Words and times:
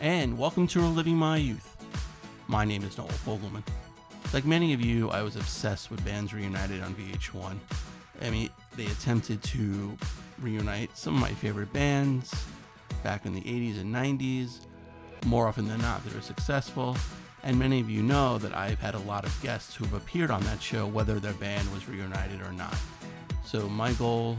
and 0.00 0.36
welcome 0.36 0.66
to 0.66 0.80
Reliving 0.80 1.16
My 1.16 1.38
Youth. 1.38 1.76
My 2.48 2.64
name 2.64 2.82
is 2.84 2.98
Noel 2.98 3.08
Fogelman. 3.08 3.62
Like 4.32 4.44
many 4.44 4.74
of 4.74 4.80
you, 4.80 5.08
I 5.10 5.22
was 5.22 5.36
obsessed 5.36 5.90
with 5.90 6.04
Bands 6.04 6.34
Reunited 6.34 6.82
on 6.82 6.94
VH1. 6.94 7.56
I 8.20 8.30
mean, 8.30 8.50
they 8.76 8.86
attempted 8.86 9.42
to 9.44 9.96
reunite 10.38 10.96
some 10.96 11.14
of 11.14 11.20
my 11.20 11.30
favorite 11.30 11.72
bands 11.72 12.34
back 13.02 13.24
in 13.24 13.34
the 13.34 13.40
80s 13.40 13.80
and 13.80 13.94
90s. 13.94 14.66
More 15.24 15.46
often 15.46 15.66
than 15.66 15.80
not, 15.80 16.04
they 16.04 16.14
were 16.14 16.20
successful. 16.20 16.96
And 17.42 17.58
many 17.58 17.80
of 17.80 17.88
you 17.88 18.02
know 18.02 18.38
that 18.38 18.54
I've 18.54 18.80
had 18.80 18.94
a 18.94 19.00
lot 19.00 19.24
of 19.24 19.42
guests 19.42 19.74
who've 19.74 19.94
appeared 19.94 20.30
on 20.30 20.42
that 20.42 20.60
show, 20.60 20.86
whether 20.86 21.18
their 21.20 21.34
band 21.34 21.72
was 21.72 21.88
reunited 21.88 22.42
or 22.42 22.52
not. 22.52 22.76
So, 23.44 23.68
my 23.68 23.92
goal 23.92 24.36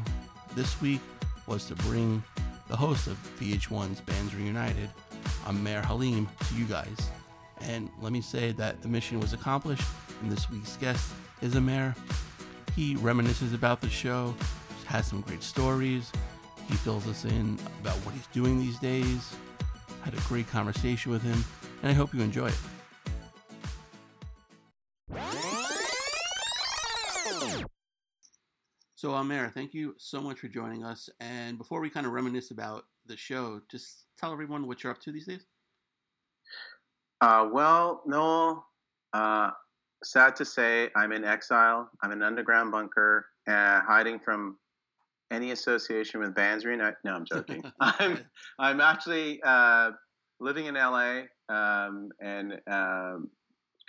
this 0.55 0.79
week 0.81 1.01
was 1.47 1.65
to 1.67 1.75
bring 1.75 2.21
the 2.67 2.75
host 2.75 3.07
of 3.07 3.17
VH1's 3.39 4.01
Bands 4.01 4.35
Reunited, 4.35 4.89
Aamer 5.47 5.83
Haleem, 5.83 6.27
to 6.49 6.55
you 6.55 6.65
guys. 6.65 7.09
And 7.61 7.89
let 8.01 8.11
me 8.11 8.21
say 8.21 8.51
that 8.53 8.81
the 8.81 8.87
mission 8.87 9.19
was 9.19 9.33
accomplished, 9.33 9.87
and 10.21 10.31
this 10.31 10.49
week's 10.49 10.77
guest 10.77 11.13
is 11.41 11.55
Aamer. 11.55 11.95
He 12.75 12.95
reminisces 12.97 13.55
about 13.55 13.81
the 13.81 13.89
show, 13.89 14.35
has 14.85 15.07
some 15.07 15.21
great 15.21 15.41
stories. 15.41 16.11
He 16.67 16.75
fills 16.75 17.07
us 17.07 17.25
in 17.25 17.57
about 17.81 17.95
what 18.05 18.13
he's 18.13 18.27
doing 18.27 18.59
these 18.59 18.77
days. 18.79 19.33
Had 20.03 20.13
a 20.13 20.21
great 20.27 20.47
conversation 20.49 21.11
with 21.11 21.23
him, 21.23 21.43
and 21.81 21.89
I 21.89 21.93
hope 21.93 22.13
you 22.13 22.21
enjoy 22.21 22.47
it. 22.47 22.57
So, 28.97 29.11
Aamer, 29.11 29.53
thank 29.53 29.75
you 29.75 29.93
so 29.99 30.19
much 30.19 30.39
for 30.39 30.47
joining 30.47 30.83
us. 30.83 31.07
And 31.19 31.59
before 31.59 31.81
we 31.81 31.89
kind 31.91 32.07
of 32.07 32.13
reminisce 32.13 32.49
about 32.49 32.85
the 33.05 33.15
show, 33.15 33.61
just 33.69 34.05
tell 34.17 34.33
everyone 34.33 34.65
what 34.65 34.83
you're 34.83 34.91
up 34.91 34.99
to 35.01 35.11
these 35.11 35.27
days. 35.27 35.45
Uh, 37.21 37.47
well, 37.53 38.01
Noel, 38.07 38.65
uh, 39.13 39.51
sad 40.03 40.35
to 40.37 40.45
say, 40.45 40.89
I'm 40.95 41.11
in 41.11 41.23
exile. 41.23 41.91
I'm 42.01 42.11
in 42.11 42.23
an 42.23 42.23
underground 42.23 42.71
bunker, 42.71 43.27
uh, 43.47 43.81
hiding 43.81 44.17
from 44.17 44.57
any 45.29 45.51
association 45.51 46.19
with 46.19 46.33
bands 46.33 46.65
reunite. 46.65 46.95
No, 47.03 47.13
I'm 47.13 47.25
joking. 47.31 47.63
I'm 47.79 48.25
I'm 48.57 48.81
actually 48.81 49.39
uh, 49.45 49.91
living 50.39 50.65
in 50.65 50.73
LA 50.73 51.21
um, 51.49 52.09
and 52.19 52.53
um, 52.65 53.29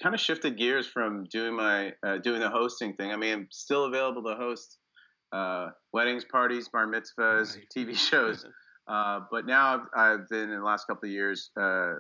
kind 0.03 0.15
of 0.15 0.21
shifted 0.21 0.59
gears 0.59 0.87
from 0.87 1.25
doing 1.33 1.57
my 1.57 1.95
uh, 2.07 2.19
doing 2.19 2.41
the 2.41 2.51
hosting 2.51 2.93
thing. 2.93 3.11
I 3.11 3.17
mean, 3.17 3.33
I'm 3.33 3.49
still 3.51 3.87
available 3.87 4.23
to 4.25 4.35
host 4.35 4.78
uh, 5.33 5.69
weddings, 5.93 6.25
parties, 6.25 6.69
bar 6.69 6.87
mitzvahs, 6.87 7.57
right. 7.57 7.67
TV 7.77 7.97
shows. 7.97 8.47
Uh, 8.89 9.21
but 9.31 9.45
now 9.45 9.75
I've, 9.75 10.21
I've, 10.21 10.29
been 10.31 10.51
in 10.51 10.61
the 10.61 10.65
last 10.65 10.87
couple 10.87 11.11
of 11.11 11.13
years 11.13 11.51
uh, 11.61 11.97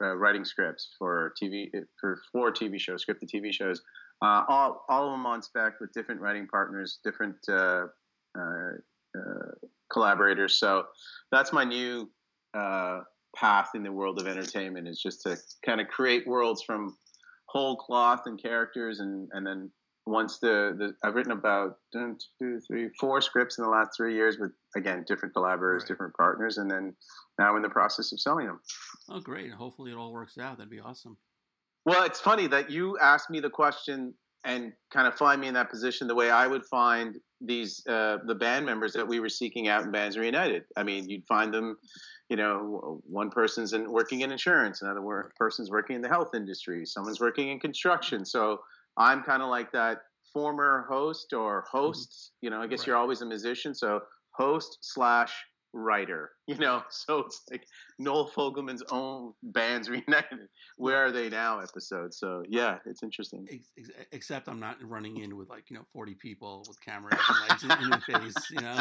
uh, 0.00 0.14
writing 0.14 0.44
scripts 0.44 0.94
for 0.96 1.34
TV 1.42 1.68
for 2.00 2.20
four 2.30 2.52
TV 2.52 2.78
shows, 2.78 3.04
scripted 3.04 3.28
TV 3.34 3.52
shows. 3.52 3.82
Uh, 4.22 4.44
all 4.48 4.84
all 4.88 5.06
of 5.06 5.10
them 5.10 5.26
on 5.26 5.42
spec 5.42 5.80
with 5.80 5.92
different 5.92 6.20
writing 6.20 6.46
partners, 6.46 7.00
different 7.02 7.34
uh, 7.48 7.86
collaborators. 9.92 10.60
So 10.60 10.84
that's 11.32 11.52
my 11.52 11.64
new 11.64 12.08
path 13.34 13.70
in 13.74 13.82
the 13.82 13.90
world 13.92 14.20
of 14.20 14.28
entertainment 14.28 14.86
is 14.86 15.00
just 15.02 15.22
to 15.22 15.36
kind 15.66 15.80
of 15.80 15.88
create 15.88 16.24
worlds 16.26 16.62
from 16.62 16.96
whole 17.48 17.76
cloth 17.76 18.22
and 18.26 18.40
characters 18.40 19.00
and 19.00 19.28
and 19.32 19.46
then 19.46 19.70
once 20.08 20.38
the, 20.38 20.74
the 20.78 20.94
I've 21.06 21.14
written 21.14 21.32
about 21.32 21.76
two, 21.92 22.16
three, 22.66 22.88
four 22.98 23.20
scripts 23.20 23.58
in 23.58 23.64
the 23.64 23.70
last 23.70 23.90
three 23.96 24.14
years 24.14 24.38
with 24.38 24.52
again 24.76 25.04
different 25.06 25.34
collaborators, 25.34 25.82
right. 25.82 25.88
different 25.88 26.14
partners, 26.14 26.58
and 26.58 26.70
then 26.70 26.94
now 27.38 27.56
in 27.56 27.62
the 27.62 27.68
process 27.68 28.12
of 28.12 28.20
selling 28.20 28.46
them. 28.46 28.60
Oh, 29.10 29.20
great! 29.20 29.52
Hopefully, 29.52 29.92
it 29.92 29.96
all 29.96 30.12
works 30.12 30.38
out. 30.38 30.58
That'd 30.58 30.70
be 30.70 30.80
awesome. 30.80 31.16
Well, 31.84 32.04
it's 32.04 32.20
funny 32.20 32.46
that 32.48 32.70
you 32.70 32.98
asked 32.98 33.30
me 33.30 33.40
the 33.40 33.50
question 33.50 34.14
and 34.44 34.72
kind 34.92 35.06
of 35.06 35.14
find 35.14 35.40
me 35.40 35.48
in 35.48 35.54
that 35.54 35.70
position 35.70 36.06
the 36.06 36.14
way 36.14 36.30
I 36.30 36.46
would 36.46 36.64
find 36.64 37.16
these 37.40 37.84
uh, 37.86 38.18
the 38.26 38.34
band 38.34 38.66
members 38.66 38.92
that 38.94 39.06
we 39.06 39.20
were 39.20 39.28
seeking 39.28 39.68
out 39.68 39.84
in 39.84 39.90
Bands 39.90 40.16
Reunited. 40.16 40.64
I 40.76 40.82
mean, 40.82 41.08
you'd 41.08 41.26
find 41.26 41.52
them, 41.52 41.76
you 42.28 42.36
know, 42.36 43.00
one 43.04 43.30
person's 43.30 43.72
in, 43.72 43.90
working 43.90 44.22
in 44.22 44.32
insurance, 44.32 44.82
another 44.82 45.32
person's 45.36 45.70
working 45.70 45.96
in 45.96 46.02
the 46.02 46.08
health 46.08 46.34
industry, 46.34 46.86
someone's 46.86 47.20
working 47.20 47.48
in 47.48 47.60
construction. 47.60 48.24
So 48.24 48.60
I'm 48.98 49.22
kind 49.22 49.42
of 49.42 49.48
like 49.48 49.72
that 49.72 49.98
former 50.32 50.86
host 50.88 51.32
or 51.32 51.62
mm-hmm. 51.62 51.78
hosts. 51.78 52.32
You 52.42 52.50
know, 52.50 52.60
I 52.60 52.66
guess 52.66 52.80
right. 52.80 52.88
you're 52.88 52.96
always 52.96 53.22
a 53.22 53.26
musician, 53.26 53.74
so 53.74 54.00
host 54.32 54.78
slash 54.82 55.32
writer. 55.72 56.30
You 56.48 56.56
know, 56.56 56.82
so 56.88 57.18
it's 57.18 57.42
like 57.50 57.66
Noel 57.98 58.30
Fogelman's 58.30 58.82
own 58.90 59.34
bands 59.42 59.90
reunited. 59.90 60.48
Where 60.78 61.04
are 61.04 61.12
they 61.12 61.28
now? 61.28 61.60
Episode. 61.60 62.14
So 62.14 62.42
yeah, 62.48 62.78
it's 62.86 63.02
interesting. 63.02 63.46
Except 64.12 64.48
I'm 64.48 64.58
not 64.58 64.76
running 64.82 65.18
in 65.18 65.36
with 65.36 65.50
like 65.50 65.64
you 65.68 65.76
know 65.76 65.84
40 65.92 66.14
people 66.14 66.64
with 66.66 66.80
cameras 66.80 67.20
and 67.28 67.50
lights 67.50 67.62
in, 67.82 67.90
the 67.90 68.00
face. 68.00 68.50
You 68.50 68.60
know. 68.62 68.80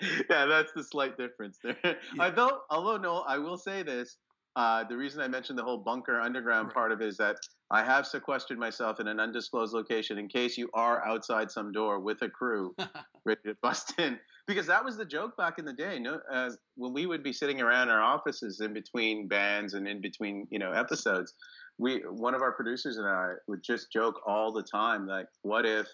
yeah, 0.30 0.46
that's 0.46 0.72
the 0.74 0.82
slight 0.82 1.18
difference 1.18 1.58
there. 1.62 1.76
Yeah. 1.84 1.94
Although, 2.18 2.60
although 2.70 2.96
no, 2.96 3.18
I 3.28 3.36
will 3.36 3.58
say 3.58 3.82
this. 3.82 4.16
Uh, 4.56 4.84
the 4.84 4.96
reason 4.96 5.20
I 5.20 5.28
mentioned 5.28 5.58
the 5.58 5.64
whole 5.64 5.78
bunker 5.78 6.20
underground 6.20 6.68
right. 6.68 6.74
part 6.74 6.92
of 6.92 7.00
it 7.00 7.08
is 7.08 7.16
that 7.16 7.36
I 7.70 7.82
have 7.82 8.06
sequestered 8.06 8.58
myself 8.58 9.00
in 9.00 9.08
an 9.08 9.18
undisclosed 9.18 9.74
location 9.74 10.18
in 10.18 10.28
case 10.28 10.56
you 10.56 10.70
are 10.74 11.04
outside 11.04 11.50
some 11.50 11.72
door 11.72 11.98
with 11.98 12.22
a 12.22 12.28
crew 12.28 12.74
ready 13.24 13.40
to 13.46 13.56
bust 13.62 13.94
in. 13.98 14.18
Because 14.46 14.66
that 14.66 14.84
was 14.84 14.96
the 14.96 15.04
joke 15.04 15.36
back 15.36 15.58
in 15.58 15.64
the 15.64 15.72
day. 15.72 15.98
No, 15.98 16.20
uh, 16.30 16.50
when 16.76 16.92
we 16.92 17.06
would 17.06 17.22
be 17.22 17.32
sitting 17.32 17.60
around 17.60 17.88
our 17.88 18.02
offices 18.02 18.60
in 18.60 18.72
between 18.74 19.26
bands 19.26 19.74
and 19.74 19.88
in 19.88 20.00
between, 20.00 20.46
you 20.50 20.58
know, 20.58 20.70
episodes, 20.70 21.32
we 21.78 22.00
one 22.08 22.34
of 22.34 22.42
our 22.42 22.52
producers 22.52 22.98
and 22.98 23.08
I 23.08 23.32
would 23.48 23.64
just 23.64 23.90
joke 23.90 24.20
all 24.26 24.52
the 24.52 24.62
time, 24.62 25.06
like, 25.08 25.26
what 25.42 25.66
if 25.66 25.88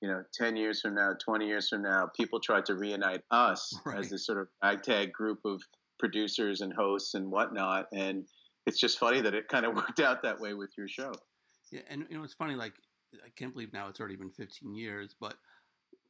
you 0.00 0.08
know, 0.08 0.22
10 0.34 0.56
years 0.56 0.80
from 0.80 0.94
now, 0.94 1.14
20 1.24 1.46
years 1.46 1.68
from 1.68 1.82
now, 1.82 2.08
people 2.16 2.38
try 2.38 2.60
to 2.60 2.74
reunite 2.74 3.22
us 3.30 3.74
right. 3.84 3.98
as 3.98 4.10
this 4.10 4.26
sort 4.26 4.38
of 4.38 4.48
ragtag 4.62 5.12
group 5.12 5.40
of 5.44 5.62
producers 5.98 6.60
and 6.60 6.72
hosts 6.72 7.14
and 7.14 7.30
whatnot. 7.30 7.86
And 7.92 8.24
it's 8.66 8.78
just 8.78 8.98
funny 8.98 9.20
that 9.20 9.34
it 9.34 9.48
kind 9.48 9.66
of 9.66 9.74
worked 9.76 10.00
out 10.00 10.22
that 10.22 10.40
way 10.40 10.54
with 10.54 10.70
your 10.76 10.88
show. 10.88 11.12
Yeah, 11.72 11.80
and 11.88 12.06
you 12.08 12.16
know 12.16 12.24
it's 12.24 12.34
funny. 12.34 12.54
Like 12.54 12.74
I 13.14 13.28
can't 13.36 13.52
believe 13.52 13.72
now 13.72 13.88
it's 13.88 14.00
already 14.00 14.16
been 14.16 14.30
15 14.30 14.74
years, 14.74 15.14
but 15.20 15.34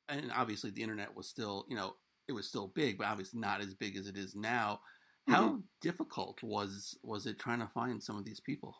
and 0.08 0.30
obviously 0.34 0.70
the 0.70 0.82
internet 0.82 1.16
was 1.16 1.28
still, 1.28 1.66
you 1.68 1.76
know, 1.76 1.94
it 2.28 2.32
was 2.32 2.46
still 2.46 2.68
big, 2.68 2.98
but 2.98 3.06
obviously 3.06 3.40
not 3.40 3.60
as 3.60 3.74
big 3.74 3.96
as 3.96 4.06
it 4.06 4.16
is 4.16 4.34
now. 4.34 4.80
How 5.28 5.48
mm-hmm. 5.48 5.60
difficult 5.80 6.42
was 6.42 6.96
was 7.02 7.26
it 7.26 7.38
trying 7.38 7.60
to 7.60 7.68
find 7.74 8.02
some 8.02 8.16
of 8.16 8.24
these 8.24 8.40
people? 8.40 8.76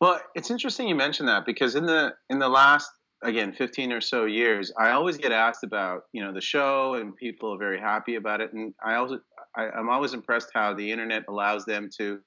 Well, 0.00 0.20
it's 0.34 0.50
interesting 0.50 0.88
you 0.88 0.94
mentioned 0.94 1.28
that 1.28 1.46
because 1.46 1.74
in 1.74 1.86
the 1.86 2.14
in 2.28 2.38
the 2.38 2.48
last 2.48 2.90
again 3.22 3.52
15 3.52 3.92
or 3.92 4.00
so 4.00 4.26
years 4.26 4.70
i 4.78 4.90
always 4.90 5.16
get 5.16 5.32
asked 5.32 5.64
about 5.64 6.02
you 6.12 6.22
know 6.22 6.32
the 6.32 6.40
show 6.40 6.94
and 6.94 7.16
people 7.16 7.52
are 7.52 7.58
very 7.58 7.80
happy 7.80 8.14
about 8.14 8.40
it 8.40 8.52
and 8.52 8.74
i 8.84 8.94
also 8.94 9.18
I, 9.56 9.68
am 9.78 9.88
always 9.88 10.14
impressed 10.14 10.50
how 10.54 10.74
the 10.74 10.90
internet 10.90 11.24
allows 11.28 11.64
them 11.64 11.90
to 11.98 12.20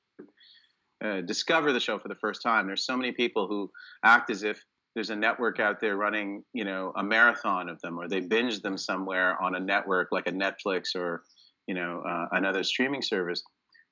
uh, 1.04 1.22
discover 1.22 1.72
the 1.72 1.80
show 1.80 1.98
for 1.98 2.08
the 2.08 2.16
first 2.16 2.42
time. 2.42 2.68
There's 2.68 2.86
so 2.86 2.98
many 2.98 3.12
people 3.12 3.48
who 3.48 3.72
act 4.04 4.30
as 4.30 4.44
if 4.44 4.64
there's 4.94 5.10
a 5.10 5.16
network 5.16 5.60
out 5.60 5.80
there 5.80 5.96
running 5.96 6.44
you 6.54 6.66
know 6.66 6.92
a 6.98 7.04
marathon 7.04 7.70
of 7.70 7.80
them 7.82 7.98
or 7.98 8.10
they 8.10 8.20
binge 8.20 8.62
them 8.62 8.78
somewhere 8.78 9.42
on 9.42 9.56
a 9.56 9.60
network 9.60 10.10
like 10.12 10.28
a 10.28 10.32
netflix 10.32 10.96
or 10.96 11.24
you 11.68 11.74
know 11.74 12.04
uh, 12.08 12.28
another 12.34 12.64
streaming 12.64 13.02
service. 13.02 13.42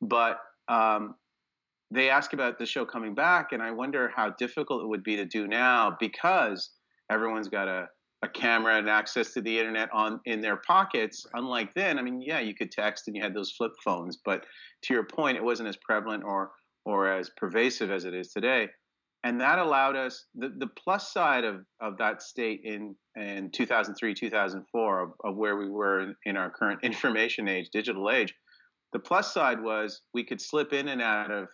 But 0.01 0.39
um, 0.68 1.16
they 1.91 2.09
ask 2.09 2.34
about 2.34 2.59
the 2.59 2.66
show 2.66 2.85
coming 2.85 3.16
back 3.16 3.51
and 3.51 3.62
i 3.62 3.72
wonder 3.72 4.12
how 4.16 4.29
difficult 4.31 4.84
it 4.84 4.88
would 4.88 5.03
be 5.03 5.16
to 5.16 5.25
do 5.25 5.47
now 5.47 5.95
because 6.00 6.72
everyone's 7.09 7.47
got 7.47 7.68
a, 7.68 7.88
a 8.22 8.28
camera 8.28 8.78
and 8.78 8.90
access 8.90 9.34
to 9.34 9.41
the 9.41 9.57
internet 9.57 9.90
on 9.94 10.19
in 10.25 10.41
their 10.41 10.57
pockets. 10.57 11.25
Right. 11.34 11.41
Unlike 11.41 11.74
then, 11.74 11.97
I 11.97 12.02
mean, 12.02 12.22
yeah, 12.22 12.40
you 12.40 12.53
could 12.53 12.72
text 12.72 13.07
and 13.07 13.16
you 13.16 13.24
had 13.24 13.33
those 13.33 13.51
flip 13.51 13.71
phones, 13.83 14.18
but 14.24 14.45
to 14.83 14.94
your 14.94 15.04
point, 15.04 15.38
it 15.38 15.44
wasn't 15.44 15.69
as 15.69 15.77
prevalent 15.77 16.24
or 16.24 16.51
or 16.86 17.12
as 17.12 17.30
pervasive 17.38 17.92
as 17.92 18.06
it 18.06 18.13
is 18.13 18.30
today. 18.30 18.68
And 19.24 19.42
that 19.42 19.60
allowed 19.60 19.95
us 19.95 20.25
the, 20.33 20.50
the 20.57 20.68
plus 20.68 21.12
side 21.12 21.44
of, 21.44 21.66
of 21.81 21.98
that 21.98 22.21
state 22.21 22.62
in, 22.63 22.95
in 23.16 23.51
2003, 23.51 24.13
2004, 24.13 25.04
of, 25.04 25.10
of 25.25 25.36
where 25.36 25.57
we 25.57 25.69
were 25.69 26.01
in, 26.01 26.16
in 26.25 26.38
our 26.38 26.50
current 26.50 26.80
information 26.83 27.48
age, 27.48 27.69
digital 27.71 28.10
age. 28.10 28.33
The 28.94 29.00
plus 29.00 29.33
side 29.33 29.62
was 29.62 30.01
we 30.13 30.24
could 30.24 30.42
slip 30.42 30.74
in 30.74 30.88
and 30.88 31.01
out 31.01 31.31
of 31.31 31.48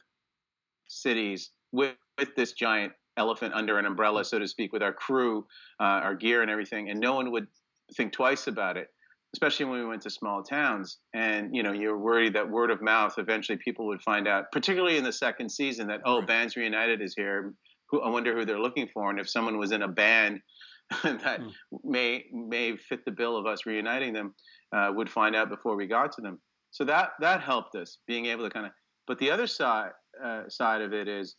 cities 0.88 1.52
with, 1.72 1.96
with 2.20 2.36
this 2.36 2.54
giant 2.54 2.94
elephant 3.18 3.54
under 3.54 3.78
an 3.80 3.86
umbrella, 3.86 4.26
so 4.26 4.40
to 4.40 4.48
speak, 4.48 4.74
with 4.74 4.84
our 4.84 4.94
crew, 4.94 5.46
uh, 5.80 5.84
our 5.84 6.16
gear, 6.16 6.42
and 6.42 6.52
everything, 6.52 6.90
and 6.90 7.00
no 7.00 7.14
one 7.14 7.32
would 7.32 7.48
think 7.96 8.14
twice 8.14 8.48
about 8.48 8.78
it. 8.78 8.90
Especially 9.34 9.66
when 9.66 9.80
we 9.80 9.86
went 9.86 10.02
to 10.02 10.10
small 10.10 10.44
towns, 10.44 11.00
and 11.14 11.54
you 11.54 11.62
know 11.62 11.74
you're 11.74 11.98
worried 11.98 12.34
that 12.34 12.50
word 12.50 12.72
of 12.72 12.82
mouth 12.82 13.16
eventually 13.18 13.58
people 13.58 13.86
would 13.88 14.02
find 14.02 14.28
out, 14.28 14.52
particularly 14.52 14.98
in 14.98 15.04
the 15.04 15.12
second 15.12 15.50
season, 15.50 15.88
that 15.88 16.02
oh, 16.06 16.22
Bands 16.22 16.56
Reunited 16.56 17.02
is 17.02 17.14
here. 17.16 17.54
Who, 17.90 18.02
I 18.02 18.10
wonder 18.10 18.34
who 18.34 18.46
they're 18.46 18.60
looking 18.60 18.88
for, 18.94 19.10
and 19.10 19.20
if 19.20 19.30
someone 19.30 19.58
was 19.58 19.72
in 19.72 19.82
a 19.82 19.88
band 19.88 20.40
that 21.04 21.42
hmm. 21.42 21.50
may 21.84 22.26
may 22.32 22.78
fit 22.78 23.04
the 23.06 23.12
bill 23.12 23.38
of 23.38 23.46
us 23.46 23.66
reuniting 23.66 24.14
them, 24.14 24.34
uh, 24.74 24.92
would 24.94 25.10
find 25.10 25.36
out 25.36 25.50
before 25.50 25.76
we 25.76 25.86
got 25.88 26.12
to 26.14 26.22
them. 26.22 26.40
so 26.72 26.84
that 26.86 27.12
that 27.20 27.42
helped 27.42 27.76
us 27.76 28.00
being 28.08 28.28
able 28.28 28.44
to 28.44 28.50
kind 28.50 28.66
of. 28.66 28.72
But 29.08 29.20
the 29.20 29.32
other 29.32 29.48
side 29.48 29.92
uh, 30.24 30.44
side 30.48 30.82
of 30.82 30.94
it 30.94 31.08
is 31.08 31.36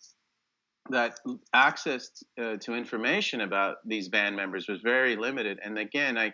that 0.91 1.19
access 1.53 2.23
uh, 2.41 2.57
to 2.57 2.75
information 2.75 3.43
about 3.43 3.77
these 3.85 4.09
band 4.09 4.37
members 4.37 4.69
was 4.69 4.81
very 4.83 5.17
limited. 5.17 5.59
And 5.65 5.79
again, 5.79 6.19
I 6.19 6.33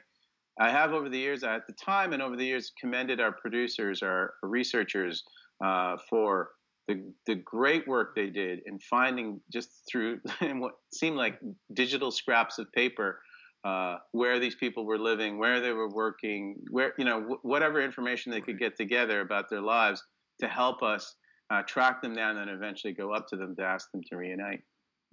I 0.61 0.71
have 0.71 0.93
over 0.93 1.09
the 1.09 1.19
years 1.19 1.45
at 1.45 1.67
the 1.67 1.73
time 1.73 2.13
and 2.13 2.23
over 2.23 2.37
the 2.37 2.45
years 2.45 2.73
commended 2.79 3.21
our 3.21 3.33
producers, 3.33 4.03
our 4.03 4.35
researchers 4.43 5.25
uh, 5.65 5.97
for 6.11 6.51
the 6.89 7.03
the 7.27 7.37
great 7.37 7.87
work 7.89 8.15
they 8.15 8.29
did 8.29 8.61
in 8.67 8.79
finding 8.79 9.41
just 9.53 9.71
through 9.91 10.21
what 10.41 10.73
seemed 10.93 11.17
like 11.17 11.39
digital 11.73 12.11
scraps 12.11 12.59
of 12.59 12.71
paper 12.73 13.21
uh, 13.65 13.97
where 14.11 14.39
these 14.41 14.57
people 14.57 14.85
were 14.85 14.99
living, 14.99 15.39
where 15.39 15.61
they 15.61 15.73
were 15.73 15.89
working, 15.89 16.57
where 16.71 16.93
you 16.99 17.05
know 17.05 17.21
w- 17.21 17.39
whatever 17.43 17.81
information 17.81 18.33
they 18.33 18.41
could 18.41 18.59
get 18.59 18.77
together 18.77 19.21
about 19.21 19.49
their 19.49 19.61
lives 19.61 20.03
to 20.41 20.49
help 20.49 20.83
us 20.83 21.15
uh, 21.53 21.63
track 21.63 22.01
them 22.01 22.15
down 22.15 22.39
and 22.39 22.51
eventually 22.51 22.95
go 22.95 23.13
up 23.13 23.29
to 23.29 23.37
them 23.37 23.55
to 23.57 23.63
ask 23.63 23.91
them 23.93 24.03
to 24.09 24.17
reunite. 24.17 24.63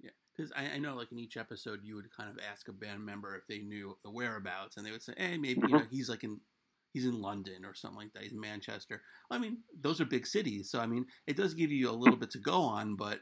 Yeah, 0.00 0.10
because 0.34 0.50
I, 0.56 0.76
I, 0.76 0.78
know 0.78 0.94
like 0.94 1.12
in 1.12 1.18
each 1.18 1.36
episode 1.36 1.80
you 1.82 1.96
would 1.96 2.10
kind 2.16 2.30
of 2.30 2.36
ask 2.50 2.68
a 2.68 2.72
band 2.72 3.04
member 3.04 3.36
if 3.36 3.46
they 3.46 3.58
knew 3.58 3.96
the 4.02 4.10
whereabouts, 4.10 4.76
and 4.76 4.86
they 4.86 4.90
would 4.90 5.02
say, 5.02 5.12
"Hey, 5.16 5.36
maybe 5.36 5.60
you 5.62 5.68
know 5.68 5.82
he's 5.90 6.08
like 6.08 6.24
in." 6.24 6.40
He's 6.92 7.04
in 7.04 7.22
London 7.22 7.64
or 7.64 7.72
something 7.72 8.00
like 8.00 8.12
that. 8.14 8.24
He's 8.24 8.32
in 8.32 8.40
Manchester. 8.40 9.02
I 9.30 9.38
mean, 9.38 9.58
those 9.80 10.00
are 10.00 10.04
big 10.04 10.26
cities, 10.26 10.72
so 10.72 10.80
I 10.80 10.86
mean, 10.86 11.06
it 11.28 11.36
does 11.36 11.54
give 11.54 11.70
you 11.70 11.88
a 11.88 11.92
little 11.92 12.16
bit 12.16 12.32
to 12.32 12.38
go 12.38 12.62
on, 12.62 12.96
but 12.96 13.20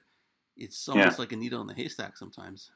it's 0.56 0.88
almost 0.88 1.18
yeah. 1.18 1.20
like 1.20 1.32
a 1.32 1.36
needle 1.36 1.60
in 1.60 1.66
the 1.66 1.74
haystack 1.74 2.16
sometimes. 2.16 2.70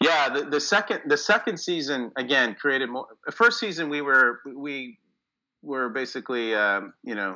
Yeah, 0.00 0.28
the, 0.28 0.44
the 0.44 0.60
second 0.60 1.00
the 1.06 1.16
second 1.16 1.58
season 1.58 2.12
again 2.14 2.54
created 2.54 2.90
more. 2.90 3.08
The 3.26 3.32
first 3.32 3.58
season 3.58 3.88
we 3.88 4.02
were 4.02 4.38
we 4.54 5.00
were 5.62 5.88
basically 5.88 6.54
um, 6.54 6.94
you 7.02 7.16
know 7.16 7.34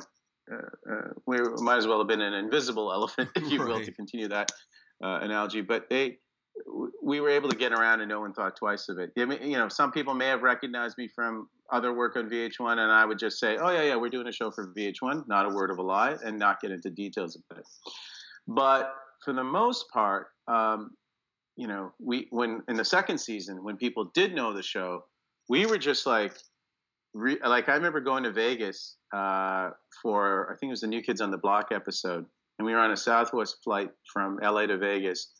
we 1.25 1.39
might 1.61 1.77
as 1.77 1.87
well 1.87 1.99
have 1.99 2.07
been 2.07 2.21
an 2.21 2.33
invisible 2.33 2.91
elephant 2.91 3.29
if 3.35 3.51
you 3.51 3.59
right. 3.59 3.67
will 3.67 3.85
to 3.85 3.91
continue 3.91 4.27
that 4.27 4.51
uh, 5.03 5.19
analogy. 5.21 5.61
But 5.61 5.89
they 5.89 6.19
we 7.01 7.19
were 7.19 7.29
able 7.29 7.49
to 7.49 7.55
get 7.55 7.71
around 7.71 8.01
and 8.01 8.09
no 8.09 8.19
one 8.19 8.33
thought 8.33 8.55
twice 8.55 8.89
of 8.89 8.97
it. 8.97 9.11
I 9.17 9.25
mean, 9.25 9.39
you 9.43 9.57
know, 9.57 9.69
some 9.69 9.91
people 9.91 10.13
may 10.13 10.27
have 10.27 10.41
recognized 10.41 10.97
me 10.97 11.07
from 11.07 11.49
other 11.71 11.93
work 11.93 12.15
on 12.15 12.29
VH1, 12.29 12.71
and 12.71 12.91
I 12.91 13.05
would 13.05 13.19
just 13.19 13.39
say, 13.39 13.57
"Oh 13.57 13.69
yeah, 13.69 13.83
yeah, 13.83 13.95
we're 13.95 14.09
doing 14.09 14.27
a 14.27 14.31
show 14.31 14.51
for 14.51 14.73
VH1," 14.73 15.27
not 15.27 15.45
a 15.45 15.49
word 15.49 15.69
of 15.69 15.77
a 15.77 15.81
lie, 15.81 16.15
and 16.23 16.37
not 16.39 16.61
get 16.61 16.71
into 16.71 16.89
details 16.89 17.35
of 17.35 17.57
it. 17.57 17.65
But 18.47 18.93
for 19.23 19.33
the 19.33 19.43
most 19.43 19.89
part, 19.89 20.27
um, 20.47 20.91
you 21.55 21.67
know, 21.67 21.93
we 21.99 22.27
when 22.29 22.61
in 22.67 22.75
the 22.75 22.85
second 22.85 23.17
season 23.17 23.63
when 23.63 23.77
people 23.77 24.05
did 24.13 24.33
know 24.33 24.53
the 24.53 24.63
show, 24.63 25.03
we 25.49 25.65
were 25.65 25.77
just 25.77 26.05
like, 26.05 26.33
re, 27.17 27.37
like 27.45 27.69
I 27.69 27.73
remember 27.73 27.99
going 27.99 28.23
to 28.23 28.31
Vegas 28.31 28.95
uh, 29.13 29.71
for 30.01 30.51
I 30.51 30.57
think 30.57 30.69
it 30.69 30.73
was 30.73 30.81
the 30.81 30.87
New 30.87 31.01
Kids 31.01 31.21
on 31.21 31.31
the 31.31 31.37
Block 31.37 31.67
episode, 31.71 32.25
and 32.59 32.65
we 32.65 32.73
were 32.73 32.79
on 32.79 32.91
a 32.91 32.97
Southwest 32.97 33.57
flight 33.63 33.89
from 34.11 34.39
LA 34.41 34.67
to 34.67 34.77
Vegas, 34.77 35.31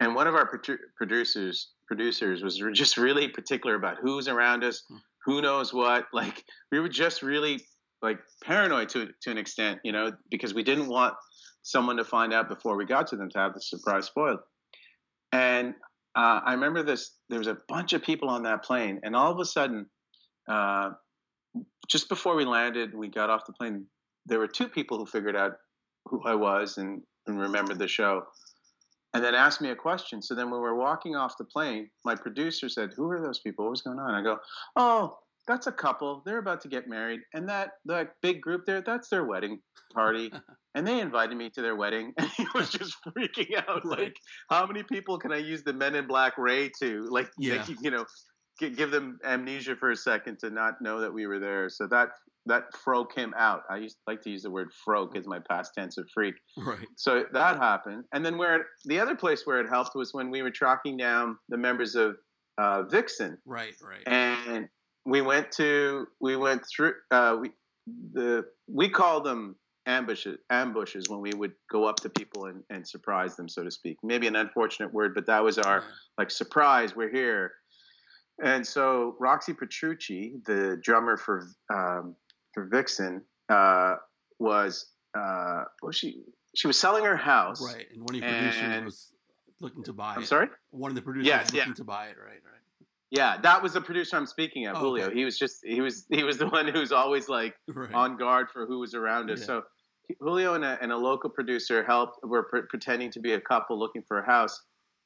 and 0.00 0.14
one 0.14 0.26
of 0.26 0.34
our 0.34 0.46
pro- 0.46 0.76
producers 0.96 1.70
producers 1.86 2.42
was 2.42 2.60
just 2.72 2.96
really 2.96 3.28
particular 3.28 3.76
about 3.76 3.98
who's 4.00 4.28
around 4.28 4.64
us, 4.64 4.82
hmm. 4.88 4.96
who 5.24 5.40
knows 5.40 5.72
what. 5.72 6.06
Like 6.12 6.44
we 6.70 6.80
were 6.80 6.88
just 6.88 7.22
really 7.22 7.60
like 8.02 8.18
paranoid 8.42 8.88
to 8.90 9.08
to 9.22 9.30
an 9.30 9.38
extent, 9.38 9.80
you 9.84 9.92
know, 9.92 10.12
because 10.30 10.54
we 10.54 10.62
didn't 10.62 10.88
want 10.88 11.14
someone 11.62 11.96
to 11.96 12.04
find 12.04 12.32
out 12.32 12.48
before 12.48 12.76
we 12.76 12.84
got 12.84 13.06
to 13.08 13.16
them 13.16 13.30
to 13.30 13.38
have 13.38 13.54
the 13.54 13.60
surprise 13.60 14.06
spoiled. 14.06 14.40
And 15.30 15.74
uh, 16.14 16.40
I 16.44 16.52
remember 16.52 16.82
this. 16.82 17.12
There 17.28 17.38
was 17.38 17.46
a 17.46 17.56
bunch 17.68 17.92
of 17.92 18.02
people 18.02 18.28
on 18.28 18.42
that 18.42 18.64
plane, 18.64 19.00
and 19.02 19.16
all 19.16 19.32
of 19.32 19.38
a 19.38 19.44
sudden, 19.44 19.86
uh, 20.48 20.90
just 21.88 22.08
before 22.08 22.36
we 22.36 22.44
landed, 22.44 22.94
we 22.94 23.08
got 23.08 23.30
off 23.30 23.46
the 23.46 23.52
plane. 23.52 23.86
There 24.26 24.38
were 24.38 24.48
two 24.48 24.68
people 24.68 24.98
who 24.98 25.06
figured 25.06 25.36
out 25.36 25.52
who 26.06 26.22
I 26.24 26.34
was 26.34 26.78
and, 26.78 27.02
and 27.26 27.40
remembered 27.40 27.78
the 27.78 27.88
show, 27.88 28.22
and 29.14 29.22
then 29.22 29.34
asked 29.34 29.60
me 29.60 29.70
a 29.70 29.76
question. 29.76 30.22
So 30.22 30.34
then, 30.34 30.50
when 30.50 30.60
we 30.60 30.68
were 30.68 30.76
walking 30.76 31.16
off 31.16 31.36
the 31.38 31.44
plane, 31.44 31.90
my 32.04 32.14
producer 32.14 32.68
said, 32.68 32.90
"Who 32.96 33.10
are 33.10 33.22
those 33.22 33.40
people? 33.40 33.64
What 33.64 33.72
was 33.72 33.82
going 33.82 33.98
on?" 33.98 34.14
I 34.14 34.22
go, 34.22 34.38
"Oh, 34.76 35.18
that's 35.46 35.66
a 35.66 35.72
couple. 35.72 36.22
They're 36.24 36.38
about 36.38 36.60
to 36.62 36.68
get 36.68 36.88
married, 36.88 37.20
and 37.34 37.48
that 37.48 37.70
that 37.86 38.14
big 38.22 38.40
group 38.40 38.64
there, 38.66 38.80
that's 38.80 39.08
their 39.08 39.24
wedding 39.24 39.60
party. 39.94 40.32
and 40.74 40.86
they 40.86 41.00
invited 41.00 41.36
me 41.36 41.50
to 41.50 41.62
their 41.62 41.76
wedding, 41.76 42.12
and 42.18 42.30
he 42.30 42.46
was 42.54 42.70
just 42.70 42.96
freaking 43.06 43.56
out. 43.68 43.84
Right. 43.84 43.98
Like, 43.98 44.16
how 44.50 44.66
many 44.66 44.82
people 44.84 45.18
can 45.18 45.32
I 45.32 45.38
use 45.38 45.62
the 45.62 45.72
Men 45.72 45.94
in 45.94 46.06
Black 46.06 46.38
Ray 46.38 46.70
to? 46.80 47.06
Like, 47.10 47.30
yeah. 47.38 47.64
you 47.82 47.90
know, 47.90 48.04
give 48.58 48.90
them 48.90 49.18
amnesia 49.24 49.76
for 49.76 49.90
a 49.90 49.96
second 49.96 50.38
to 50.40 50.50
not 50.50 50.80
know 50.80 51.00
that 51.00 51.12
we 51.12 51.26
were 51.26 51.38
there. 51.38 51.68
So 51.68 51.86
that 51.88 52.10
that 52.46 52.76
froke 52.76 53.14
him 53.14 53.32
out. 53.36 53.62
I 53.70 53.76
used 53.76 53.96
like 54.06 54.20
to 54.22 54.30
use 54.30 54.42
the 54.42 54.50
word 54.50 54.70
froke 54.84 55.16
as 55.16 55.26
my 55.26 55.38
past 55.38 55.72
tense 55.76 55.96
of 55.98 56.08
freak. 56.12 56.34
Right. 56.56 56.86
So 56.96 57.24
that 57.32 57.56
happened, 57.58 58.04
and 58.12 58.24
then 58.24 58.36
where 58.36 58.56
it, 58.56 58.62
the 58.84 58.98
other 58.98 59.14
place 59.14 59.42
where 59.46 59.60
it 59.60 59.68
helped 59.68 59.94
was 59.94 60.12
when 60.12 60.30
we 60.30 60.42
were 60.42 60.50
tracking 60.50 60.96
down 60.96 61.38
the 61.48 61.56
members 61.56 61.94
of 61.94 62.16
uh, 62.58 62.82
Vixen. 62.84 63.38
Right. 63.46 63.74
Right. 63.82 64.02
And 64.06 64.68
we 65.04 65.20
went 65.20 65.50
to 65.52 66.06
we 66.20 66.36
went 66.36 66.62
through 66.66 66.94
uh, 67.10 67.36
we 67.40 67.50
the 68.12 68.44
we 68.68 68.88
call 68.88 69.20
them 69.20 69.56
ambushes 69.86 70.38
ambushes 70.50 71.08
when 71.08 71.20
we 71.20 71.32
would 71.34 71.52
go 71.70 71.84
up 71.84 71.96
to 71.96 72.08
people 72.08 72.46
and, 72.46 72.62
and 72.70 72.86
surprise 72.86 73.34
them 73.34 73.48
so 73.48 73.64
to 73.64 73.70
speak 73.70 73.96
maybe 74.04 74.28
an 74.28 74.36
unfortunate 74.36 74.92
word 74.94 75.12
but 75.12 75.26
that 75.26 75.42
was 75.42 75.58
our 75.58 75.78
yeah. 75.78 75.84
like 76.18 76.30
surprise 76.30 76.94
we're 76.94 77.10
here 77.10 77.50
and 78.42 78.66
so 78.66 79.16
roxy 79.18 79.52
petrucci 79.52 80.34
the 80.46 80.78
drummer 80.82 81.16
for 81.16 81.46
um, 81.72 82.14
for 82.52 82.66
vixen 82.66 83.22
uh, 83.48 83.96
was 84.38 84.86
uh, 85.18 85.64
well 85.82 85.92
she 85.92 86.22
she 86.54 86.66
was 86.66 86.78
selling 86.78 87.04
her 87.04 87.16
house 87.16 87.62
right 87.62 87.86
and 87.92 88.02
one 88.02 88.14
of 88.14 88.20
the 88.20 88.26
producers 88.26 88.84
was 88.84 89.12
looking 89.60 89.84
to 89.84 89.92
buy 89.92 90.14
I'm 90.14 90.22
it. 90.22 90.26
sorry 90.26 90.48
one 90.70 90.90
of 90.90 90.94
the 90.94 91.02
producers 91.02 91.26
yes, 91.26 91.44
was 91.44 91.54
looking 91.54 91.70
yeah. 91.70 91.74
to 91.74 91.84
buy 91.84 92.06
it 92.06 92.16
right 92.18 92.40
right 92.44 92.62
yeah, 93.12 93.36
that 93.42 93.62
was 93.62 93.74
the 93.74 93.80
producer 93.82 94.16
I'm 94.16 94.24
speaking 94.24 94.66
of, 94.66 94.76
oh, 94.76 94.80
Julio. 94.80 95.06
Okay. 95.08 95.16
He 95.16 95.24
was 95.26 95.38
just 95.38 95.58
he 95.62 95.82
was 95.82 96.06
he 96.08 96.24
was 96.24 96.38
the 96.38 96.48
one 96.48 96.66
who's 96.66 96.92
always 96.92 97.28
like 97.28 97.54
right. 97.68 97.92
on 97.92 98.16
guard 98.16 98.48
for 98.50 98.64
who 98.64 98.78
was 98.78 98.94
around 98.94 99.30
us. 99.30 99.40
Yeah. 99.40 99.46
So 99.46 99.62
Julio 100.18 100.54
and 100.54 100.64
a, 100.64 100.78
and 100.80 100.90
a, 100.90 100.96
local 100.96 101.28
producer 101.28 101.84
helped. 101.84 102.24
Were 102.24 102.44
pre- 102.44 102.62
pretending 102.62 103.10
to 103.10 103.20
be 103.20 103.34
a 103.34 103.40
couple 103.40 103.78
looking 103.78 104.02
for 104.08 104.18
a 104.18 104.24
house. 104.24 104.58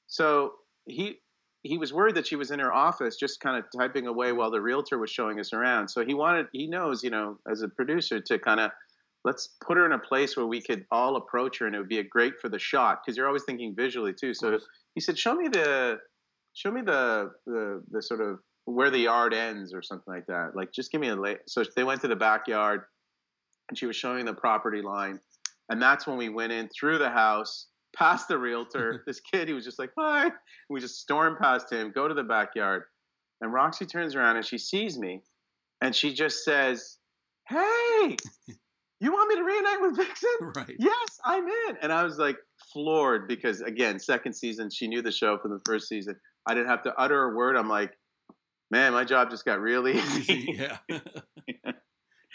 So 0.07 0.53
he 0.85 1.19
he 1.67 1.79
was 1.79 1.93
worried 1.93 2.15
that 2.15 2.27
she 2.27 2.37
was 2.37 2.51
in 2.51 2.59
her 2.59 2.73
office 2.73 3.17
just 3.17 3.41
kind 3.41 3.57
of 3.57 3.65
typing 3.77 4.07
away 4.07 4.33
while 4.33 4.51
the 4.51 4.61
realtor 4.61 4.99
was 4.99 5.11
showing 5.11 5.41
us 5.41 5.53
around. 5.53 5.89
So 5.89 6.05
he 6.05 6.15
wanted 6.15 6.47
he 6.53 6.67
knows 6.67 7.03
you 7.03 7.11
know 7.11 7.39
as 7.51 7.63
a 7.63 7.69
producer 7.69 8.21
to 8.21 8.39
kind 8.39 8.61
of 8.61 8.71
let's 9.25 9.49
put 9.67 9.77
her 9.77 9.85
in 9.85 9.93
a 9.93 9.99
place 9.99 10.37
where 10.37 10.47
we 10.47 10.61
could 10.61 10.87
all 10.91 11.17
approach 11.17 11.59
her 11.59 11.67
and 11.67 11.75
it 11.75 11.79
would 11.79 11.89
be 11.89 11.99
a 11.99 12.05
great 12.05 12.35
for 12.41 12.49
the 12.49 12.59
shot 12.59 13.01
because 13.05 13.17
you're 13.17 13.27
always 13.27 13.43
thinking 13.43 13.75
visually 13.75 14.13
too. 14.13 14.33
So 14.33 14.59
he 14.95 15.01
said, 15.01 15.19
show 15.19 15.35
me 15.35 15.49
the 15.49 15.99
show 16.55 16.71
me 16.71 16.81
the, 16.81 17.33
the 17.47 17.83
the 17.91 18.03
sort 18.03 18.21
of 18.21 18.39
where 18.65 18.91
the 18.91 18.99
yard 18.99 19.35
ends 19.35 19.73
or 19.75 19.83
something 19.83 20.13
like 20.13 20.27
that. 20.27 20.53
Like 20.55 20.73
just 20.73 20.93
give 20.93 21.01
me 21.01 21.09
a 21.09 21.17
late. 21.17 21.39
So 21.47 21.65
they 21.77 21.85
went 21.85 22.01
to 22.03 22.09
the 22.09 22.17
backyard, 22.17 22.83
and 23.69 23.79
she 23.79 23.87
was 23.87 23.97
showing 23.97 24.25
the 24.25 24.35
property 24.35 24.83
line, 24.83 25.21
and 25.69 25.81
that's 25.81 26.07
when 26.07 26.17
we 26.17 26.29
went 26.29 26.53
in 26.53 26.69
through 26.69 26.99
the 26.99 27.11
house, 27.11 27.67
past 27.97 28.29
the 28.29 28.39
realtor. 28.39 29.03
this 29.07 29.21
kid, 29.21 29.49
he 29.49 29.55
was 29.55 29.65
just 29.65 29.79
like, 29.79 29.91
"Hi!" 29.99 30.31
We 30.71 30.81
just 30.81 31.01
storm 31.01 31.37
past 31.41 31.73
him, 31.73 31.93
go 31.95 32.09
to 32.09 32.15
the 32.15 32.25
backyard, 32.25 32.85
and 33.41 33.53
Roxy 33.53 33.87
turns 33.87 34.15
around 34.15 34.37
and 34.37 34.45
she 34.45 34.59
sees 34.59 34.99
me, 34.99 35.23
and 35.83 35.95
she 35.95 36.15
just 36.15 36.45
says, 36.45 36.99
"Hey." 37.49 38.17
You 38.99 39.13
want 39.13 39.29
me 39.29 39.37
to 39.37 39.45
reunite 39.45 39.81
with 39.83 39.97
Vixen? 39.97 40.53
Right. 40.57 40.77
Yes, 40.79 41.21
I'm 41.23 41.47
in. 41.47 41.77
And 41.83 41.93
I 41.93 42.03
was 42.03 42.17
like 42.19 42.39
floored 42.73 43.29
because 43.29 43.61
again, 43.61 43.99
second 43.99 44.33
season, 44.33 44.71
she 44.71 44.89
knew 44.89 45.03
the 45.03 45.13
show 45.13 45.37
from 45.39 45.51
the 45.51 45.61
first 45.67 45.89
season. 45.89 46.17
I 46.47 46.55
didn't 46.55 46.69
have 46.69 46.83
to 46.85 46.95
utter 46.97 47.25
a 47.25 47.37
word. 47.37 47.57
I'm 47.57 47.69
like, 47.69 47.93
man, 48.71 48.93
my 48.93 49.05
job 49.05 49.31
just 49.31 49.45
got 49.45 49.61
really 49.61 49.99
easy. 49.99 50.49
yeah. 50.59 51.73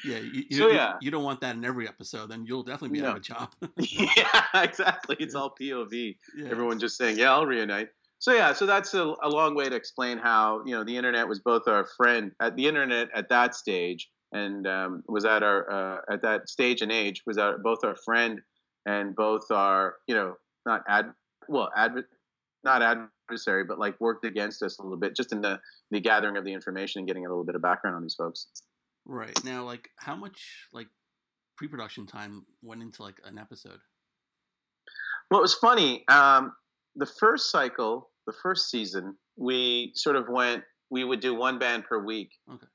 Yeah. 0.05 0.17
You, 0.17 0.43
you, 0.49 0.57
so, 0.57 0.67
yeah. 0.69 0.89
You, 0.93 0.97
you, 1.01 1.11
don't 1.11 1.23
want 1.23 1.41
that 1.41 1.55
in 1.55 1.65
every 1.65 1.87
episode, 1.87 2.29
then 2.29 2.45
you'll 2.45 2.63
definitely 2.63 2.97
be 2.99 3.01
no. 3.01 3.09
out 3.09 3.17
of 3.17 3.21
a 3.21 3.25
job. 3.25 3.53
yeah, 3.77 4.41
exactly. 4.55 5.15
It's 5.19 5.35
all 5.35 5.53
POV. 5.59 6.17
Yeah. 6.35 6.49
Everyone 6.49 6.79
just 6.79 6.97
saying, 6.97 7.17
yeah, 7.17 7.31
I'll 7.31 7.45
reunite. 7.45 7.89
So 8.19 8.33
yeah, 8.33 8.53
so 8.53 8.67
that's 8.67 8.93
a, 8.93 9.15
a, 9.23 9.29
long 9.29 9.55
way 9.55 9.67
to 9.67 9.75
explain 9.75 10.19
how 10.19 10.61
you 10.63 10.73
know 10.73 10.83
the 10.83 10.95
internet 10.95 11.27
was 11.27 11.39
both 11.39 11.67
our 11.67 11.87
friend 11.97 12.31
at 12.39 12.55
the 12.55 12.67
internet 12.67 13.09
at 13.15 13.29
that 13.29 13.55
stage, 13.55 14.09
and 14.31 14.67
um, 14.67 15.03
was 15.07 15.25
at 15.25 15.41
our 15.41 15.71
uh, 15.71 16.13
at 16.13 16.21
that 16.21 16.47
stage 16.47 16.83
and 16.83 16.91
age 16.91 17.23
was 17.25 17.39
our, 17.39 17.57
both 17.57 17.79
our 17.83 17.95
friend 17.95 18.39
and 18.85 19.15
both 19.15 19.49
our 19.49 19.95
you 20.07 20.13
know 20.13 20.35
not 20.67 20.83
ad 20.87 21.11
well 21.47 21.71
ad 21.75 21.93
not 22.63 22.81
adversary, 22.81 23.63
but 23.63 23.79
like 23.79 23.99
worked 23.99 24.25
against 24.25 24.61
us 24.61 24.79
a 24.79 24.83
little 24.83 24.97
bit 24.97 25.15
just 25.15 25.31
in 25.31 25.41
the, 25.41 25.59
the 25.89 25.99
gathering 25.99 26.37
of 26.37 26.45
the 26.45 26.53
information 26.53 26.99
and 26.99 27.07
getting 27.07 27.25
a 27.25 27.29
little 27.29 27.43
bit 27.43 27.55
of 27.55 27.61
background 27.61 27.95
on 27.95 28.03
these 28.03 28.15
folks. 28.15 28.47
Right. 29.05 29.37
Now, 29.43 29.63
like 29.65 29.89
how 29.97 30.15
much 30.15 30.67
like 30.73 30.87
pre-production 31.57 32.05
time 32.07 32.45
went 32.61 32.81
into 32.81 33.03
like 33.03 33.19
an 33.25 33.37
episode? 33.37 33.79
Well, 35.29 35.39
it 35.39 35.43
was 35.43 35.55
funny. 35.55 36.03
Um, 36.07 36.53
the 36.95 37.05
first 37.05 37.51
cycle, 37.51 38.09
the 38.27 38.33
first 38.43 38.69
season, 38.69 39.15
we 39.37 39.91
sort 39.95 40.15
of 40.15 40.25
went, 40.29 40.63
we 40.89 41.03
would 41.03 41.21
do 41.21 41.33
one 41.33 41.57
band 41.57 41.85
per 41.85 42.03
week. 42.03 42.31
Okay. 42.51 42.67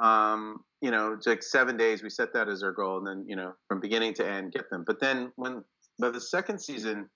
um, 0.00 0.64
you 0.80 0.90
know, 0.90 1.16
like 1.26 1.42
seven 1.42 1.76
days. 1.76 2.02
We 2.02 2.10
set 2.10 2.32
that 2.34 2.48
as 2.48 2.62
our 2.62 2.72
goal, 2.72 2.98
and 2.98 3.06
then 3.06 3.24
you 3.28 3.36
know, 3.36 3.52
from 3.68 3.80
beginning 3.80 4.14
to 4.14 4.28
end, 4.28 4.52
get 4.52 4.68
them. 4.70 4.84
But 4.86 5.00
then 5.00 5.32
when 5.36 5.62
by 6.00 6.10
the 6.10 6.20
second 6.20 6.60
season, 6.60 7.08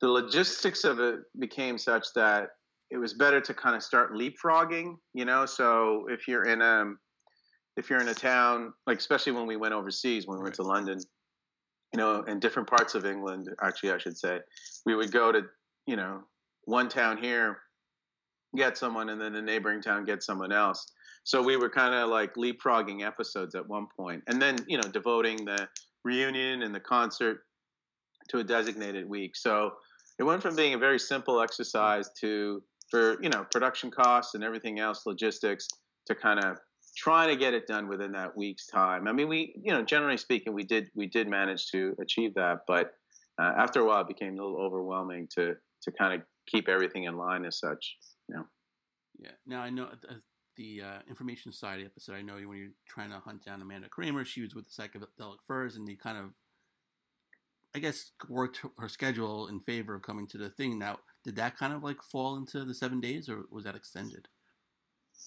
the 0.00 0.08
logistics 0.08 0.84
of 0.84 1.00
it 1.00 1.20
became 1.38 1.78
such 1.78 2.08
that 2.14 2.50
it 2.90 2.98
was 2.98 3.14
better 3.14 3.40
to 3.40 3.54
kind 3.54 3.74
of 3.74 3.82
start 3.82 4.12
leapfrogging. 4.12 4.96
You 5.14 5.24
know, 5.24 5.46
so 5.46 6.06
if 6.10 6.28
you're 6.28 6.44
in 6.44 6.60
a 6.60 6.92
if 7.76 7.90
you're 7.90 8.00
in 8.00 8.08
a 8.08 8.14
town, 8.14 8.72
like 8.86 8.98
especially 8.98 9.32
when 9.32 9.46
we 9.46 9.56
went 9.56 9.74
overseas, 9.74 10.26
when 10.26 10.38
we 10.38 10.44
went 10.44 10.54
to 10.56 10.62
London, 10.62 10.98
you 11.92 11.98
know, 11.98 12.22
in 12.22 12.40
different 12.40 12.68
parts 12.68 12.94
of 12.94 13.04
England, 13.04 13.48
actually, 13.62 13.92
I 13.92 13.98
should 13.98 14.16
say, 14.16 14.40
we 14.86 14.94
would 14.94 15.12
go 15.12 15.32
to, 15.32 15.42
you 15.86 15.96
know, 15.96 16.22
one 16.64 16.88
town 16.88 17.18
here, 17.18 17.58
get 18.56 18.78
someone, 18.78 19.10
and 19.10 19.20
then 19.20 19.32
the 19.32 19.42
neighboring 19.42 19.82
town 19.82 20.04
get 20.04 20.22
someone 20.22 20.52
else. 20.52 20.86
So 21.24 21.42
we 21.42 21.56
were 21.56 21.70
kind 21.70 21.94
of 21.94 22.10
like 22.10 22.34
leapfrogging 22.34 23.04
episodes 23.06 23.54
at 23.54 23.66
one 23.68 23.86
point, 23.96 24.22
and 24.28 24.40
then 24.40 24.58
you 24.68 24.76
know, 24.76 24.88
devoting 24.88 25.44
the 25.44 25.68
reunion 26.04 26.62
and 26.62 26.74
the 26.74 26.80
concert 26.80 27.40
to 28.28 28.38
a 28.38 28.44
designated 28.44 29.08
week. 29.08 29.36
So 29.36 29.72
it 30.18 30.22
went 30.22 30.42
from 30.42 30.54
being 30.54 30.74
a 30.74 30.78
very 30.78 30.98
simple 30.98 31.40
exercise 31.40 32.10
to, 32.20 32.62
for 32.90 33.22
you 33.22 33.28
know, 33.28 33.46
production 33.50 33.90
costs 33.90 34.34
and 34.34 34.44
everything 34.44 34.78
else, 34.78 35.06
logistics, 35.06 35.68
to 36.06 36.14
kind 36.14 36.38
of 36.40 36.58
trying 36.96 37.28
to 37.28 37.36
get 37.36 37.54
it 37.54 37.66
done 37.66 37.88
within 37.88 38.12
that 38.12 38.36
week's 38.36 38.66
time. 38.66 39.08
I 39.08 39.12
mean, 39.12 39.28
we, 39.28 39.54
you 39.62 39.72
know, 39.72 39.82
generally 39.82 40.16
speaking, 40.16 40.52
we 40.52 40.64
did 40.64 40.90
we 40.94 41.06
did 41.06 41.28
manage 41.28 41.70
to 41.72 41.94
achieve 42.00 42.34
that, 42.34 42.60
but 42.66 42.92
uh, 43.40 43.52
after 43.56 43.80
a 43.80 43.84
while, 43.84 44.02
it 44.02 44.08
became 44.08 44.38
a 44.38 44.42
little 44.42 44.60
overwhelming 44.60 45.28
to 45.34 45.54
to 45.82 45.92
kind 45.92 46.14
of 46.14 46.22
keep 46.46 46.68
everything 46.68 47.04
in 47.04 47.16
line 47.16 47.44
as 47.44 47.58
such. 47.58 47.96
You 48.28 48.36
know. 48.36 48.44
Yeah. 49.18 49.32
Now 49.46 49.60
I 49.60 49.70
know 49.70 49.84
uh, 49.84 50.14
the 50.56 50.82
uh, 50.82 50.98
information 51.08 51.52
society 51.52 51.84
episode. 51.84 52.14
I 52.14 52.22
know 52.22 52.34
when 52.34 52.58
you're 52.58 52.68
trying 52.88 53.10
to 53.10 53.18
hunt 53.18 53.44
down 53.44 53.62
Amanda 53.62 53.88
Kramer, 53.88 54.24
she 54.24 54.42
was 54.42 54.54
with 54.54 54.66
the 54.66 54.82
psychedelic 54.82 55.38
furs, 55.46 55.76
and 55.76 55.86
they 55.86 55.94
kind 55.94 56.18
of, 56.18 56.30
I 57.74 57.78
guess, 57.80 58.12
worked 58.28 58.60
her 58.78 58.88
schedule 58.88 59.48
in 59.48 59.60
favor 59.60 59.94
of 59.94 60.02
coming 60.02 60.26
to 60.28 60.38
the 60.38 60.50
thing. 60.50 60.78
Now, 60.78 60.98
did 61.24 61.36
that 61.36 61.56
kind 61.56 61.72
of 61.72 61.82
like 61.82 62.02
fall 62.02 62.36
into 62.36 62.64
the 62.64 62.74
seven 62.74 63.00
days, 63.00 63.28
or 63.28 63.44
was 63.50 63.64
that 63.64 63.74
extended? 63.74 64.28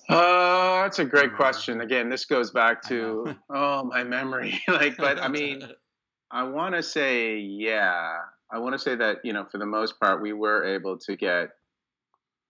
Uh, 0.10 0.84
that's 0.84 1.00
a 1.00 1.06
great 1.06 1.36
question. 1.36 1.82
Again, 1.82 2.10
this 2.10 2.26
goes 2.26 2.52
back 2.52 2.82
to 2.88 3.36
oh 3.50 3.84
my 3.84 4.04
memory. 4.04 4.60
like, 4.68 4.98
but 4.98 5.20
I 5.20 5.28
mean, 5.28 5.68
I 6.32 6.44
want 6.44 6.76
to 6.76 6.84
say 6.84 7.38
yeah. 7.38 8.20
I 8.52 8.60
want 8.60 8.74
to 8.74 8.80
say 8.80 8.96
that 8.96 9.18
you 9.24 9.34
know, 9.34 9.46
for 9.52 9.58
the 9.58 9.66
most 9.66 10.00
part, 10.00 10.22
we 10.22 10.34
were 10.34 10.64
able 10.64 10.98
to 11.00 11.16
get 11.16 11.50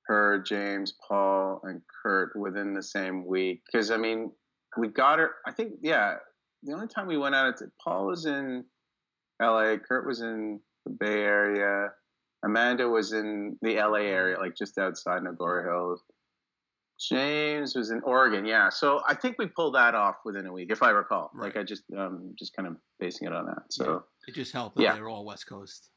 her, 0.05 0.39
James, 0.39 0.93
Paul, 1.07 1.61
and 1.63 1.81
Kurt 2.03 2.35
within 2.35 2.73
the 2.73 2.83
same 2.83 3.25
week. 3.25 3.63
Because 3.65 3.91
I 3.91 3.97
mean, 3.97 4.31
we 4.77 4.87
got 4.87 5.19
her. 5.19 5.31
I 5.45 5.51
think 5.51 5.73
yeah. 5.81 6.15
The 6.63 6.73
only 6.73 6.87
time 6.87 7.07
we 7.07 7.17
went 7.17 7.35
out, 7.35 7.61
Paul 7.83 8.07
was 8.07 8.25
in 8.25 8.65
L.A. 9.41 9.77
Kurt 9.77 10.07
was 10.07 10.21
in 10.21 10.59
the 10.85 10.91
Bay 10.91 11.21
Area. 11.21 11.91
Amanda 12.43 12.87
was 12.87 13.13
in 13.13 13.57
the 13.61 13.75
LA 13.75 13.99
area, 13.99 14.37
like 14.39 14.55
just 14.55 14.77
outside 14.77 15.23
Agoura 15.23 15.65
Hills. 15.65 16.01
James 16.99 17.75
was 17.75 17.91
in 17.91 18.01
Oregon, 18.01 18.45
yeah. 18.45 18.69
So 18.69 19.01
I 19.07 19.13
think 19.13 19.35
we 19.37 19.45
pulled 19.45 19.75
that 19.75 19.93
off 19.93 20.15
within 20.25 20.47
a 20.47 20.51
week, 20.51 20.71
if 20.71 20.81
I 20.81 20.89
recall. 20.89 21.31
Right. 21.33 21.47
Like 21.47 21.57
I 21.57 21.63
just 21.63 21.83
um 21.97 22.33
just 22.37 22.55
kind 22.55 22.67
of 22.67 22.75
basing 22.99 23.27
it 23.27 23.33
on 23.33 23.45
that. 23.45 23.63
So 23.69 23.85
yeah. 23.85 23.99
it 24.27 24.35
just 24.35 24.51
helped. 24.51 24.79
Yeah, 24.79 24.95
they're 24.95 25.09
all 25.09 25.25
West 25.25 25.47
Coast. 25.47 25.89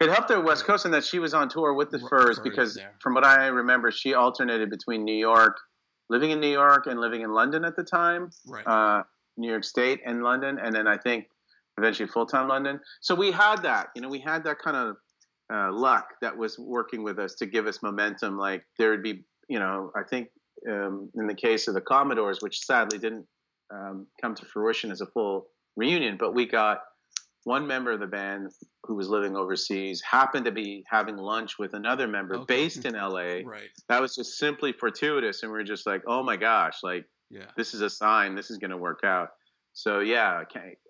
It 0.00 0.10
helped 0.10 0.28
the 0.28 0.40
West 0.40 0.64
Coast 0.64 0.84
in 0.84 0.90
that 0.92 1.04
she 1.04 1.18
was 1.18 1.32
on 1.32 1.48
tour 1.48 1.72
with 1.72 1.90
the 1.90 1.98
Furs, 1.98 2.36
Furs 2.36 2.40
because, 2.40 2.74
there. 2.74 2.92
from 3.00 3.14
what 3.14 3.24
I 3.24 3.46
remember, 3.46 3.90
she 3.90 4.12
alternated 4.12 4.68
between 4.68 5.02
New 5.02 5.14
York, 5.14 5.58
living 6.10 6.30
in 6.30 6.40
New 6.40 6.50
York, 6.50 6.86
and 6.86 7.00
living 7.00 7.22
in 7.22 7.32
London 7.32 7.64
at 7.64 7.74
the 7.74 7.82
time. 7.82 8.30
Right. 8.46 8.66
Uh, 8.66 9.04
New 9.38 9.48
York 9.48 9.64
State 9.64 10.00
and 10.04 10.22
London, 10.22 10.58
and 10.62 10.74
then 10.74 10.86
I 10.86 10.98
think 10.98 11.26
eventually 11.78 12.06
full 12.06 12.26
time 12.26 12.48
London. 12.48 12.80
So 13.00 13.14
we 13.14 13.30
had 13.30 13.62
that. 13.62 13.88
You 13.94 14.02
know, 14.02 14.08
we 14.08 14.20
had 14.20 14.44
that 14.44 14.58
kind 14.58 14.76
of 14.76 14.96
uh, 15.52 15.72
luck 15.72 16.06
that 16.20 16.36
was 16.36 16.58
working 16.58 17.02
with 17.02 17.18
us 17.18 17.34
to 17.36 17.46
give 17.46 17.66
us 17.66 17.82
momentum. 17.82 18.36
Like 18.36 18.64
there 18.78 18.90
would 18.90 19.02
be 19.02 19.24
you 19.48 19.58
know, 19.58 19.90
I 19.96 20.02
think 20.02 20.28
um, 20.68 21.10
in 21.14 21.26
the 21.26 21.34
case 21.34 21.68
of 21.68 21.74
the 21.74 21.80
Commodores, 21.80 22.38
which 22.40 22.60
sadly 22.60 22.98
didn't 22.98 23.26
um, 23.72 24.06
come 24.20 24.34
to 24.34 24.44
fruition 24.46 24.90
as 24.90 25.00
a 25.00 25.06
full 25.06 25.46
reunion, 25.76 26.16
but 26.18 26.34
we 26.34 26.46
got 26.46 26.80
one 27.44 27.66
member 27.66 27.90
of 27.90 28.00
the 28.00 28.06
band 28.06 28.50
who 28.84 28.94
was 28.94 29.08
living 29.08 29.36
overseas 29.36 30.00
happened 30.08 30.44
to 30.44 30.52
be 30.52 30.84
having 30.88 31.16
lunch 31.16 31.58
with 31.58 31.74
another 31.74 32.06
member 32.06 32.36
okay. 32.36 32.44
based 32.48 32.84
in 32.84 32.94
LA. 32.94 33.40
Right. 33.44 33.70
That 33.88 34.00
was 34.00 34.14
just 34.14 34.38
simply 34.38 34.72
fortuitous, 34.72 35.42
and 35.42 35.50
we 35.50 35.58
are 35.58 35.64
just 35.64 35.86
like, 35.86 36.02
oh 36.06 36.22
my 36.22 36.36
gosh, 36.36 36.78
like 36.82 37.04
yeah. 37.30 37.46
this 37.56 37.74
is 37.74 37.80
a 37.80 37.90
sign, 37.90 38.34
this 38.34 38.50
is 38.50 38.58
going 38.58 38.70
to 38.70 38.76
work 38.76 39.00
out. 39.04 39.30
So 39.74 40.00
yeah, 40.00 40.42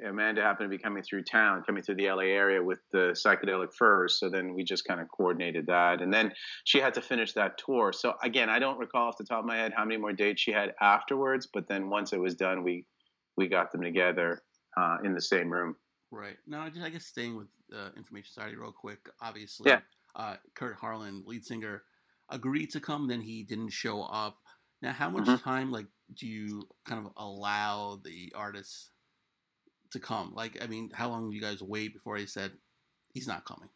Amanda 0.04 0.42
happened 0.42 0.70
to 0.70 0.76
be 0.76 0.82
coming 0.82 1.04
through 1.04 1.22
town, 1.22 1.62
coming 1.64 1.82
through 1.82 1.94
the 1.96 2.10
LA 2.10 2.24
area 2.24 2.62
with 2.62 2.80
the 2.90 3.14
psychedelic 3.14 3.72
furs. 3.72 4.18
So 4.18 4.28
then 4.28 4.54
we 4.54 4.64
just 4.64 4.84
kind 4.84 5.00
of 5.00 5.08
coordinated 5.08 5.66
that, 5.66 6.00
and 6.00 6.12
then 6.12 6.32
she 6.64 6.78
had 6.78 6.94
to 6.94 7.00
finish 7.00 7.32
that 7.34 7.58
tour. 7.58 7.92
So 7.92 8.14
again, 8.22 8.50
I 8.50 8.58
don't 8.58 8.78
recall 8.78 9.08
off 9.08 9.18
the 9.18 9.24
top 9.24 9.40
of 9.40 9.44
my 9.44 9.56
head 9.56 9.72
how 9.76 9.84
many 9.84 9.98
more 10.00 10.12
dates 10.12 10.42
she 10.42 10.50
had 10.50 10.74
afterwards, 10.80 11.48
but 11.52 11.68
then 11.68 11.90
once 11.90 12.12
it 12.12 12.20
was 12.20 12.34
done, 12.34 12.64
we 12.64 12.84
we 13.36 13.46
got 13.48 13.70
them 13.70 13.82
together 13.82 14.42
uh, 14.76 14.98
in 15.04 15.14
the 15.14 15.22
same 15.22 15.50
room. 15.50 15.76
Right. 16.10 16.36
Now, 16.46 16.68
just 16.68 16.84
I 16.84 16.90
guess 16.90 17.06
staying 17.06 17.36
with 17.36 17.48
uh, 17.72 17.90
Information 17.96 18.28
Society 18.28 18.56
real 18.56 18.72
quick. 18.72 19.08
Obviously, 19.20 19.70
yeah. 19.70 19.80
uh, 20.16 20.36
Kurt 20.54 20.76
Harland, 20.76 21.24
lead 21.26 21.44
singer, 21.44 21.82
agreed 22.28 22.70
to 22.72 22.80
come. 22.80 23.06
Then 23.06 23.20
he 23.20 23.44
didn't 23.44 23.70
show 23.70 24.02
up. 24.02 24.38
Now, 24.82 24.92
how 24.92 25.08
much 25.08 25.24
mm-hmm. 25.24 25.36
time 25.36 25.70
like 25.70 25.86
do 26.14 26.26
you 26.26 26.68
kind 26.84 27.06
of 27.06 27.12
allow 27.16 28.00
the 28.04 28.32
artists 28.34 28.90
to 29.92 30.00
come? 30.00 30.32
Like, 30.34 30.62
I 30.62 30.66
mean, 30.66 30.90
how 30.92 31.08
long 31.08 31.30
do 31.30 31.36
you 31.36 31.40
guys 31.40 31.62
wait 31.62 31.94
before 31.94 32.16
he 32.16 32.26
said 32.26 32.50
he's 33.14 33.28
not 33.28 33.44
coming? 33.44 33.68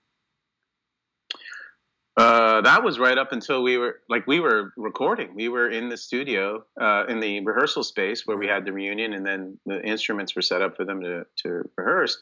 Uh, 2.16 2.62
that 2.62 2.82
was 2.82 2.98
right 2.98 3.18
up 3.18 3.32
until 3.32 3.62
we 3.62 3.76
were 3.76 4.00
like 4.08 4.26
we 4.26 4.40
were 4.40 4.72
recording. 4.78 5.34
We 5.34 5.48
were 5.48 5.68
in 5.68 5.90
the 5.90 5.98
studio 5.98 6.64
uh, 6.80 7.04
in 7.08 7.20
the 7.20 7.40
rehearsal 7.40 7.84
space 7.84 8.26
where 8.26 8.38
we 8.38 8.46
had 8.46 8.64
the 8.64 8.72
reunion, 8.72 9.12
and 9.12 9.24
then 9.24 9.58
the 9.66 9.82
instruments 9.84 10.34
were 10.34 10.42
set 10.42 10.62
up 10.62 10.76
for 10.76 10.86
them 10.86 11.02
to 11.02 11.26
to 11.42 11.70
rehearse 11.76 12.18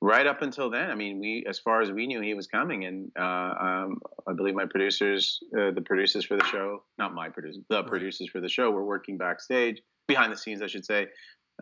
right 0.00 0.26
up 0.26 0.42
until 0.42 0.70
then, 0.70 0.90
I 0.90 0.94
mean, 0.94 1.18
we, 1.18 1.44
as 1.48 1.58
far 1.58 1.80
as 1.80 1.90
we 1.90 2.06
knew, 2.06 2.20
he 2.20 2.34
was 2.34 2.46
coming, 2.46 2.84
and 2.84 3.10
uh, 3.18 3.54
um, 3.60 4.00
I 4.26 4.32
believe 4.32 4.54
my 4.54 4.66
producers, 4.66 5.40
uh, 5.58 5.70
the 5.72 5.82
producers 5.82 6.24
for 6.24 6.36
the 6.36 6.44
show, 6.44 6.84
not 6.98 7.14
my 7.14 7.28
producers, 7.28 7.62
the 7.68 7.76
right. 7.76 7.86
producers 7.86 8.28
for 8.30 8.40
the 8.40 8.48
show, 8.48 8.70
were 8.70 8.84
working 8.84 9.18
backstage, 9.18 9.82
behind 10.06 10.32
the 10.32 10.36
scenes, 10.36 10.62
I 10.62 10.66
should 10.66 10.84
say, 10.84 11.06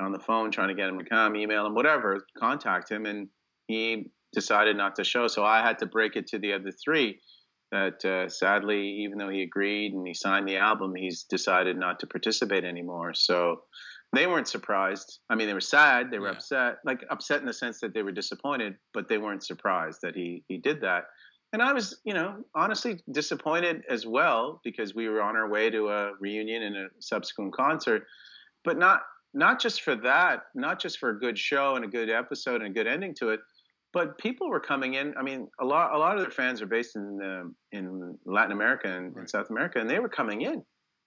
on 0.00 0.12
the 0.12 0.18
phone, 0.18 0.50
trying 0.50 0.68
to 0.68 0.74
get 0.74 0.88
him 0.88 0.98
to 0.98 1.04
come, 1.04 1.36
email 1.36 1.66
him, 1.66 1.74
whatever, 1.74 2.26
contact 2.38 2.90
him, 2.90 3.06
and 3.06 3.28
he 3.68 4.10
decided 4.32 4.76
not 4.76 4.96
to 4.96 5.04
show. 5.04 5.26
So 5.28 5.44
I 5.44 5.62
had 5.62 5.78
to 5.78 5.86
break 5.86 6.16
it 6.16 6.26
to 6.28 6.38
the 6.38 6.52
other 6.52 6.70
three. 6.70 7.20
That 7.72 8.04
uh, 8.04 8.28
sadly, 8.28 8.86
even 9.04 9.18
though 9.18 9.28
he 9.28 9.42
agreed 9.42 9.92
and 9.92 10.06
he 10.06 10.14
signed 10.14 10.46
the 10.46 10.56
album, 10.56 10.94
he's 10.94 11.24
decided 11.24 11.76
not 11.76 11.98
to 12.00 12.06
participate 12.06 12.64
anymore. 12.64 13.12
So 13.12 13.62
they 14.16 14.26
weren't 14.26 14.48
surprised. 14.48 15.20
I 15.30 15.34
mean, 15.34 15.46
they 15.46 15.54
were 15.54 15.60
sad. 15.60 16.10
They 16.10 16.18
were 16.18 16.28
yeah. 16.28 16.34
upset, 16.34 16.76
like 16.84 17.04
upset 17.10 17.40
in 17.40 17.46
the 17.46 17.52
sense 17.52 17.80
that 17.80 17.92
they 17.94 18.02
were 18.02 18.12
disappointed, 18.12 18.76
but 18.94 19.08
they 19.08 19.18
weren't 19.18 19.44
surprised 19.44 20.00
that 20.02 20.14
he 20.14 20.42
he 20.48 20.58
did 20.58 20.80
that. 20.80 21.04
And 21.52 21.62
I 21.62 21.72
was, 21.72 22.00
you 22.04 22.14
know, 22.14 22.44
honestly 22.54 23.00
disappointed 23.12 23.82
as 23.88 24.06
well 24.06 24.60
because 24.64 24.94
we 24.94 25.08
were 25.08 25.22
on 25.22 25.36
our 25.36 25.48
way 25.48 25.70
to 25.70 25.88
a 25.88 26.12
reunion 26.20 26.64
and 26.64 26.76
a 26.76 26.88
subsequent 26.98 27.54
concert, 27.54 28.04
but 28.64 28.78
not 28.78 29.02
not 29.34 29.60
just 29.60 29.82
for 29.82 29.96
that, 29.96 30.42
not 30.54 30.80
just 30.80 30.98
for 30.98 31.10
a 31.10 31.18
good 31.18 31.38
show 31.38 31.76
and 31.76 31.84
a 31.84 31.88
good 31.88 32.10
episode 32.10 32.62
and 32.62 32.70
a 32.70 32.74
good 32.74 32.86
ending 32.86 33.14
to 33.14 33.30
it, 33.30 33.40
but 33.92 34.18
people 34.18 34.48
were 34.48 34.60
coming 34.60 34.94
in. 34.94 35.14
I 35.18 35.22
mean, 35.22 35.48
a 35.60 35.64
lot 35.64 35.94
a 35.94 35.98
lot 35.98 36.16
of 36.16 36.22
their 36.22 36.30
fans 36.30 36.62
are 36.62 36.66
based 36.66 36.96
in 36.96 37.20
uh, 37.22 37.44
in 37.76 38.18
Latin 38.24 38.52
America 38.52 38.88
and, 38.88 39.14
right. 39.14 39.28
South 39.28 39.50
America, 39.50 39.78
and 39.80 39.88
they 39.88 39.98
were 39.98 40.08
coming 40.08 40.42
in 40.42 40.62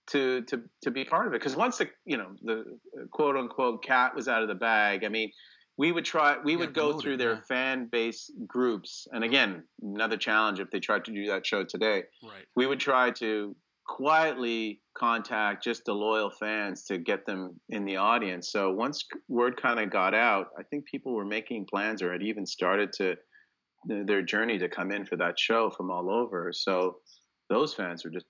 to 0.10 0.42
to 0.44 0.62
to 0.82 0.92
be 0.92 1.06
part 1.06 1.28
of 1.28 1.34
it. 1.34 1.40
Because 1.40 1.56
once 1.56 1.78
the 1.78 1.90
you 2.06 2.18
know 2.18 2.32
the 2.44 2.60
uh, 2.60 3.06
quote 3.12 3.36
unquote 3.36 3.84
cat 3.84 4.16
was 4.16 4.28
out 4.28 4.42
of 4.42 4.48
the 4.48 4.56
bag 4.56 5.04
i 5.04 5.10
mean 5.10 5.32
we 5.78 5.92
would 5.92 6.06
try 6.06 6.38
we 6.44 6.56
would 6.56 6.74
go 6.74 7.00
through 7.00 7.18
their 7.18 7.36
yeah. 7.36 7.42
fan 7.48 7.88
base 7.92 8.30
groups. 8.46 9.08
And 9.14 9.24
again 9.24 9.64
another 9.82 10.18
challenge 10.18 10.60
if 10.60 10.70
they 10.72 10.80
tried 10.80 11.06
to 11.06 11.12
do 11.12 11.28
that 11.28 11.46
show 11.46 11.64
today. 11.64 12.04
Right. 12.24 12.46
We 12.56 12.68
would 12.68 12.80
try 12.80 13.12
to 13.12 13.56
quietly 13.88 14.82
contact 14.96 15.64
just 15.64 15.86
the 15.86 15.94
loyal 15.94 16.30
fans 16.30 16.84
to 16.84 17.00
get 17.00 17.26
them 17.26 17.60
in 17.70 17.86
the 17.86 17.96
audience. 17.96 18.52
So 18.52 18.72
once 18.72 19.06
word 19.28 19.60
kind 19.60 19.80
of 19.80 19.90
got 19.90 20.14
out 20.14 20.48
i 20.60 20.64
think 20.64 20.86
people 20.86 21.14
were 21.14 21.26
making 21.26 21.66
plans 21.66 22.02
or 22.02 22.12
had 22.12 22.24
even 22.24 22.46
started 22.46 22.92
to 22.94 23.16
their 23.86 24.22
journey 24.22 24.58
to 24.60 24.70
come 24.70 24.92
in 24.92 25.06
for 25.06 25.16
that 25.18 25.40
show 25.40 25.70
from 25.70 25.92
all 25.92 26.12
over. 26.12 26.52
So 26.54 26.98
those 27.50 27.74
fans 27.74 28.04
were 28.04 28.12
just 28.12 28.26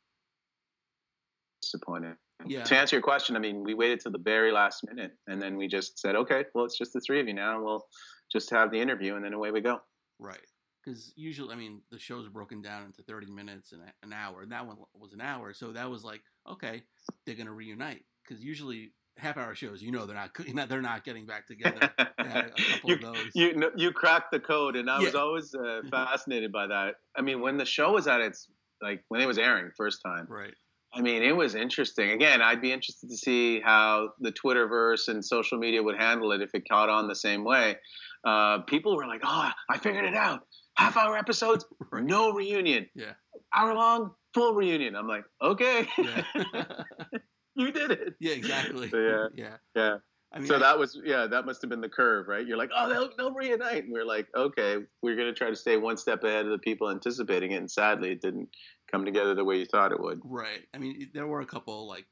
disappointed. 1.61 2.15
Yeah. 2.45 2.63
To 2.63 2.77
answer 2.77 2.95
your 2.95 3.03
question, 3.03 3.35
I 3.35 3.39
mean, 3.39 3.63
we 3.63 3.73
waited 3.73 3.99
till 3.99 4.11
the 4.11 4.19
very 4.19 4.51
last 4.51 4.85
minute, 4.87 5.11
and 5.27 5.41
then 5.41 5.57
we 5.57 5.67
just 5.67 5.99
said, 5.99 6.15
okay, 6.15 6.45
well, 6.53 6.65
it's 6.65 6.77
just 6.77 6.93
the 6.93 7.01
three 7.01 7.19
of 7.19 7.27
you 7.27 7.33
now. 7.33 7.61
We'll 7.61 7.85
just 8.31 8.49
have 8.51 8.71
the 8.71 8.79
interview, 8.79 9.15
and 9.15 9.25
then 9.25 9.33
away 9.33 9.51
we 9.51 9.61
go. 9.61 9.79
Right. 10.19 10.39
Because 10.83 11.11
usually, 11.17 11.53
I 11.53 11.57
mean, 11.57 11.81
the 11.91 11.99
shows 11.99 12.25
are 12.25 12.29
broken 12.29 12.61
down 12.61 12.85
into 12.85 13.03
30 13.03 13.29
minutes 13.31 13.73
and 13.73 13.81
an 14.03 14.13
hour, 14.13 14.41
and 14.41 14.51
that 14.51 14.65
one 14.65 14.77
was 14.93 15.11
an 15.11 15.21
hour. 15.21 15.53
So 15.53 15.73
that 15.73 15.89
was 15.89 16.05
like, 16.05 16.21
okay, 16.49 16.83
they're 17.25 17.35
going 17.35 17.47
to 17.47 17.53
reunite. 17.53 18.05
because 18.23 18.41
usually 18.41 18.93
half 19.19 19.37
hour 19.37 19.53
shows, 19.53 19.81
you 19.81 19.91
know, 19.91 20.05
they're 20.05 20.15
not 20.15 20.31
they're 20.69 20.81
not 20.81 21.03
getting 21.03 21.25
back 21.25 21.45
together. 21.47 21.91
you, 22.85 22.95
of 22.95 23.17
you 23.35 23.71
you 23.75 23.91
cracked 23.91 24.31
the 24.31 24.39
code, 24.39 24.75
and 24.75 24.89
I 24.89 24.99
was 24.99 25.15
always 25.15 25.53
uh, 25.53 25.81
fascinated 25.91 26.51
by 26.51 26.67
that. 26.67 26.95
I 27.15 27.21
mean, 27.21 27.41
when 27.41 27.57
the 27.57 27.65
show 27.65 27.93
was 27.93 28.07
at 28.07 28.21
its 28.21 28.47
like 28.81 29.03
when 29.09 29.21
it 29.21 29.25
was 29.25 29.37
airing 29.37 29.71
first 29.75 30.01
time, 30.03 30.25
right. 30.29 30.53
I 30.93 31.01
mean, 31.01 31.21
it 31.21 31.35
was 31.35 31.53
interesting. 31.55 32.11
Again, 32.11 32.41
I'd 32.41 32.61
be 32.61 32.71
interested 32.71 33.09
to 33.09 33.15
see 33.17 33.59
how 33.61 34.09
the 34.19 34.31
Twitterverse 34.31 35.07
and 35.07 35.23
social 35.23 35.57
media 35.59 35.83
would 35.83 35.97
handle 35.97 36.31
it 36.31 36.41
if 36.41 36.49
it 36.55 36.67
caught 36.67 36.89
on 36.89 37.07
the 37.07 37.15
same 37.15 37.43
way. 37.43 37.75
Uh, 38.25 38.59
people 38.63 38.95
were 38.95 39.05
like, 39.05 39.21
"Oh, 39.23 39.49
I 39.69 39.77
figured 39.77 40.05
it 40.05 40.15
out! 40.15 40.41
Half 40.77 40.97
hour 40.97 41.17
episodes, 41.17 41.65
Right. 41.91 42.03
no 42.03 42.31
reunion. 42.33 42.89
Yeah. 42.95 43.13
Hour 43.55 43.75
long, 43.75 44.11
full 44.33 44.53
reunion." 44.55 44.95
I'm 44.95 45.07
like, 45.07 45.25
"Okay, 45.41 45.87
Yeah. 45.97 46.23
you 47.55 47.71
did 47.71 47.91
it." 47.91 48.15
yeah, 48.19 48.33
exactly. 48.33 48.89
So, 48.89 48.97
yeah. 48.97 49.27
Yeah. 49.35 49.55
Yeah. 49.75 49.97
I 50.31 50.37
mean, 50.39 50.47
so 50.47 50.55
I- 50.57 50.59
that 50.59 50.77
was 50.77 50.99
yeah, 51.03 51.25
that 51.27 51.45
must 51.45 51.61
have 51.61 51.69
been 51.69 51.81
the 51.81 51.89
curve, 51.89 52.27
right? 52.27 52.45
You're 52.45 52.57
like, 52.57 52.69
oh, 52.75 52.87
they'll, 52.89 53.09
they'll 53.17 53.33
reunite, 53.33 53.85
and 53.85 53.91
we're 53.93 54.05
like, 54.05 54.27
okay, 54.35 54.77
we're 55.01 55.15
gonna 55.15 55.33
try 55.33 55.49
to 55.49 55.55
stay 55.55 55.77
one 55.77 55.97
step 55.97 56.23
ahead 56.23 56.45
of 56.45 56.51
the 56.51 56.59
people 56.59 56.89
anticipating 56.89 57.51
it, 57.53 57.55
and 57.57 57.71
sadly, 57.71 58.11
it 58.11 58.21
didn't 58.21 58.47
come 58.91 59.05
together 59.05 59.35
the 59.35 59.43
way 59.43 59.57
you 59.57 59.65
thought 59.65 59.91
it 59.91 59.99
would. 59.99 60.19
Right. 60.23 60.65
I 60.73 60.77
mean, 60.77 61.09
there 61.13 61.27
were 61.27 61.41
a 61.41 61.45
couple 61.45 61.87
like 61.87 62.05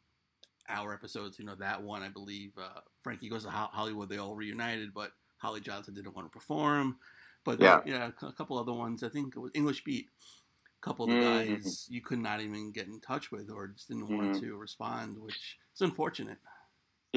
hour 0.69 0.93
episodes. 0.93 1.39
You 1.39 1.45
know, 1.45 1.55
that 1.55 1.81
one 1.81 2.03
I 2.03 2.09
believe 2.09 2.51
uh, 2.57 2.81
Frankie 3.03 3.29
goes 3.29 3.43
to 3.43 3.49
Ho- 3.49 3.69
Hollywood. 3.71 4.09
They 4.09 4.17
all 4.17 4.35
reunited, 4.35 4.93
but 4.93 5.11
Holly 5.37 5.61
Johnson 5.61 5.93
didn't 5.93 6.15
want 6.15 6.27
to 6.27 6.31
perform. 6.31 6.97
But 7.45 7.59
Yeah. 7.61 7.81
yeah, 7.85 8.09
yeah, 8.21 8.27
a 8.27 8.33
couple 8.33 8.57
other 8.57 8.73
ones. 8.73 9.03
I 9.03 9.09
think 9.09 9.35
it 9.35 9.39
was 9.39 9.51
English 9.53 9.83
Beat. 9.83 10.07
A 10.81 10.85
couple 10.85 11.05
of 11.05 11.11
the 11.11 11.17
Mhm. 11.17 11.47
guys 11.63 11.87
you 11.89 12.01
could 12.01 12.19
not 12.19 12.41
even 12.41 12.71
get 12.71 12.87
in 12.87 12.99
touch 12.99 13.31
with, 13.31 13.49
or 13.49 13.67
just 13.69 13.87
didn't 13.87 14.07
want 14.09 14.33
Mhm. 14.35 14.39
to 14.41 14.57
respond, 14.57 15.17
which 15.19 15.57
is 15.73 15.81
unfortunate. 15.81 16.37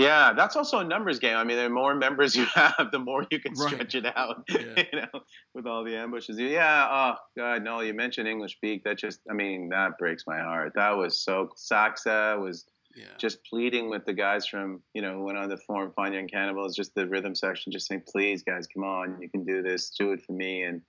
Yeah, 0.01 0.33
that's 0.33 0.57
also 0.57 0.79
a 0.79 0.85
numbers 0.85 1.19
game. 1.19 1.37
I 1.37 1.45
mean, 1.45 1.57
the 1.57 1.69
more 1.69 1.95
members 1.95 2.35
you 2.35 2.45
have, 2.55 2.89
the 2.93 2.99
more 2.99 3.27
you 3.31 3.39
can 3.41 3.53
Right. 3.55 3.69
stretch 3.73 3.95
it 3.95 4.07
out. 4.17 4.45
Yeah. 4.51 4.85
you 4.93 5.01
know, 5.01 5.21
with 5.55 5.67
all 5.67 5.85
the 5.85 5.97
ambushes. 5.97 6.39
Yeah. 6.39 6.89
Oh 6.91 7.17
God, 7.37 7.63
no. 7.63 7.81
You 7.81 7.95
mentioned 7.95 8.27
English 8.29 8.59
Beat. 8.63 8.85
That 8.85 8.99
just, 8.99 9.21
I 9.31 9.35
mean, 9.35 9.69
that 9.71 9.99
breaks 9.99 10.25
my 10.27 10.39
heart. 10.39 10.73
That 10.75 10.97
was 10.97 11.21
so. 11.21 11.51
Saxa 11.57 12.39
was 12.41 12.67
Yeah. 12.97 13.05
just 13.19 13.45
pleading 13.45 13.89
with 13.91 14.05
the 14.05 14.13
guys 14.15 14.47
from, 14.47 14.83
you 14.95 15.03
know, 15.03 15.13
who 15.15 15.25
went 15.25 15.39
on 15.39 15.49
to 15.51 15.57
form 15.59 15.93
Fine 15.95 16.13
Young 16.15 16.29
Cannibals, 16.29 16.75
just 16.75 16.95
the 16.95 17.07
rhythm 17.07 17.35
section, 17.35 17.71
just 17.73 17.87
saying, 17.87 18.03
please, 18.11 18.43
guys, 18.43 18.67
come 18.67 18.83
on, 18.85 19.21
you 19.23 19.29
can 19.31 19.45
do 19.45 19.63
this, 19.63 19.91
do 19.99 20.11
it 20.13 20.23
for 20.27 20.33
me. 20.33 20.63
And 20.65 20.83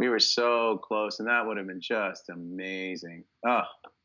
we 0.00 0.08
were 0.08 0.18
so 0.18 0.78
close, 0.78 1.20
and 1.20 1.28
that 1.28 1.46
would 1.46 1.56
have 1.56 1.68
been 1.68 1.80
just 1.80 2.28
amazing. 2.28 3.22
Oh, 3.46 3.62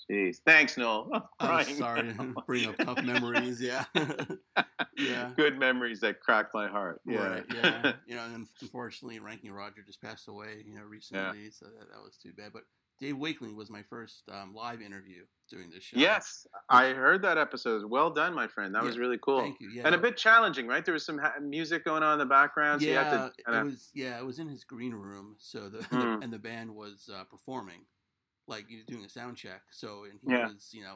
jeez. 0.10 0.38
Thanks, 0.46 0.78
Noel. 0.78 1.10
I'm 1.40 1.50
I'm 1.60 1.66
sorry 1.76 2.02
to 2.14 2.34
bring 2.48 2.68
up 2.68 2.78
tough 2.78 3.04
memories. 3.04 3.62
Yeah. 3.62 3.86
yeah. 4.98 5.32
Good 5.36 5.58
memories 5.58 6.00
that 6.02 6.20
crack 6.20 6.48
my 6.54 6.68
heart. 6.68 7.02
Yeah. 7.06 7.18
Right, 7.28 7.44
yeah. 7.54 7.94
You 8.06 8.16
know, 8.16 8.24
and 8.26 8.48
unfortunately, 8.62 9.20
Ranking 9.20 9.52
Roger 9.52 9.82
just 9.86 10.02
passed 10.02 10.28
away, 10.28 10.64
you 10.66 10.76
know, 10.76 10.84
recently, 10.84 11.50
so 11.52 11.66
that, 11.66 11.90
that 11.92 12.02
was 12.04 12.18
too 12.22 12.32
bad. 12.36 12.52
But 12.54 12.64
Dave 13.00 13.16
Wakeling 13.16 13.56
was 13.56 13.70
my 13.70 13.82
first 13.84 14.24
um, 14.30 14.54
live 14.54 14.82
interview 14.82 15.24
doing 15.50 15.70
this 15.74 15.84
show. 15.84 15.98
yes, 15.98 16.46
I 16.70 16.90
heard 16.90 17.22
that 17.22 17.38
episode. 17.38 17.90
Well 17.90 18.10
done, 18.12 18.36
my 18.36 18.46
friend. 18.48 18.76
That 18.76 18.84
was 18.84 18.98
really 18.98 19.18
cool. 19.22 19.40
Thank 19.40 19.62
you. 19.62 19.70
Yeah. 19.70 19.84
And 19.86 19.96
a 19.96 19.98
bit 19.98 20.18
challenging, 20.18 20.68
right? 20.68 20.84
There 20.84 20.94
was 20.94 21.06
some 21.06 21.18
ha- 21.18 21.36
music 21.42 21.86
going 21.86 22.04
on 22.04 22.14
in 22.14 22.20
the 22.20 22.26
background. 22.26 22.82
So 22.82 22.88
you 22.88 22.94
yeah, 22.94 23.04
had 23.06 23.12
to 23.18 23.26
it 23.38 23.46
kinda, 23.46 23.64
was. 23.64 23.90
Yeah, 23.94 24.20
it 24.20 24.26
was 24.26 24.40
in 24.40 24.50
his 24.50 24.64
green 24.66 24.94
room. 24.94 25.38
So 25.40 25.70
the, 25.70 25.80
Mm. 25.80 26.24
and 26.24 26.32
the 26.34 26.38
band 26.40 26.76
was 26.76 27.10
uh, 27.12 27.24
performing, 27.24 27.80
like 28.50 28.66
doing 28.88 29.06
a 29.06 29.10
sound 29.10 29.38
check. 29.38 29.62
So 29.72 30.04
and 30.04 30.20
he 30.22 30.32
Yeah. 30.34 30.48
was, 30.48 30.70
you 30.74 30.82
know, 30.84 30.96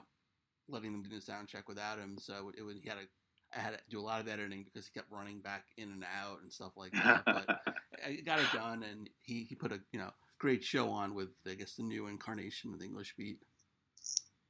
letting 0.67 0.91
them 0.91 1.03
do 1.03 1.15
the 1.15 1.21
sound 1.21 1.47
check 1.47 1.69
without 1.69 1.99
him. 1.99 2.17
So 2.17 2.51
it 2.57 2.63
was 2.63 2.77
he 2.81 2.89
had 2.89 2.97
to. 2.97 3.05
Had 3.55 3.73
to 3.73 3.79
do 3.87 3.99
a 3.99 4.01
lot 4.01 4.19
of 4.19 4.27
editing 4.27 4.63
because 4.63 4.87
he 4.87 4.99
kept 4.99 5.11
running 5.11 5.39
back 5.39 5.65
in 5.77 5.91
and 5.91 6.03
out 6.19 6.41
and 6.41 6.51
stuff 6.51 6.71
like 6.75 6.91
that. 6.93 7.23
But 7.27 7.59
I 8.03 8.15
got 8.25 8.39
it 8.39 8.51
done, 8.51 8.81
and 8.81 9.07
he, 9.21 9.43
he 9.43 9.53
put 9.53 9.71
a 9.71 9.79
you 9.91 9.99
know 9.99 10.09
great 10.39 10.63
show 10.63 10.89
on 10.89 11.13
with 11.13 11.29
I 11.47 11.53
guess 11.53 11.75
the 11.75 11.83
new 11.83 12.07
incarnation 12.07 12.73
of 12.73 12.79
the 12.79 12.85
English 12.85 13.13
Beat. 13.15 13.37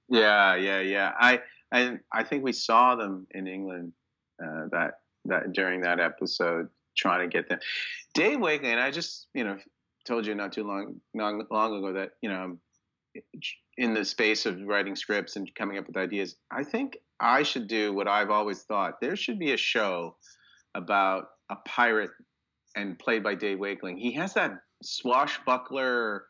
Yeah, 0.07 0.55
yeah, 0.55 0.79
yeah. 0.79 1.11
I 1.19 1.41
I 1.71 1.97
I 2.13 2.23
think 2.23 2.45
we 2.45 2.53
saw 2.53 2.95
them 2.95 3.27
in 3.31 3.45
England 3.45 3.91
uh, 4.41 4.67
that 4.71 5.01
that 5.25 5.51
during 5.51 5.81
that 5.81 5.99
episode 5.99 6.69
trying 6.95 7.29
to 7.29 7.33
get 7.33 7.49
them. 7.49 7.59
Dave 8.13 8.39
Wakeling, 8.39 8.71
and 8.71 8.79
I 8.79 8.91
just 8.91 9.27
you 9.33 9.43
know 9.43 9.57
told 10.05 10.25
you 10.25 10.33
not 10.33 10.53
too 10.53 10.63
long 10.63 11.01
long 11.13 11.45
long 11.51 11.77
ago 11.77 11.91
that 11.93 12.11
you 12.21 12.29
know 12.29 12.35
I'm 12.35 12.59
in 13.77 13.93
the 13.93 14.05
space 14.05 14.45
of 14.45 14.61
writing 14.63 14.95
scripts 14.95 15.35
and 15.35 15.53
coming 15.55 15.77
up 15.77 15.87
with 15.87 15.97
ideas. 15.97 16.35
I 16.51 16.63
think 16.63 16.97
I 17.19 17.43
should 17.43 17.67
do 17.67 17.93
what 17.93 18.07
I've 18.07 18.29
always 18.29 18.63
thought. 18.63 18.99
There 19.01 19.15
should 19.15 19.39
be 19.39 19.53
a 19.53 19.57
show 19.57 20.15
about 20.75 21.25
a 21.49 21.55
pirate 21.65 22.11
and 22.75 22.97
played 22.97 23.23
by 23.23 23.35
Dave 23.35 23.59
Wakeling. 23.59 23.97
He 23.97 24.11
has 24.13 24.33
that 24.33 24.53
swashbuckler 24.81 26.25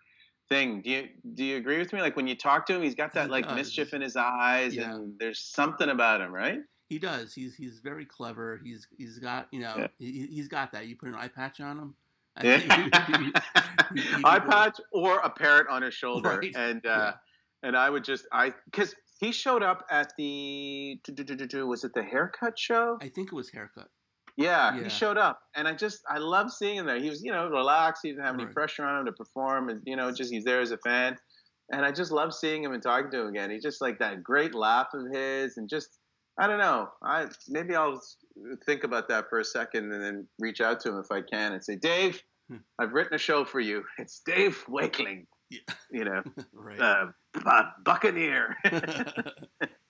thing. 0.49 0.81
Do 0.81 0.89
you 0.89 1.07
do 1.33 1.43
you 1.43 1.57
agree 1.57 1.77
with 1.79 1.93
me? 1.93 2.01
Like 2.01 2.15
when 2.15 2.27
you 2.27 2.35
talk 2.35 2.65
to 2.67 2.75
him, 2.75 2.81
he's 2.81 2.95
got 2.95 3.13
He 3.13 3.19
that 3.19 3.29
like 3.29 3.45
does. 3.45 3.55
mischief 3.55 3.93
in 3.93 4.01
his 4.01 4.15
eyes, 4.15 4.75
Yeah. 4.75 4.93
and 4.93 5.13
there's 5.19 5.39
something 5.39 5.89
about 5.89 6.21
him, 6.21 6.31
right? 6.33 6.59
He 6.89 6.99
does. 6.99 7.33
He's 7.33 7.55
he's 7.55 7.79
very 7.79 8.05
clever. 8.05 8.59
He's 8.63 8.87
he's 8.97 9.19
got 9.19 9.47
you 9.51 9.61
know 9.61 9.73
Yeah. 9.77 9.87
he, 9.99 10.27
he's 10.27 10.47
got 10.47 10.71
that. 10.73 10.87
You 10.87 10.95
put 10.95 11.09
an 11.09 11.15
eye 11.15 11.29
patch 11.29 11.59
on 11.61 11.77
him. 11.79 11.95
I 12.37 12.45
Yeah. 12.45 12.57
think 12.59 12.73
he- 12.73 13.13
he- 13.13 13.23
he- 13.25 13.25
he 13.25 13.31
Eye 14.25 14.39
patch 14.39 14.77
or 14.91 15.17
a 15.19 15.29
parrot 15.29 15.67
on 15.69 15.81
his 15.81 15.93
shoulder, 15.93 16.37
Right. 16.39 16.51
and 16.55 16.85
uh, 16.85 16.89
Yeah. 16.89 17.13
and 17.63 17.77
I 17.77 17.89
would 17.89 18.03
just 18.03 18.25
I 18.31 18.53
because 18.65 18.95
he 19.19 19.31
showed 19.31 19.63
up 19.63 19.85
at 19.89 20.11
the 20.17 20.99
was 21.65 21.83
it 21.83 21.93
the 21.93 22.03
haircut 22.03 22.57
show? 22.59 22.97
I 23.01 23.09
think 23.09 23.29
it 23.31 23.35
was 23.35 23.49
haircut. 23.51 23.87
Yeah, 24.35 24.75
Yeah. 24.75 24.83
he 24.83 24.89
showed 24.89 25.17
up, 25.17 25.39
and 25.55 25.67
I 25.67 25.73
just 25.73 26.01
I 26.09 26.17
love 26.17 26.51
seeing 26.51 26.77
him 26.77 26.85
there. 26.85 26.99
He 26.99 27.09
was 27.09 27.23
you 27.23 27.31
know 27.31 27.47
relaxed. 27.49 28.01
He 28.03 28.09
didn't 28.09 28.25
have 28.25 28.33
any 28.35 28.45
Right. 28.45 28.53
pressure 28.53 28.83
on 28.85 28.99
him 29.01 29.05
to 29.05 29.11
perform, 29.13 29.69
and 29.69 29.81
you 29.85 29.95
know 29.95 30.11
just 30.11 30.31
he's 30.31 30.43
there 30.43 30.59
as 30.61 30.71
a 30.71 30.77
fan. 30.79 31.17
And 31.71 31.85
I 31.85 31.91
just 31.91 32.11
love 32.11 32.33
seeing 32.33 32.63
him 32.63 32.73
and 32.73 32.83
talking 32.83 33.09
to 33.11 33.21
him 33.21 33.27
again. 33.29 33.49
He's 33.49 33.63
just 33.63 33.81
like 33.81 33.97
that 33.99 34.21
great 34.21 34.53
laugh 34.53 34.87
of 34.93 35.05
his, 35.13 35.57
and 35.57 35.69
just 35.69 35.99
I 36.39 36.47
don't 36.47 36.59
know. 36.59 36.89
I 37.03 37.27
maybe 37.47 37.75
I'll 37.75 38.01
think 38.65 38.83
about 38.83 39.07
that 39.09 39.29
for 39.29 39.39
a 39.39 39.45
second 39.45 39.91
and 39.93 40.03
then 40.03 40.27
reach 40.39 40.59
out 40.61 40.79
to 40.81 40.89
him 40.89 40.97
if 40.99 41.11
I 41.11 41.21
can 41.21 41.53
and 41.53 41.63
say, 41.63 41.75
Dave. 41.75 42.21
I've 42.79 42.93
written 42.93 43.13
a 43.13 43.17
show 43.19 43.45
for 43.45 43.59
you. 43.59 43.83
It's 43.97 44.19
Dave 44.19 44.63
Wakeling. 44.67 45.25
Yeah. 45.49 45.59
You 45.91 46.05
know, 46.05 46.23
right. 46.53 46.79
uh, 46.79 47.05
bu- 47.33 47.83
Buccaneer. 47.83 48.57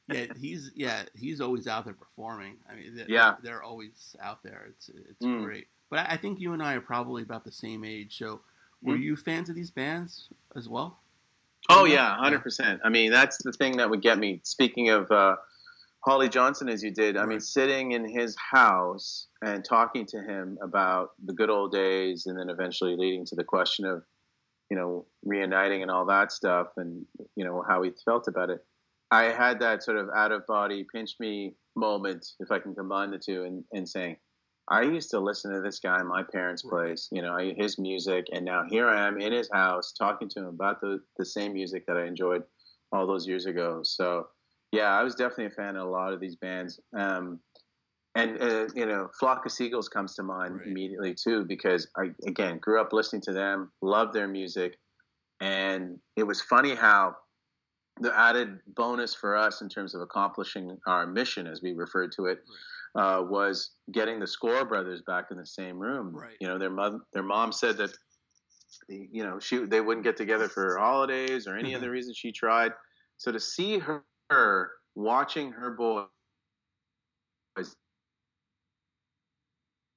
yeah, 0.09 0.25
he's 0.39 0.71
yeah 0.75 1.03
he's 1.15 1.39
always 1.41 1.67
out 1.67 1.85
there 1.85 1.93
performing. 1.93 2.57
I 2.69 2.75
mean, 2.75 2.95
they're, 2.95 3.05
Yeah. 3.07 3.35
they're 3.41 3.63
always 3.63 4.15
out 4.21 4.43
there. 4.43 4.65
It's 4.69 4.89
it's 4.89 5.25
Mm. 5.25 5.43
great. 5.43 5.67
But 5.89 5.99
I, 5.99 6.13
I 6.13 6.17
think 6.17 6.39
you 6.39 6.53
and 6.53 6.61
I 6.61 6.73
are 6.73 6.81
probably 6.81 7.23
about 7.23 7.45
the 7.45 7.51
same 7.51 7.83
age. 7.85 8.17
So, 8.17 8.41
were 8.81 8.95
Mm. 8.95 9.01
you 9.03 9.15
fans 9.15 9.49
of 9.49 9.55
these 9.55 9.71
bands 9.71 10.27
as 10.55 10.67
well? 10.67 10.99
Oh 11.69 11.85
yeah, 11.85 12.15
hundred 12.17 12.41
percent. 12.43 12.81
I 12.83 12.89
mean, 12.89 13.11
that's 13.11 13.41
the 13.41 13.53
thing 13.53 13.77
that 13.77 13.89
would 13.89 14.01
get 14.01 14.17
me. 14.19 14.41
Speaking 14.43 14.89
of 14.89 15.09
uh, 15.11 15.37
Holly 16.05 16.27
Johnson, 16.27 16.67
as 16.67 16.83
you 16.83 16.91
did, 16.91 17.15
I 17.15 17.25
mean, 17.25 17.39
sitting 17.39 17.93
in 17.93 18.03
his 18.03 18.35
house 18.51 19.27
and 19.41 19.63
talking 19.63 20.05
to 20.07 20.21
him 20.21 20.57
about 20.61 21.11
the 21.23 21.33
good 21.33 21.49
old 21.49 21.71
days, 21.71 22.25
and 22.25 22.37
then 22.37 22.49
eventually 22.49 22.97
leading 22.97 23.25
to 23.27 23.35
the 23.35 23.43
question 23.43 23.85
of, 23.85 24.03
you 24.69 24.75
know, 24.75 25.05
reuniting 25.23 25.81
and 25.81 25.89
all 25.89 26.05
that 26.07 26.33
stuff, 26.33 26.67
and 26.75 27.05
you 27.35 27.45
know 27.45 27.63
how 27.67 27.81
he 27.83 27.91
felt 28.03 28.27
about 28.27 28.49
it. 28.49 28.65
I 29.11 29.25
had 29.25 29.59
that 29.61 29.83
sort 29.83 29.97
of 29.97 30.09
out 30.13 30.33
of 30.33 30.45
body 30.45 30.85
pinch 30.93 31.15
me 31.21 31.55
moment, 31.75 32.25
if 32.39 32.51
I 32.51 32.59
can 32.59 32.75
combine 32.75 33.11
the 33.11 33.17
two, 33.19 33.43
and, 33.43 33.63
and 33.71 33.87
saying, 33.87 34.17
I 34.69 34.81
used 34.81 35.09
to 35.11 35.19
listen 35.19 35.53
to 35.53 35.61
this 35.61 35.79
guy 35.79 35.99
in 35.99 36.07
my 36.07 36.23
parents' 36.23 36.63
place, 36.63 37.07
you 37.11 37.21
know, 37.21 37.37
his 37.37 37.79
music, 37.79 38.25
and 38.33 38.43
now 38.43 38.63
here 38.69 38.89
I 38.89 39.07
am 39.07 39.21
in 39.21 39.31
his 39.31 39.49
house 39.53 39.93
talking 39.93 40.27
to 40.29 40.39
him 40.39 40.47
about 40.47 40.81
the, 40.81 40.99
the 41.17 41.25
same 41.25 41.53
music 41.53 41.85
that 41.87 41.95
I 41.95 42.05
enjoyed 42.07 42.43
all 42.91 43.07
those 43.07 43.27
years 43.27 43.45
ago. 43.45 43.81
So, 43.83 44.27
yeah, 44.73 44.97
I 44.99 45.03
was 45.03 45.13
definitely 45.13 45.45
a 45.45 45.49
fan 45.51 45.75
of 45.75 45.87
a 45.87 45.89
lot 45.89 46.13
of 46.13 46.19
these 46.19 46.35
bands. 46.35 46.79
Um, 46.97 47.39
and, 48.15 48.41
uh, 48.41 48.67
you 48.73 48.87
know, 48.87 49.07
Flock 49.19 49.45
of 49.45 49.51
Seagulls 49.51 49.87
comes 49.87 50.15
to 50.15 50.23
mind 50.23 50.57
Right. 50.57 50.67
immediately, 50.67 51.13
too, 51.13 51.45
because 51.45 51.87
I, 51.95 52.11
again, 52.25 52.57
grew 52.57 52.81
up 52.81 52.91
listening 52.91 53.21
to 53.23 53.33
them, 53.33 53.71
loved 53.83 54.13
their 54.13 54.27
music. 54.27 54.79
And 55.39 55.99
it 56.15 56.23
was 56.23 56.41
funny 56.41 56.73
how 56.73 57.15
the 58.01 58.17
added 58.17 58.59
bonus 58.65 59.13
for 59.13 59.37
us 59.37 59.61
in 59.61 59.69
terms 59.69 59.93
of 59.93 60.01
accomplishing 60.01 60.75
our 60.87 61.05
mission, 61.05 61.45
as 61.45 61.61
we 61.61 61.73
referred 61.73 62.11
to 62.13 62.25
it, 62.25 62.39
uh, 62.95 63.23
was 63.23 63.75
getting 63.91 64.19
the 64.19 64.27
Score 64.27 64.65
brothers 64.65 65.03
back 65.05 65.25
in 65.29 65.37
the 65.37 65.45
same 65.45 65.77
room. 65.77 66.15
Right. 66.15 66.35
You 66.39 66.47
know, 66.47 66.57
their 66.57 66.71
mother, 66.71 66.99
their 67.13 67.23
mom 67.23 67.51
said 67.51 67.77
that, 67.77 67.91
you 68.89 69.23
know, 69.23 69.39
she 69.39 69.65
they 69.65 69.81
wouldn't 69.81 70.03
get 70.03 70.17
together 70.17 70.49
for 70.49 70.79
holidays 70.79 71.45
or 71.45 71.55
any 71.55 71.75
other 71.75 71.91
reason 71.97 72.15
she 72.15 72.31
tried. 72.31 72.71
So 73.17 73.31
to 73.31 73.39
see 73.39 73.77
her, 73.77 74.03
her 74.29 74.71
watching 74.95 75.51
her 75.51 75.71
boy 75.71 76.05
was 77.57 77.75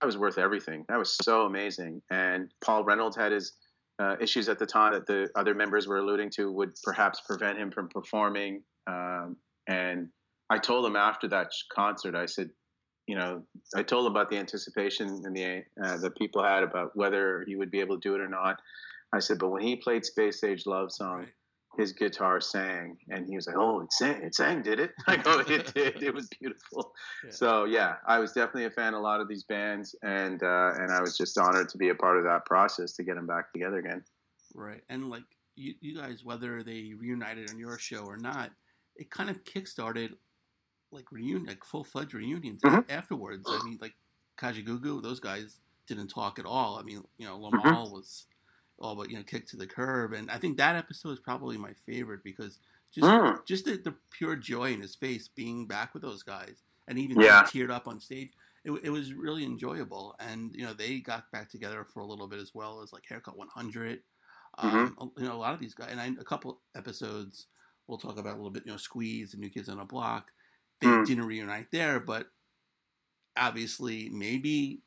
that 0.00 0.06
was 0.06 0.18
worth 0.18 0.38
everything. 0.38 0.84
That 0.88 0.98
was 0.98 1.16
so 1.22 1.46
amazing. 1.46 2.02
And 2.10 2.52
Paul 2.62 2.84
Reynolds 2.84 3.16
had 3.16 3.32
his 3.32 3.52
uh, 3.98 4.16
issues 4.20 4.48
at 4.48 4.58
the 4.58 4.66
time 4.66 4.92
that 4.92 5.06
the 5.06 5.28
other 5.36 5.54
members 5.54 5.86
were 5.86 5.98
alluding 5.98 6.30
to 6.30 6.52
would 6.52 6.72
perhaps 6.84 7.22
prevent 7.26 7.58
him 7.58 7.70
from 7.70 7.88
performing. 7.88 8.62
Um, 8.86 9.36
and 9.66 10.08
I 10.50 10.58
told 10.58 10.84
him 10.84 10.96
after 10.96 11.28
that 11.28 11.48
concert, 11.72 12.14
I 12.14 12.26
said, 12.26 12.50
you 13.06 13.16
know, 13.16 13.42
I 13.74 13.82
told 13.82 14.06
him 14.06 14.12
about 14.12 14.28
the 14.28 14.36
anticipation 14.36 15.08
and 15.24 15.34
the 15.34 15.62
uh, 15.82 15.96
that 15.98 16.16
people 16.16 16.42
had 16.42 16.62
about 16.62 16.90
whether 16.94 17.44
he 17.46 17.56
would 17.56 17.70
be 17.70 17.80
able 17.80 17.98
to 17.98 18.08
do 18.08 18.14
it 18.14 18.20
or 18.20 18.28
not. 18.28 18.60
I 19.14 19.20
said, 19.20 19.38
but 19.38 19.48
when 19.48 19.62
he 19.62 19.76
played 19.76 20.04
Space 20.04 20.44
Age 20.44 20.66
Love 20.66 20.92
Song, 20.92 21.20
right. 21.20 21.28
His 21.76 21.92
guitar 21.92 22.40
sang, 22.40 22.96
and 23.10 23.26
he 23.28 23.36
was 23.36 23.46
like, 23.46 23.56
"Oh, 23.56 23.80
it 23.80 23.92
sang, 23.92 24.22
it 24.22 24.34
sang, 24.34 24.62
did 24.62 24.80
it?" 24.80 24.92
I 25.06 25.16
go, 25.16 25.40
"It 25.40 25.74
did. 25.74 26.02
It 26.02 26.14
was 26.14 26.28
beautiful." 26.40 26.92
Yeah. 27.24 27.30
So 27.30 27.64
yeah, 27.64 27.96
I 28.06 28.18
was 28.18 28.32
definitely 28.32 28.64
a 28.64 28.70
fan 28.70 28.94
of 28.94 29.00
a 29.00 29.02
lot 29.02 29.20
of 29.20 29.28
these 29.28 29.44
bands, 29.44 29.94
and 30.02 30.42
uh, 30.42 30.72
and 30.76 30.92
I 30.92 31.00
was 31.00 31.16
just 31.16 31.38
honored 31.38 31.68
to 31.70 31.78
be 31.78 31.90
a 31.90 31.94
part 31.94 32.18
of 32.18 32.24
that 32.24 32.44
process 32.46 32.92
to 32.94 33.02
get 33.02 33.16
them 33.16 33.26
back 33.26 33.52
together 33.52 33.78
again. 33.78 34.02
Right, 34.54 34.82
and 34.88 35.10
like 35.10 35.24
you, 35.56 35.74
you 35.80 35.96
guys, 35.96 36.24
whether 36.24 36.62
they 36.62 36.92
reunited 36.96 37.50
on 37.50 37.58
your 37.58 37.78
show 37.78 38.04
or 38.04 38.16
not, 38.16 38.50
it 38.96 39.10
kind 39.10 39.30
of 39.30 39.44
kickstarted 39.44 40.10
like 40.92 41.10
reunion, 41.10 41.46
like 41.46 41.64
full 41.64 41.84
fledged 41.84 42.14
reunions 42.14 42.62
mm-hmm. 42.62 42.90
afterwards. 42.90 43.48
I 43.48 43.62
mean, 43.64 43.78
like 43.80 43.94
Kajagoogoo, 44.38 45.02
those 45.02 45.20
guys 45.20 45.60
didn't 45.86 46.08
talk 46.08 46.38
at 46.38 46.46
all. 46.46 46.78
I 46.78 46.82
mean, 46.82 47.02
you 47.18 47.26
know, 47.26 47.38
Limahl 47.38 47.62
mm-hmm. 47.62 47.92
was 47.92 48.26
all 48.78 48.94
but 48.94 49.10
you 49.10 49.16
know 49.16 49.22
kicked 49.22 49.50
to 49.50 49.56
the 49.56 49.66
curb, 49.66 50.12
and 50.12 50.30
I 50.30 50.38
think 50.38 50.56
that 50.56 50.76
episode 50.76 51.10
is 51.10 51.20
probably 51.20 51.56
my 51.56 51.72
favorite 51.86 52.22
because 52.22 52.58
just 52.92 53.06
mm. 53.06 53.44
just 53.46 53.64
the, 53.64 53.76
the, 53.76 53.94
pure 54.10 54.36
joy 54.36 54.72
in 54.72 54.80
his 54.80 54.94
face 54.94 55.28
being 55.28 55.66
back 55.66 55.94
with 55.94 56.02
those 56.02 56.22
guys, 56.22 56.62
and 56.86 56.98
even 56.98 57.20
yeah. 57.20 57.42
teared 57.44 57.70
up 57.70 57.88
on 57.88 58.00
stage. 58.00 58.30
It, 58.64 58.72
it, 58.82 58.90
was 58.90 59.14
really 59.14 59.44
enjoyable, 59.44 60.16
and 60.18 60.50
you 60.54 60.64
know 60.64 60.72
they 60.72 60.98
got 60.98 61.30
back 61.30 61.48
together 61.48 61.86
for 61.92 62.00
a 62.00 62.06
little 62.06 62.26
bit 62.26 62.40
as 62.40 62.52
well 62.52 62.82
as 62.82 62.92
like 62.92 63.04
Haircut 63.08 63.38
100. 63.38 64.00
Mm-hmm. 64.58 64.76
Um, 65.00 65.12
you 65.16 65.24
know, 65.24 65.34
a 65.34 65.38
lot 65.38 65.54
of 65.54 65.60
these 65.60 65.74
guys, 65.74 65.88
and 65.92 66.00
I, 66.00 66.06
a 66.18 66.24
couple 66.24 66.58
episodes 66.74 67.46
we'll 67.86 67.98
talk 67.98 68.18
about 68.18 68.34
a 68.34 68.36
little 68.36 68.50
bit. 68.50 68.64
You 68.66 68.72
know, 68.72 68.78
Squeeze 68.78 69.32
and 69.32 69.40
New 69.40 69.50
Kids 69.50 69.68
on 69.68 69.78
the 69.78 69.84
Block. 69.84 70.32
They 70.80 70.88
mm. 70.88 71.06
didn't 71.06 71.26
reunite 71.26 71.70
there, 71.70 72.00
but 72.00 72.26
obviously, 73.36 74.08
maybe 74.10 74.80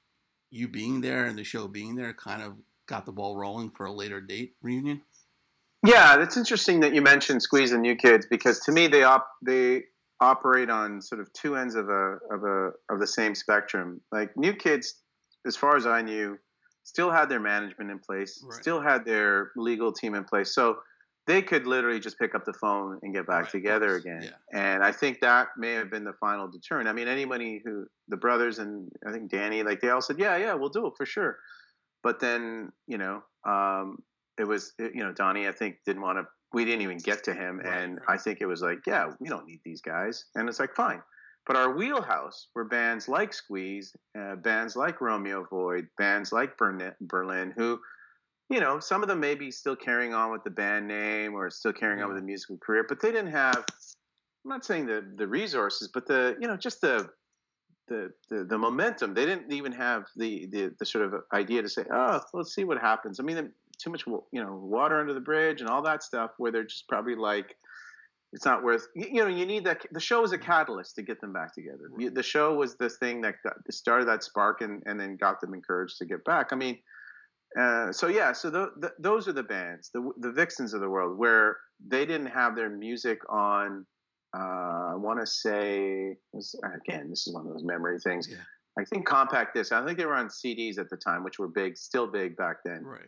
you 0.52 0.68
being 0.68 1.02
there 1.02 1.26
and 1.26 1.38
the 1.38 1.44
show 1.44 1.68
being 1.68 1.96
there 1.96 2.14
kind 2.14 2.42
of 2.42 2.58
got 2.90 3.06
the 3.06 3.12
ball 3.12 3.38
rolling 3.38 3.70
for 3.70 3.86
a 3.86 3.92
later 3.92 4.20
date 4.20 4.56
reunion. 4.62 5.02
Yeah, 5.86 6.22
it's 6.22 6.36
interesting 6.36 6.82
that 6.82 6.94
you 6.94 7.02
mentioned 7.02 7.42
Squeeze 7.42 7.72
and 7.72 7.82
New 7.82 7.96
Kids 7.96 8.26
because 8.30 8.60
to 8.62 8.72
me 8.72 8.88
they 8.88 9.04
op- 9.04 9.32
they 9.46 9.84
operate 10.20 10.70
on 10.70 11.02
sort 11.02 11.22
of 11.22 11.32
two 11.32 11.56
ends 11.56 11.76
of 11.76 11.88
a 11.88 12.18
of 12.32 12.44
a 12.44 12.72
of 12.90 13.00
the 13.00 13.08
same 13.08 13.34
spectrum. 13.34 14.02
Like 14.12 14.36
New 14.36 14.54
Kids, 14.54 14.96
as 15.48 15.56
far 15.56 15.78
as 15.78 15.86
I 15.86 16.02
knew, 16.02 16.38
still 16.84 17.12
had 17.12 17.30
their 17.30 17.40
management 17.40 17.92
in 17.92 18.00
place, 18.00 18.44
right. 18.44 18.60
still 18.60 18.82
had 18.82 19.06
their 19.06 19.52
legal 19.56 19.94
team 19.94 20.16
in 20.16 20.26
place. 20.26 20.54
So 20.54 20.80
they 21.28 21.42
could 21.44 21.68
literally 21.68 22.00
just 22.00 22.18
pick 22.18 22.34
up 22.34 22.44
the 22.44 22.54
phone 22.54 23.00
and 23.04 23.14
get 23.14 23.28
back 23.28 23.44
right, 23.44 23.52
together 23.52 23.96
again. 23.96 24.24
Yeah. 24.24 24.60
And 24.60 24.84
I 24.84 24.92
think 24.92 25.22
that 25.22 25.50
may 25.58 25.74
have 25.74 25.92
been 25.92 26.04
the 26.04 26.14
final 26.14 26.48
deterrent. 26.48 26.90
I 26.90 26.94
mean, 26.94 27.08
anybody 27.08 27.62
who 27.64 27.86
the 28.08 28.18
brothers 28.18 28.58
and 28.58 28.92
I 29.08 29.12
think 29.12 29.30
Danny, 29.30 29.64
like 29.64 29.80
they 29.80 29.92
all 29.92 30.02
said, 30.02 30.18
yeah, 30.18 30.36
yeah, 30.38 30.56
we'll 30.56 30.70
do 30.70 30.88
it 30.88 30.94
for 30.98 31.06
sure. 31.06 31.38
But 32.04 32.20
then, 32.20 32.72
you 32.88 32.98
know, 32.98 33.24
um, 33.46 34.00
it 34.38 34.46
was, 34.46 34.74
you 34.80 35.04
know, 35.04 35.12
Donnie, 35.12 35.48
I 35.48 35.52
think 35.52 35.78
didn't 35.86 36.02
want 36.02 36.18
to, 36.18 36.26
we 36.54 36.66
didn't 36.66 36.82
even 36.82 36.98
get 36.98 37.24
to 37.26 37.34
him. 37.34 37.60
Right, 37.60 37.82
and. 37.82 38.00
I 38.08 38.18
think 38.18 38.40
it 38.42 38.46
was 38.46 38.62
like, 38.62 38.80
yeah, 38.88 39.12
we 39.20 39.30
don't 39.30 39.46
need 39.46 39.60
these 39.64 39.82
guys. 39.82 40.26
And 40.36 40.48
it's 40.48 40.60
like, 40.60 40.76
fine. 40.76 41.02
But 41.46 41.56
our 41.56 41.76
wheelhouse 41.76 42.48
were 42.54 42.66
bands 42.66 43.08
like 43.08 43.34
Squeeze, 43.34 43.96
uh, 44.18 44.36
bands 44.36 44.76
like 44.76 45.02
Romeo 45.02 45.46
Void, 45.50 45.88
bands 45.98 46.32
like 46.32 46.58
Berlin, 46.58 47.54
who, 47.58 47.80
you 48.50 48.60
know, 48.60 48.80
some 48.80 49.02
of 49.02 49.08
them 49.08 49.20
may 49.20 49.36
be 49.36 49.52
still 49.52 49.76
carrying 49.76 50.14
on 50.14 50.32
with 50.32 50.44
the 50.44 50.50
band 50.52 50.88
name 50.88 51.34
or 51.34 51.50
still 51.50 51.74
carrying 51.74 52.00
yeah. 52.00 52.06
on 52.06 52.14
with 52.14 52.20
the 52.20 52.26
musical 52.26 52.58
career, 52.58 52.86
but 52.88 53.02
they 53.02 53.12
didn't 53.12 53.32
have. 53.32 53.58
I'm 53.58 54.50
not 54.50 54.66
saying 54.66 54.86
the 54.86 55.04
the 55.18 55.28
resources, 55.28 55.90
but 55.92 56.06
the 56.06 56.38
you 56.40 56.48
know 56.48 56.56
just 56.56 56.82
the 56.82 57.10
the, 57.90 58.12
the, 58.30 58.46
the 58.46 58.58
momentum. 58.58 59.14
They 59.14 59.26
didn't 59.26 59.52
even 59.52 59.74
have 59.74 60.06
the, 60.16 60.46
the, 60.46 60.72
the 60.80 60.86
sort 60.86 61.06
of 61.06 61.22
idea 61.34 61.62
to 61.62 61.70
say, 61.70 61.84
oh, 61.92 62.22
let's 62.34 62.56
see 62.56 62.64
what 62.64 62.80
happens. 62.80 63.20
I 63.20 63.24
mean, 63.24 63.52
too 63.78 63.90
much 63.90 64.06
you 64.08 64.44
know 64.44 64.56
water 64.56 65.00
under 65.00 65.14
the 65.14 65.20
bridge 65.20 65.62
and 65.62 65.70
all 65.70 65.82
that 65.84 66.04
stuff. 66.04 66.32
Where 66.38 66.52
they're 66.52 66.64
just 66.64 66.88
probably 66.88 67.16
like, 67.16 67.56
it's 68.32 68.46
not 68.46 68.64
worth. 68.64 68.88
You 68.96 69.22
know, 69.24 69.28
you 69.28 69.46
need 69.46 69.66
that. 69.66 69.82
The 69.92 70.00
show 70.00 70.24
is 70.24 70.32
a 70.32 70.38
catalyst 70.38 70.96
to 70.96 71.02
get 71.02 71.20
them 71.20 71.34
back 71.34 71.54
together. 71.54 71.90
The 72.12 72.24
show 72.24 72.54
was 72.54 72.76
this 72.76 72.98
thing 72.98 73.22
that 73.22 73.36
got, 73.44 73.56
started 73.72 74.08
that 74.08 74.24
spark 74.24 74.62
and, 74.62 74.84
and 74.86 75.00
then 75.00 75.18
got 75.18 75.42
them 75.42 75.54
encouraged 75.54 75.98
to 75.98 76.06
get 76.06 76.24
back. 76.24 76.50
I 76.52 76.56
mean, 76.56 76.78
uh, 77.60 77.92
so 77.92 78.08
yeah, 78.08 78.32
so 78.32 78.50
the, 78.50 78.72
the, 78.78 78.92
those 79.00 79.28
are 79.28 79.34
the 79.34 79.44
bands, 79.44 79.90
the 79.94 80.12
the 80.20 80.32
Vixens 80.32 80.74
of 80.74 80.82
the 80.82 80.90
world, 80.90 81.18
where 81.18 81.58
they 81.86 82.06
didn't 82.06 82.28
have 82.28 82.56
their 82.56 82.70
music 82.70 83.20
on. 83.30 83.86
Uh, 84.36 84.92
I 84.92 84.96
want 84.96 85.20
to 85.20 85.26
say 85.26 86.18
again, 86.34 87.10
this 87.10 87.28
is 87.28 87.34
one 87.34 87.48
of 87.48 87.54
those 87.54 87.64
memory 87.64 88.00
things. 88.00 88.28
Yeah. 88.30 88.38
I 88.78 88.86
think 88.86 89.06
compact 89.06 89.56
disc. 89.56 89.72
I 89.72 89.84
think 89.84 89.98
they 89.98 90.06
were 90.06 90.16
on 90.16 90.28
CDs 90.30 90.78
at 90.78 90.90
the 90.90 90.98
time, 90.98 91.24
which 91.24 91.40
were 91.40 91.48
big, 91.48 91.78
still 91.78 92.08
big 92.08 92.38
back 92.38 92.58
then. 92.64 92.84
Right. 92.84 93.02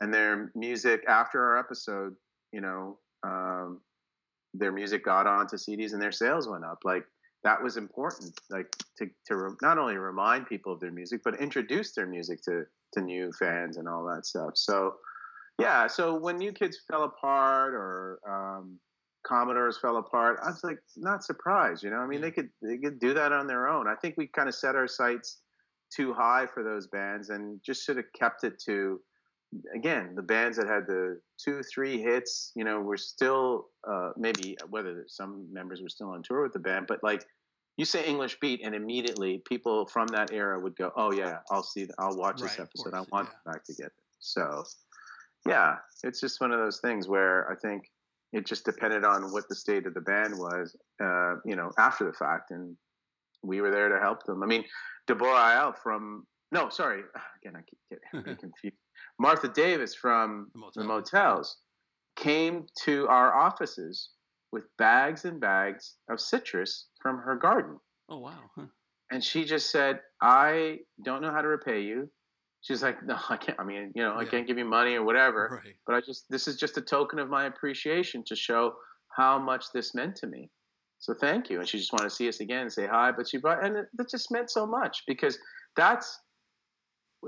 And 0.00 0.12
their 0.12 0.50
music 0.54 1.04
after 1.06 1.40
our 1.44 1.58
episode, 1.58 2.16
you 2.52 2.60
know, 2.60 2.98
um, 3.22 3.80
their 4.54 4.72
music 4.72 5.04
got 5.04 5.26
onto 5.26 5.56
CDs 5.56 5.92
and 5.92 6.02
their 6.02 6.12
sales 6.12 6.48
went 6.48 6.64
up. 6.64 6.78
Like 6.84 7.04
that 7.44 7.62
was 7.62 7.76
important, 7.76 8.38
like 8.50 8.74
to 8.98 9.08
to 9.26 9.36
re- 9.36 9.56
not 9.62 9.78
only 9.78 9.96
remind 9.96 10.46
people 10.46 10.72
of 10.72 10.80
their 10.80 10.90
music, 10.90 11.20
but 11.24 11.40
introduce 11.40 11.92
their 11.92 12.06
music 12.06 12.42
to 12.42 12.64
to 12.94 13.00
new 13.00 13.32
fans 13.38 13.76
and 13.76 13.88
all 13.88 14.04
that 14.04 14.26
stuff. 14.26 14.52
So, 14.54 14.96
yeah. 15.58 15.86
So 15.86 16.14
when 16.18 16.36
New 16.36 16.52
Kids 16.52 16.78
fell 16.90 17.04
apart 17.04 17.74
or 17.74 18.18
um, 18.28 18.78
Commodores 19.24 19.78
fell 19.78 19.96
apart, 19.96 20.40
I 20.42 20.48
was 20.48 20.64
like 20.64 20.78
not 20.96 21.24
surprised. 21.24 21.82
You 21.82 21.90
know, 21.90 21.98
I 21.98 22.06
mean, 22.06 22.20
they 22.20 22.30
could 22.30 22.50
they 22.60 22.78
could 22.78 22.98
do 22.98 23.14
that 23.14 23.32
on 23.32 23.46
their 23.46 23.68
own. 23.68 23.88
I 23.88 23.94
think 23.94 24.16
we 24.16 24.26
kind 24.26 24.48
of 24.48 24.54
set 24.54 24.74
our 24.74 24.88
sights 24.88 25.38
too 25.94 26.12
high 26.12 26.46
for 26.46 26.62
those 26.62 26.86
bands 26.86 27.28
and 27.30 27.60
just 27.64 27.84
should 27.84 27.96
have 27.98 28.12
kept 28.18 28.44
it 28.44 28.58
to 28.64 29.00
again 29.74 30.14
the 30.14 30.22
bands 30.22 30.56
that 30.56 30.66
had 30.66 30.86
the 30.86 31.20
two 31.38 31.62
three 31.62 32.00
hits 32.00 32.52
you 32.56 32.64
know 32.64 32.80
were 32.80 32.96
still 32.96 33.66
uh, 33.86 34.12
maybe 34.16 34.56
whether 34.70 35.04
some 35.06 35.46
members 35.52 35.82
were 35.82 35.90
still 35.90 36.08
on 36.08 36.22
tour 36.22 36.42
with 36.42 36.54
the 36.54 36.58
band 36.58 36.86
but 36.86 37.00
like 37.02 37.26
you 37.76 37.84
say 37.84 38.04
English 38.04 38.38
Beat, 38.40 38.60
and 38.62 38.74
immediately 38.74 39.42
people 39.48 39.86
from 39.86 40.06
that 40.08 40.30
era 40.32 40.60
would 40.60 40.76
go, 40.76 40.92
"Oh 40.96 41.12
yeah, 41.12 41.38
I'll 41.50 41.62
see, 41.62 41.88
I'll 41.98 42.16
watch 42.16 42.40
right, 42.40 42.50
this 42.50 42.60
episode. 42.60 42.92
Course, 42.92 43.06
I 43.06 43.14
want 43.14 43.28
yeah. 43.30 43.52
back 43.52 43.64
to 43.64 43.74
get 43.74 43.86
it 43.86 43.92
So, 44.18 44.64
yeah, 45.46 45.76
it's 46.04 46.20
just 46.20 46.40
one 46.40 46.52
of 46.52 46.58
those 46.58 46.80
things 46.80 47.08
where 47.08 47.50
I 47.50 47.56
think 47.56 47.90
it 48.32 48.46
just 48.46 48.64
depended 48.64 49.04
on 49.04 49.32
what 49.32 49.48
the 49.48 49.54
state 49.54 49.86
of 49.86 49.94
the 49.94 50.00
band 50.00 50.38
was, 50.38 50.74
uh, 51.02 51.34
you 51.44 51.56
know, 51.56 51.70
after 51.78 52.04
the 52.04 52.12
fact, 52.12 52.50
and 52.50 52.76
we 53.42 53.60
were 53.60 53.70
there 53.70 53.88
to 53.88 53.98
help 53.98 54.24
them. 54.24 54.42
I 54.42 54.46
mean, 54.46 54.64
Debora 55.08 55.34
Iyall 55.34 55.76
from 55.82 56.26
no, 56.50 56.68
sorry, 56.68 57.02
again 57.42 57.56
I 57.56 57.62
keep 57.62 58.00
getting 58.12 58.36
confused. 58.40 58.76
Martha 59.18 59.48
Davis 59.48 59.94
from 59.94 60.48
the, 60.54 60.60
Motel. 60.60 60.82
the 60.82 60.88
Motels 60.88 61.58
came 62.16 62.66
to 62.84 63.06
our 63.08 63.34
offices 63.34 64.10
with 64.52 64.64
bags 64.78 65.24
and 65.24 65.40
bags 65.40 65.94
of 66.10 66.20
citrus 66.20 66.86
from 67.00 67.18
her 67.18 67.36
garden. 67.36 67.78
Oh 68.08 68.18
wow! 68.18 68.38
Huh. 68.56 68.66
And 69.10 69.22
she 69.22 69.44
just 69.44 69.70
said, 69.70 70.00
"I 70.20 70.78
don't 71.04 71.22
know 71.22 71.32
how 71.32 71.42
to 71.42 71.48
repay 71.48 71.82
you." 71.82 72.10
She's 72.62 72.82
like, 72.82 73.04
"No, 73.04 73.18
I 73.28 73.36
can't. 73.36 73.58
I 73.60 73.64
mean, 73.64 73.92
you 73.94 74.02
know, 74.02 74.14
yeah. 74.14 74.18
I 74.18 74.24
can't 74.24 74.46
give 74.46 74.56
you 74.56 74.64
money 74.64 74.94
or 74.94 75.04
whatever. 75.04 75.60
Right. 75.64 75.74
But 75.86 75.96
I 75.96 76.00
just 76.00 76.26
this 76.30 76.48
is 76.48 76.56
just 76.56 76.78
a 76.78 76.80
token 76.80 77.18
of 77.18 77.28
my 77.28 77.46
appreciation 77.46 78.22
to 78.26 78.36
show 78.36 78.74
how 79.16 79.38
much 79.38 79.66
this 79.74 79.94
meant 79.94 80.16
to 80.16 80.26
me. 80.26 80.48
So 80.98 81.12
thank 81.12 81.50
you." 81.50 81.58
And 81.58 81.68
she 81.68 81.78
just 81.78 81.92
wanted 81.92 82.08
to 82.08 82.14
see 82.14 82.28
us 82.28 82.40
again 82.40 82.62
and 82.62 82.72
say 82.72 82.86
hi. 82.86 83.12
But 83.12 83.28
she 83.28 83.38
brought, 83.38 83.64
and 83.64 83.76
that 83.76 84.10
just 84.10 84.30
meant 84.30 84.50
so 84.50 84.66
much 84.66 85.02
because 85.06 85.38
that's 85.76 86.18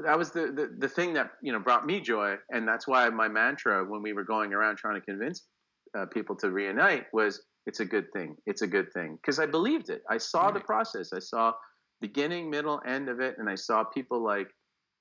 that 0.05 0.18
was 0.18 0.31
the, 0.31 0.53
the 0.53 0.75
the 0.79 0.88
thing 0.88 1.12
that 1.14 1.33
you 1.42 1.53
know 1.53 1.59
brought 1.59 1.85
me 1.85 2.01
joy, 2.01 2.37
and 2.53 2.66
that's 2.66 2.87
why 2.87 3.09
my 3.11 3.29
mantra 3.29 3.85
when 3.85 4.03
we 4.03 4.12
were 4.12 4.25
going 4.25 4.53
around 4.53 4.77
trying 4.77 5.01
to 5.01 5.05
convince 5.05 5.47
uh, 5.97 6.07
people 6.07 6.37
to 6.37 6.51
reunite 6.51 7.07
was 7.12 7.44
it's 7.66 7.81
a 7.81 7.85
good 7.85 8.07
thing. 8.12 8.37
It's 8.47 8.62
a 8.62 8.66
good 8.66 8.92
thing 8.92 9.18
because 9.20 9.38
I 9.38 9.47
believed 9.47 9.90
it. 9.90 10.03
I 10.11 10.18
saw 10.18 10.47
right. 10.47 10.55
the 10.55 10.61
process. 10.61 11.12
I 11.12 11.20
saw 11.20 11.53
beginning, 12.01 12.51
middle, 12.51 12.81
end 12.87 13.09
of 13.09 13.20
it, 13.20 13.37
and 13.38 13.49
I 13.49 13.55
saw 13.55 13.85
people 13.85 14.23
like 14.23 14.49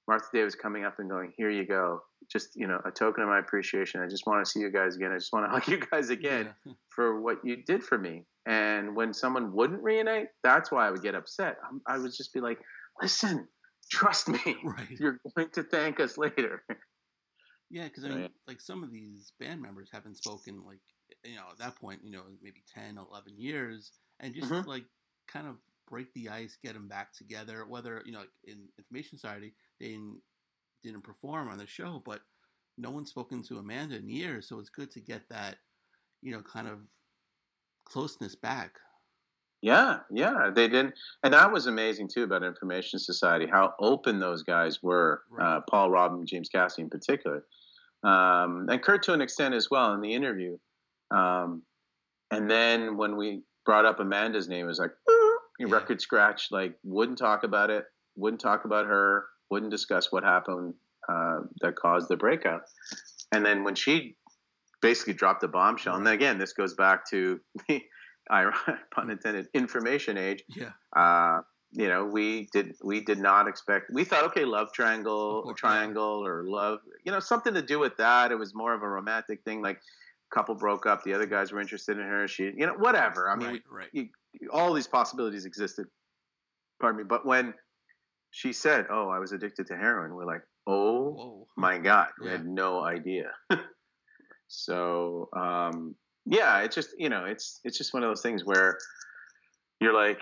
Martha 0.08 0.28
Davis 0.34 0.56
coming 0.56 0.84
up 0.84 1.00
and 1.00 1.10
going, 1.10 1.34
"Here 1.38 1.50
you 1.50 1.66
go." 1.66 2.02
Just 2.32 2.56
you 2.56 2.68
know, 2.68 2.80
a 2.86 2.92
token 2.92 3.24
of 3.24 3.30
my 3.30 3.40
appreciation. 3.40 4.02
I 4.02 4.08
just 4.08 4.26
want 4.26 4.44
to 4.44 4.50
see 4.50 4.60
you 4.60 4.70
guys 4.70 4.96
again. 4.96 5.12
I 5.12 5.18
just 5.18 5.34
want 5.34 5.46
to 5.46 5.50
hug 5.60 5.68
you 5.68 5.80
guys 5.80 6.10
again 6.10 6.54
yeah. 6.66 6.74
for 6.90 7.22
what 7.22 7.38
you 7.44 7.64
did 7.64 7.84
for 7.84 7.98
me. 7.98 8.26
And 8.46 8.96
when 8.96 9.14
someone 9.14 9.54
wouldn't 9.54 9.82
reunite, 9.82 10.28
that's 10.44 10.72
why 10.72 10.88
I 10.88 10.92
would 10.92 11.02
get 11.02 11.16
upset. 11.16 11.58
I 11.88 11.98
would 11.98 12.14
just 12.14 12.34
be 12.34 12.42
like, 12.42 12.60
"Listen, 13.02 13.48
trust 13.92 14.30
me. 14.30 14.40
Right. 14.64 14.90
You're 14.92 15.20
going 15.36 15.50
to 15.52 15.64
thank 15.64 16.00
us 16.00 16.18
later." 16.18 16.64
Yeah, 17.70 17.86
because 17.86 18.06
I 18.06 18.10
mean, 18.10 18.30
like 18.48 18.62
some 18.62 18.84
of 18.84 18.92
these 18.92 19.34
band 19.40 19.62
members 19.62 19.90
haven't 19.92 20.18
spoken 20.18 20.62
like 20.66 20.80
you 21.24 21.36
know 21.36 21.46
at 21.52 21.58
that 21.60 21.76
point, 21.78 22.02
you 22.04 22.12
know, 22.12 22.22
maybe 22.42 22.64
10, 22.76 22.98
11 22.98 23.34
years, 23.38 23.92
and 24.20 24.36
just 24.36 24.52
mm-hmm. 24.52 24.70
like 24.70 24.84
kind 25.28 25.48
of 25.48 25.56
break 25.90 26.14
the 26.14 26.30
ice, 26.30 26.58
get 26.64 26.74
them 26.74 26.88
back 26.88 27.14
together. 27.14 27.66
Whether 27.68 28.02
you 28.06 28.12
know, 28.12 28.24
in 28.46 28.68
Information 28.78 29.18
Society, 29.18 29.54
they 29.80 29.90
didn't, 29.90 30.22
didn't 30.84 31.04
perform 31.04 31.50
on 31.50 31.58
the 31.58 31.68
show, 31.68 32.02
but 32.06 32.22
no 32.78 32.90
one's 32.90 33.10
spoken 33.10 33.44
to 33.44 33.58
Amanda 33.58 33.98
in 33.98 34.10
years, 34.10 34.48
so 34.48 34.60
it's 34.60 34.70
good 34.70 34.92
to 34.92 35.00
get 35.00 35.22
that, 35.30 35.58
you 36.22 36.32
know, 36.32 36.42
kind 36.42 36.68
of 36.68 36.80
closeness 37.86 38.36
back. 38.36 38.78
Yeah, 39.62 40.00
yeah, 40.12 40.50
they 40.54 40.68
didn't, 40.68 40.96
and 41.24 41.34
that 41.34 41.52
was 41.52 41.68
amazing 41.68 42.10
too 42.10 42.24
about 42.24 42.44
Information 42.44 43.00
Society. 43.00 43.46
How 43.46 43.76
open 43.80 44.20
those 44.20 44.44
guys 44.44 44.84
were, 44.84 45.22
right. 45.32 45.58
uh, 45.58 45.62
Paul 45.70 45.90
Robin, 45.90 46.26
James 46.26 46.50
Cassidy 46.50 46.84
in 46.84 46.90
particular, 46.90 47.46
um, 48.04 48.68
and 48.70 48.82
Kurt 48.82 49.04
to 49.04 49.14
an 49.14 49.22
extent 49.22 49.54
as 49.54 49.70
well 49.72 49.94
in 49.94 50.02
the 50.02 50.14
interview. 50.14 50.58
Um, 51.12 51.62
and 52.32 52.50
then 52.50 52.98
when 52.98 53.16
we 53.16 53.44
brought 53.66 53.86
up 53.86 54.00
Amanda's 54.00 54.50
name, 54.50 54.66
it 54.66 54.68
was 54.68 54.80
like 54.80 54.92
yeah. 55.60 55.68
record 55.70 56.02
scratch. 56.02 56.50
Like 56.52 56.76
wouldn't 56.84 57.18
talk 57.18 57.44
about 57.44 57.70
it, 57.70 57.86
wouldn't 58.16 58.42
talk 58.42 58.66
about 58.66 58.86
her, 58.86 59.26
wouldn't 59.50 59.72
discuss 59.72 60.12
what 60.12 60.24
happened 60.24 60.74
uh, 61.10 61.42
that 61.62 61.76
caused 61.76 62.10
the 62.10 62.18
breakup. 62.18 62.66
And 63.32 63.46
then 63.46 63.64
when 63.64 63.76
she 63.76 64.16
basically 64.82 65.14
dropped 65.14 65.42
the 65.42 65.48
bombshell, 65.48 65.96
and 65.96 66.06
then 66.06 66.14
again, 66.14 66.38
this 66.38 66.54
goes 66.54 66.74
back 66.74 67.10
to 67.10 67.40
the 67.68 67.82
pun 68.96 69.10
intended 69.10 69.48
information 69.54 70.18
age. 70.18 70.44
Yeah. 70.56 70.72
Uh, 70.96 71.42
you 71.76 71.88
know, 71.88 72.06
we 72.06 72.48
did 72.54 72.76
we 72.84 73.02
did 73.02 73.18
not 73.18 73.48
expect. 73.48 73.90
We 73.92 74.04
thought, 74.04 74.26
okay, 74.26 74.46
love 74.46 74.72
triangle, 74.74 75.42
or 75.44 75.56
triangle, 75.56 76.24
or 76.24 76.44
love, 76.44 76.80
you 77.04 77.12
know, 77.12 77.20
something 77.20 77.56
to 77.56 77.64
do 77.64 77.80
with 77.80 77.98
that. 77.98 78.32
It 78.32 78.38
was 78.38 78.54
more 78.54 78.76
of 78.76 78.84
a 78.84 78.88
romantic 78.88 79.44
thing, 79.44 79.64
like 79.64 79.80
couple 80.34 80.56
broke 80.56 80.86
up, 80.86 81.04
the 81.04 81.14
other 81.14 81.26
guys 81.26 81.52
were 81.52 81.62
interested 81.62 81.98
in 81.98 82.04
her. 82.04 82.28
She, 82.28 82.44
you 82.44 82.66
know, 82.66 82.74
whatever. 82.74 83.30
I 83.30 83.36
mean, 83.36 83.48
right, 83.48 83.62
right. 83.72 83.90
You, 83.94 84.10
all 84.52 84.74
these 84.74 84.88
possibilities 84.88 85.46
existed. 85.46 85.88
Pardon 86.80 87.00
me, 87.00 87.04
but 87.08 87.26
when 87.26 87.54
she 88.32 88.54
said, 88.54 88.88
"Oh, 88.90 89.10
I 89.10 89.20
was 89.20 89.32
addicted 89.32 89.68
to 89.68 89.78
heroin," 89.78 90.16
we're 90.16 90.26
like, 90.26 90.44
"Oh 90.68 91.14
Whoa. 91.14 91.48
my 91.56 91.78
god!" 91.78 92.10
We 92.22 92.30
had 92.30 92.46
no 92.46 92.84
idea. 92.84 93.32
so, 94.48 95.30
um, 95.36 95.96
yeah, 96.26 96.62
it's 96.62 96.76
just 96.76 96.90
you 96.98 97.10
know, 97.10 97.26
it's 97.26 97.60
it's 97.64 97.78
just 97.78 97.94
one 97.94 98.04
of 98.04 98.10
those 98.10 98.22
things 98.22 98.44
where 98.44 98.78
you're 99.80 99.94
like, 99.94 100.22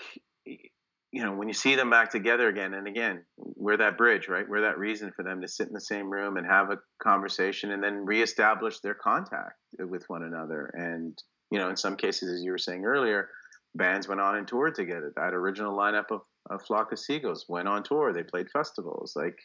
you 1.12 1.24
know, 1.24 1.34
when 1.34 1.48
you 1.48 1.54
see 1.54 1.76
them 1.76 1.90
back 1.90 2.10
together 2.10 2.48
again 2.48 2.74
and 2.74 2.88
again, 2.88 3.24
we're 3.38 3.78
that 3.78 3.98
bridge, 3.98 4.28
right? 4.28 4.48
We're 4.48 4.62
that 4.62 4.78
reason 4.78 5.12
for 5.16 5.24
them 5.24 5.42
to 5.42 5.48
sit 5.48 5.68
in 5.68 5.74
the 5.74 5.82
same 5.82 6.10
room 6.10 6.38
and 6.38 6.48
have 6.48 6.72
a 6.72 6.80
conversation 7.04 7.72
and 7.72 7.84
then 7.84 8.06
reestablish 8.06 8.80
their 8.80 8.94
contact 8.94 9.58
with 9.78 10.04
one 10.08 10.24
another. 10.24 10.72
And, 10.74 11.18
you 11.52 11.60
know, 11.60 11.70
in 11.70 11.76
some 11.76 11.98
cases, 11.98 12.34
as 12.34 12.44
you 12.44 12.52
were 12.52 12.58
saying 12.58 12.86
earlier, 12.86 13.30
bands 13.76 14.08
went 14.08 14.22
on 14.22 14.36
and 14.36 14.48
toured 14.48 14.76
together. 14.76 15.14
That 15.16 15.34
original 15.34 15.78
lineup 15.78 16.12
of, 16.12 16.22
of 16.50 16.62
Flock 16.64 16.92
of 16.92 17.00
Seagulls 17.00 17.46
went 17.48 17.68
on 17.68 17.84
tour. 17.84 18.14
They 18.14 18.24
played 18.24 18.50
festivals. 18.50 19.14
Like, 19.16 19.38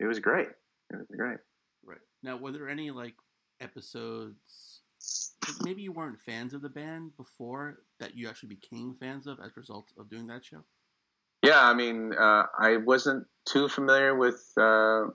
it 0.00 0.06
was 0.06 0.18
great. 0.18 0.48
It 0.90 0.96
was 0.96 1.16
great. 1.16 1.38
Right. 1.84 1.98
Now, 2.22 2.36
were 2.36 2.52
there 2.52 2.68
any, 2.68 2.90
like, 2.90 3.14
episodes 3.60 4.80
maybe 5.62 5.82
you 5.82 5.92
weren't 5.92 6.20
fans 6.20 6.54
of 6.54 6.62
the 6.62 6.68
band 6.68 7.16
before 7.16 7.80
that 8.00 8.16
you 8.16 8.28
actually 8.28 8.50
became 8.50 8.94
fans 9.00 9.26
of 9.26 9.38
as 9.40 9.50
a 9.56 9.60
result 9.60 9.86
of 9.98 10.08
doing 10.08 10.26
that 10.28 10.44
show? 10.44 10.62
Yeah, 11.42 11.60
I 11.60 11.74
mean, 11.74 12.12
uh, 12.14 12.44
I 12.58 12.76
wasn't 12.76 13.26
too 13.48 13.68
familiar 13.68 14.14
with 14.14 14.40
uh, 14.56 15.06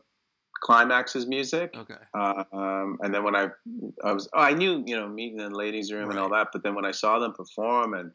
Klymaxx's 0.61 1.25
music. 1.25 1.73
Okay. 1.75 1.93
Uh, 2.13 2.43
um, 2.51 2.97
and 3.01 3.13
then 3.13 3.23
when 3.23 3.35
I, 3.35 3.47
I 4.03 4.11
was, 4.11 4.27
oh, 4.33 4.41
I 4.41 4.53
knew, 4.53 4.83
you 4.85 4.97
know, 4.97 5.07
meeting 5.07 5.39
in 5.39 5.53
the 5.53 5.57
ladies' 5.57 5.91
room 5.91 6.07
right. 6.07 6.11
and 6.11 6.19
all 6.19 6.29
that. 6.29 6.49
But 6.51 6.63
then 6.63 6.75
when 6.75 6.85
I 6.85 6.91
saw 6.91 7.19
them 7.19 7.33
perform 7.33 7.93
and 7.93 8.11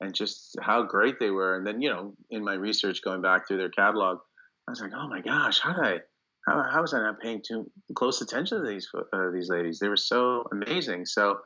and 0.00 0.14
just 0.14 0.56
how 0.60 0.82
great 0.82 1.18
they 1.18 1.30
were, 1.30 1.56
and 1.56 1.66
then 1.66 1.80
you 1.80 1.90
know, 1.90 2.14
in 2.30 2.44
my 2.44 2.54
research 2.54 3.02
going 3.02 3.22
back 3.22 3.46
through 3.46 3.58
their 3.58 3.70
catalog, 3.70 4.18
I 4.68 4.72
was 4.72 4.80
like, 4.80 4.92
oh 4.94 5.08
my 5.08 5.20
gosh, 5.20 5.60
how 5.60 5.72
did 5.72 5.84
I? 5.84 5.98
How, 6.46 6.62
how 6.70 6.80
was 6.80 6.94
I 6.94 7.00
not 7.00 7.20
paying 7.20 7.42
too 7.46 7.68
close 7.96 8.20
attention 8.20 8.62
to 8.62 8.68
these 8.68 8.88
uh, 8.94 9.30
these 9.32 9.48
ladies? 9.48 9.78
They 9.78 9.88
were 9.88 9.96
so 9.96 10.44
amazing. 10.52 11.06
So 11.06 11.40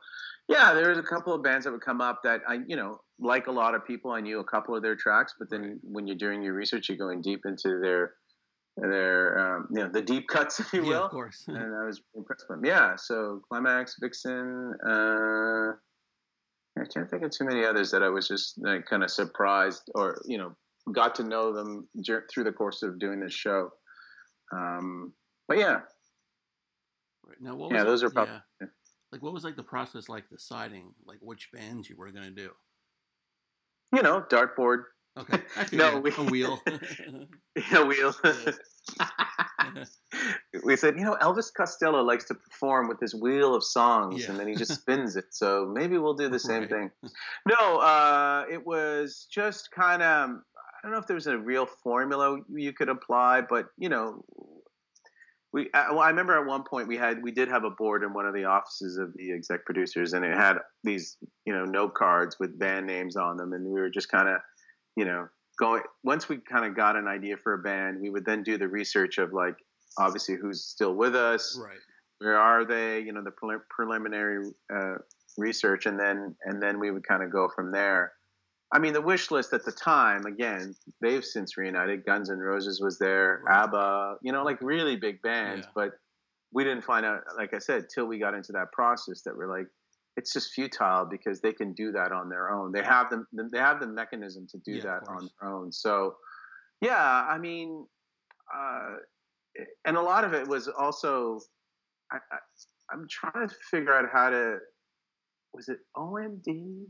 yeah, 0.51 0.73
there 0.73 0.89
was 0.89 0.97
a 0.97 1.03
couple 1.03 1.33
of 1.33 1.41
bands 1.41 1.65
that 1.65 1.71
would 1.71 1.81
come 1.81 2.01
up 2.01 2.21
that 2.23 2.41
I, 2.47 2.59
you 2.67 2.75
know, 2.75 2.99
like 3.19 3.47
a 3.47 3.51
lot 3.51 3.73
of 3.75 3.85
people, 3.85 4.11
I 4.11 4.19
knew 4.19 4.39
a 4.39 4.43
couple 4.43 4.75
of 4.75 4.81
their 4.81 4.95
tracks, 4.95 5.33
but 5.37 5.49
then 5.49 5.79
when 5.81 6.07
you're 6.07 6.17
doing 6.17 6.41
your 6.41 6.53
research, 6.53 6.89
you're 6.89 6.97
going 6.97 7.21
deep 7.21 7.41
into 7.45 7.79
their, 7.79 8.15
their, 8.75 9.37
um, 9.39 9.67
you 9.71 9.81
know, 9.81 9.89
the 9.89 10.01
deep 10.01 10.27
cuts, 10.27 10.59
if 10.59 10.73
you 10.73 10.81
will. 10.81 10.89
Yeah, 10.91 11.05
of 11.05 11.11
course. 11.11 11.45
and 11.47 11.57
I 11.57 11.85
was 11.85 12.01
impressed 12.15 12.45
with 12.49 12.57
them. 12.57 12.65
Yeah. 12.65 12.95
So 12.97 13.41
Klymaxx, 13.51 13.93
Vixen, 14.01 14.73
uh, 14.85 15.73
I 16.79 16.85
can't 16.85 17.09
think 17.09 17.23
of 17.23 17.31
too 17.31 17.45
many 17.45 17.65
others 17.65 17.91
that 17.91 18.01
I 18.01 18.09
was 18.09 18.27
just 18.27 18.55
like, 18.59 18.85
kind 18.85 19.03
of 19.03 19.11
surprised 19.11 19.83
or, 19.93 20.21
you 20.25 20.37
know, 20.37 20.55
got 20.91 21.15
to 21.15 21.23
know 21.23 21.53
them 21.53 21.87
through 22.05 22.43
the 22.43 22.51
course 22.51 22.81
of 22.81 22.99
doing 22.99 23.19
this 23.19 23.33
show. 23.33 23.69
Um, 24.53 25.13
but 25.47 25.57
yeah. 25.57 25.81
Right. 27.25 27.37
Now, 27.41 27.69
yeah, 27.71 27.83
those 27.83 28.03
are 28.03 28.09
probably. 28.09 28.35
Yeah 28.61 28.67
like 29.11 29.21
what 29.21 29.33
was 29.33 29.43
like 29.43 29.55
the 29.55 29.63
process 29.63 30.09
like 30.09 30.29
deciding 30.29 30.93
like 31.05 31.19
which 31.21 31.51
bands 31.51 31.89
you 31.89 31.97
were 31.97 32.11
gonna 32.11 32.31
do? 32.31 32.51
You 33.93 34.01
know, 34.01 34.23
dartboard. 34.29 34.83
Okay. 35.17 35.39
no, 35.73 35.99
we, 35.99 36.11
a 36.11 36.23
wheel. 36.23 36.61
a 37.73 37.85
wheel. 37.85 38.13
we 40.63 40.77
said, 40.77 40.97
you 40.97 41.03
know, 41.03 41.17
Elvis 41.21 41.53
Costello 41.53 42.01
likes 42.01 42.23
to 42.25 42.33
perform 42.33 42.87
with 42.87 42.99
this 42.99 43.13
wheel 43.13 43.53
of 43.53 43.63
songs, 43.63 44.23
yeah. 44.23 44.31
and 44.31 44.39
then 44.39 44.47
he 44.47 44.55
just 44.55 44.73
spins 44.81 45.17
it. 45.17 45.25
So 45.31 45.69
maybe 45.71 45.97
we'll 45.97 46.13
do 46.13 46.29
the 46.29 46.39
same 46.39 46.61
right. 46.61 46.69
thing. 46.69 46.91
No, 47.45 47.79
uh, 47.79 48.45
it 48.49 48.65
was 48.65 49.27
just 49.29 49.69
kind 49.71 50.01
of. 50.01 50.29
I 50.29 50.83
don't 50.83 50.93
know 50.93 50.97
if 50.97 51.07
there 51.07 51.15
was 51.15 51.27
a 51.27 51.37
real 51.37 51.67
formula 51.67 52.39
you 52.49 52.73
could 52.73 52.89
apply, 52.89 53.41
but 53.41 53.67
you 53.77 53.89
know, 53.89 54.23
we 55.53 55.69
well, 55.73 55.99
I 55.99 56.09
remember 56.09 56.39
at 56.39 56.47
one 56.47 56.63
point 56.63 56.87
we 56.87 56.97
had 56.97 57.21
we 57.21 57.31
did 57.31 57.49
have 57.49 57.65
a 57.65 57.69
board 57.69 58.03
in 58.03 58.13
one 58.13 58.25
of 58.25 58.33
the 58.33 58.45
offices 58.45 58.97
of 58.97 59.13
the 59.15 59.33
exec 59.33 59.65
producers, 59.65 60.13
and 60.13 60.23
it 60.23 60.35
had 60.35 60.57
these 60.83 61.17
you 61.45 61.53
know 61.53 61.65
note 61.65 61.93
cards 61.93 62.37
with 62.39 62.57
band 62.57 62.87
names 62.87 63.15
on 63.15 63.37
them, 63.37 63.53
and 63.53 63.65
we 63.65 63.79
were 63.79 63.89
just 63.89 64.09
kind 64.09 64.29
of 64.29 64.39
you 64.95 65.05
know 65.05 65.27
going. 65.59 65.83
Once 66.03 66.29
we 66.29 66.37
kind 66.37 66.65
of 66.65 66.75
got 66.75 66.95
an 66.95 67.07
idea 67.07 67.37
for 67.37 67.53
a 67.53 67.59
band, 67.59 68.01
we 68.01 68.09
would 68.09 68.25
then 68.25 68.43
do 68.43 68.57
the 68.57 68.67
research 68.67 69.17
of 69.17 69.33
like 69.33 69.55
obviously 69.97 70.35
who's 70.35 70.63
still 70.63 70.93
with 70.93 71.15
us, 71.15 71.57
right? 71.61 71.77
Where 72.19 72.37
are 72.37 72.65
they? 72.65 72.99
You 72.99 73.13
know 73.13 73.23
the 73.23 73.59
preliminary 73.69 74.51
uh, 74.73 74.95
research, 75.37 75.85
and 75.85 75.99
then 75.99 76.35
and 76.45 76.61
then 76.61 76.79
we 76.79 76.91
would 76.91 77.07
kind 77.07 77.23
of 77.23 77.31
go 77.31 77.49
from 77.55 77.71
there. 77.71 78.13
I 78.73 78.79
mean, 78.79 78.93
the 78.93 79.01
wish 79.01 79.31
list 79.31 79.51
at 79.51 79.65
the 79.65 79.71
time, 79.71 80.25
again, 80.25 80.73
they've 81.01 81.25
since 81.25 81.57
reunited. 81.57 82.05
Guns 82.05 82.29
N' 82.29 82.37
Roses 82.37 82.79
was 82.79 82.97
there, 82.99 83.41
right. 83.45 83.63
ABBA, 83.63 84.15
you 84.21 84.31
know, 84.31 84.43
like 84.43 84.61
really 84.61 84.95
big 84.95 85.21
bands. 85.21 85.65
Yeah. 85.65 85.71
But 85.75 85.91
we 86.53 86.63
didn't 86.63 86.83
find 86.83 87.05
out, 87.05 87.23
like 87.35 87.53
I 87.53 87.59
said, 87.59 87.87
till 87.93 88.05
we 88.05 88.17
got 88.17 88.33
into 88.33 88.53
that 88.53 88.71
process 88.71 89.23
that 89.23 89.35
we're 89.35 89.49
like, 89.49 89.67
it's 90.17 90.33
just 90.33 90.53
futile 90.53 91.05
because 91.05 91.41
they 91.41 91.53
can 91.53 91.73
do 91.73 91.91
that 91.91 92.11
on 92.11 92.29
their 92.29 92.51
own. 92.51 92.71
They 92.71 92.83
have 92.83 93.09
the 93.09 93.25
they 93.51 93.59
have 93.59 93.79
the 93.79 93.87
mechanism 93.87 94.47
to 94.51 94.57
do 94.59 94.73
yeah, 94.73 94.83
that 94.83 95.01
on 95.07 95.29
their 95.39 95.49
own. 95.49 95.71
So, 95.71 96.15
yeah, 96.81 97.25
I 97.29 97.37
mean, 97.37 97.85
uh, 98.53 98.95
and 99.85 99.97
a 99.97 100.01
lot 100.01 100.23
of 100.23 100.33
it 100.33 100.47
was 100.47 100.67
also, 100.67 101.39
I, 102.11 102.17
I, 102.17 102.37
I'm 102.91 103.07
trying 103.09 103.47
to 103.47 103.55
figure 103.69 103.93
out 103.93 104.05
how 104.11 104.29
to. 104.29 104.57
Was 105.53 105.67
it 105.67 105.79
OMD? 105.97 106.85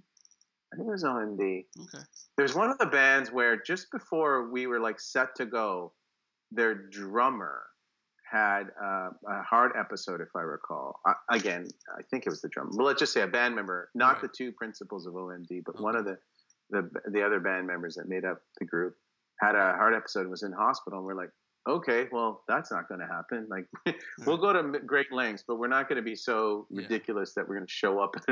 I 0.73 0.77
think 0.77 0.87
it 0.87 0.91
was 0.91 1.03
OMD. 1.03 1.65
Okay. 1.81 2.03
There's 2.37 2.55
one 2.55 2.69
of 2.69 2.77
the 2.77 2.85
bands 2.85 3.31
where 3.31 3.61
just 3.61 3.91
before 3.91 4.51
we 4.51 4.67
were 4.67 4.79
like 4.79 4.99
set 4.99 5.35
to 5.35 5.45
go, 5.45 5.93
their 6.51 6.75
drummer 6.75 7.63
had 8.31 8.63
uh, 8.81 9.09
a 9.27 9.43
hard 9.43 9.71
episode, 9.77 10.21
if 10.21 10.29
I 10.35 10.41
recall. 10.41 10.99
Again, 11.29 11.67
I 11.97 12.01
think 12.09 12.25
it 12.25 12.29
was 12.29 12.41
the 12.41 12.49
drummer. 12.49 12.71
Well, 12.73 12.87
let's 12.87 12.99
just 12.99 13.13
say 13.13 13.21
a 13.21 13.27
band 13.27 13.55
member, 13.55 13.89
not 13.93 14.13
right. 14.13 14.21
the 14.23 14.29
two 14.29 14.51
principals 14.53 15.05
of 15.05 15.13
OMD, 15.13 15.63
but 15.65 15.75
okay. 15.75 15.83
one 15.83 15.95
of 15.95 16.05
the, 16.05 16.17
the 16.69 16.89
the 17.11 17.23
other 17.23 17.39
band 17.39 17.67
members 17.67 17.95
that 17.95 18.07
made 18.07 18.25
up 18.25 18.41
the 18.59 18.65
group 18.65 18.95
had 19.39 19.55
a 19.55 19.73
hard 19.73 19.93
episode 19.93 20.21
and 20.21 20.29
was 20.29 20.43
in 20.43 20.53
hospital. 20.53 20.99
And 20.99 21.05
we're 21.05 21.15
like, 21.15 21.31
okay, 21.67 22.07
well, 22.11 22.43
that's 22.47 22.71
not 22.71 22.87
going 22.87 23.01
to 23.01 23.07
happen. 23.07 23.47
Like, 23.49 23.67
we'll 24.25 24.37
go 24.37 24.53
to 24.53 24.79
great 24.79 25.11
lengths, 25.11 25.43
but 25.47 25.57
we're 25.57 25.67
not 25.67 25.89
going 25.89 25.97
to 25.97 26.03
be 26.03 26.15
so 26.15 26.67
ridiculous 26.69 27.33
yeah. 27.35 27.41
that 27.43 27.49
we're 27.49 27.55
going 27.55 27.67
to 27.67 27.73
show 27.73 27.99
up 27.99 28.15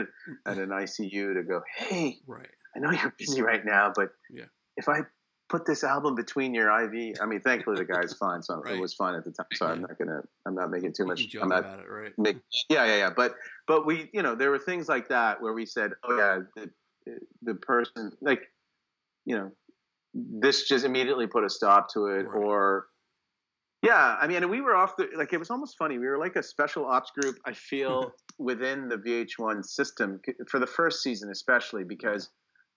at, 0.46 0.58
an 0.58 0.70
ICU 0.70 1.34
to 1.34 1.44
go, 1.44 1.62
hey, 1.78 2.18
right. 2.28 2.48
I 2.76 2.80
know 2.80 2.92
you're 2.92 3.14
busy 3.18 3.42
right 3.42 3.66
now, 3.66 3.92
but 3.96 4.10
yeah. 4.32 4.46
if 4.78 4.88
I 4.88 5.02
put 5.50 5.66
this 5.66 5.84
album 5.84 6.16
between 6.16 6.54
your 6.54 6.70
IV, 6.70 7.18
I 7.22 7.26
mean, 7.26 7.42
thankfully 7.42 7.78
the 7.78 7.86
guy's 7.86 8.14
fine, 8.14 8.42
so 8.42 8.62
right. 8.62 8.76
it 8.76 8.80
was 8.80 8.94
fine 8.94 9.16
at 9.16 9.26
the 9.26 9.32
time. 9.32 9.48
So 9.54 9.66
yeah. 9.66 9.72
I'm 9.72 9.82
not 9.82 9.98
gonna, 9.98 10.22
I'm 10.46 10.56
not 10.56 10.70
making 10.70 10.94
too 10.94 11.06
much. 11.06 11.36
I'm 11.42 11.50
not 11.50 11.60
about 11.60 11.80
it, 11.80 11.90
right? 11.90 12.14
Make, 12.18 12.38
yeah, 12.70 12.86
yeah, 12.86 12.98
yeah. 12.98 13.10
But, 13.16 13.34
but 13.68 13.86
we, 13.86 14.10
you 14.14 14.22
know, 14.22 14.36
there 14.36 14.52
were 14.52 14.60
things 14.60 14.88
like 14.88 15.10
that 15.10 15.42
where 15.42 15.54
we 15.54 15.66
said, 15.66 15.92
oh 16.04 16.18
yeah, 16.18 16.40
the, 16.56 17.20
the 17.42 17.56
person, 17.56 18.12
like, 18.22 18.44
you 19.26 19.36
know, 19.36 19.52
this 20.14 20.68
just 20.68 20.86
immediately 20.86 21.28
put 21.28 21.44
a 21.44 21.50
stop 21.50 21.92
to 21.94 22.06
it, 22.06 22.28
right. 22.28 22.44
or 22.44 22.88
yeah, 23.82 24.18
I 24.20 24.28
mean, 24.28 24.50
we 24.50 24.60
were 24.60 24.76
off 24.76 24.98
the 24.98 25.08
like 25.16 25.32
it 25.32 25.38
was 25.38 25.50
almost 25.50 25.78
funny. 25.78 25.98
We 25.98 26.08
were 26.08 26.18
like 26.18 26.36
a 26.36 26.44
special 26.44 26.86
ops 26.86 27.12
group. 27.12 27.38
I 27.46 27.54
feel 27.54 28.12
within 28.38 28.90
the 28.90 28.98
VH1 28.98 29.64
system 29.66 30.20
for 30.50 30.60
the 30.60 30.68
first 30.68 31.02
season, 31.02 31.30
especially 31.30 31.84
because 31.84 32.30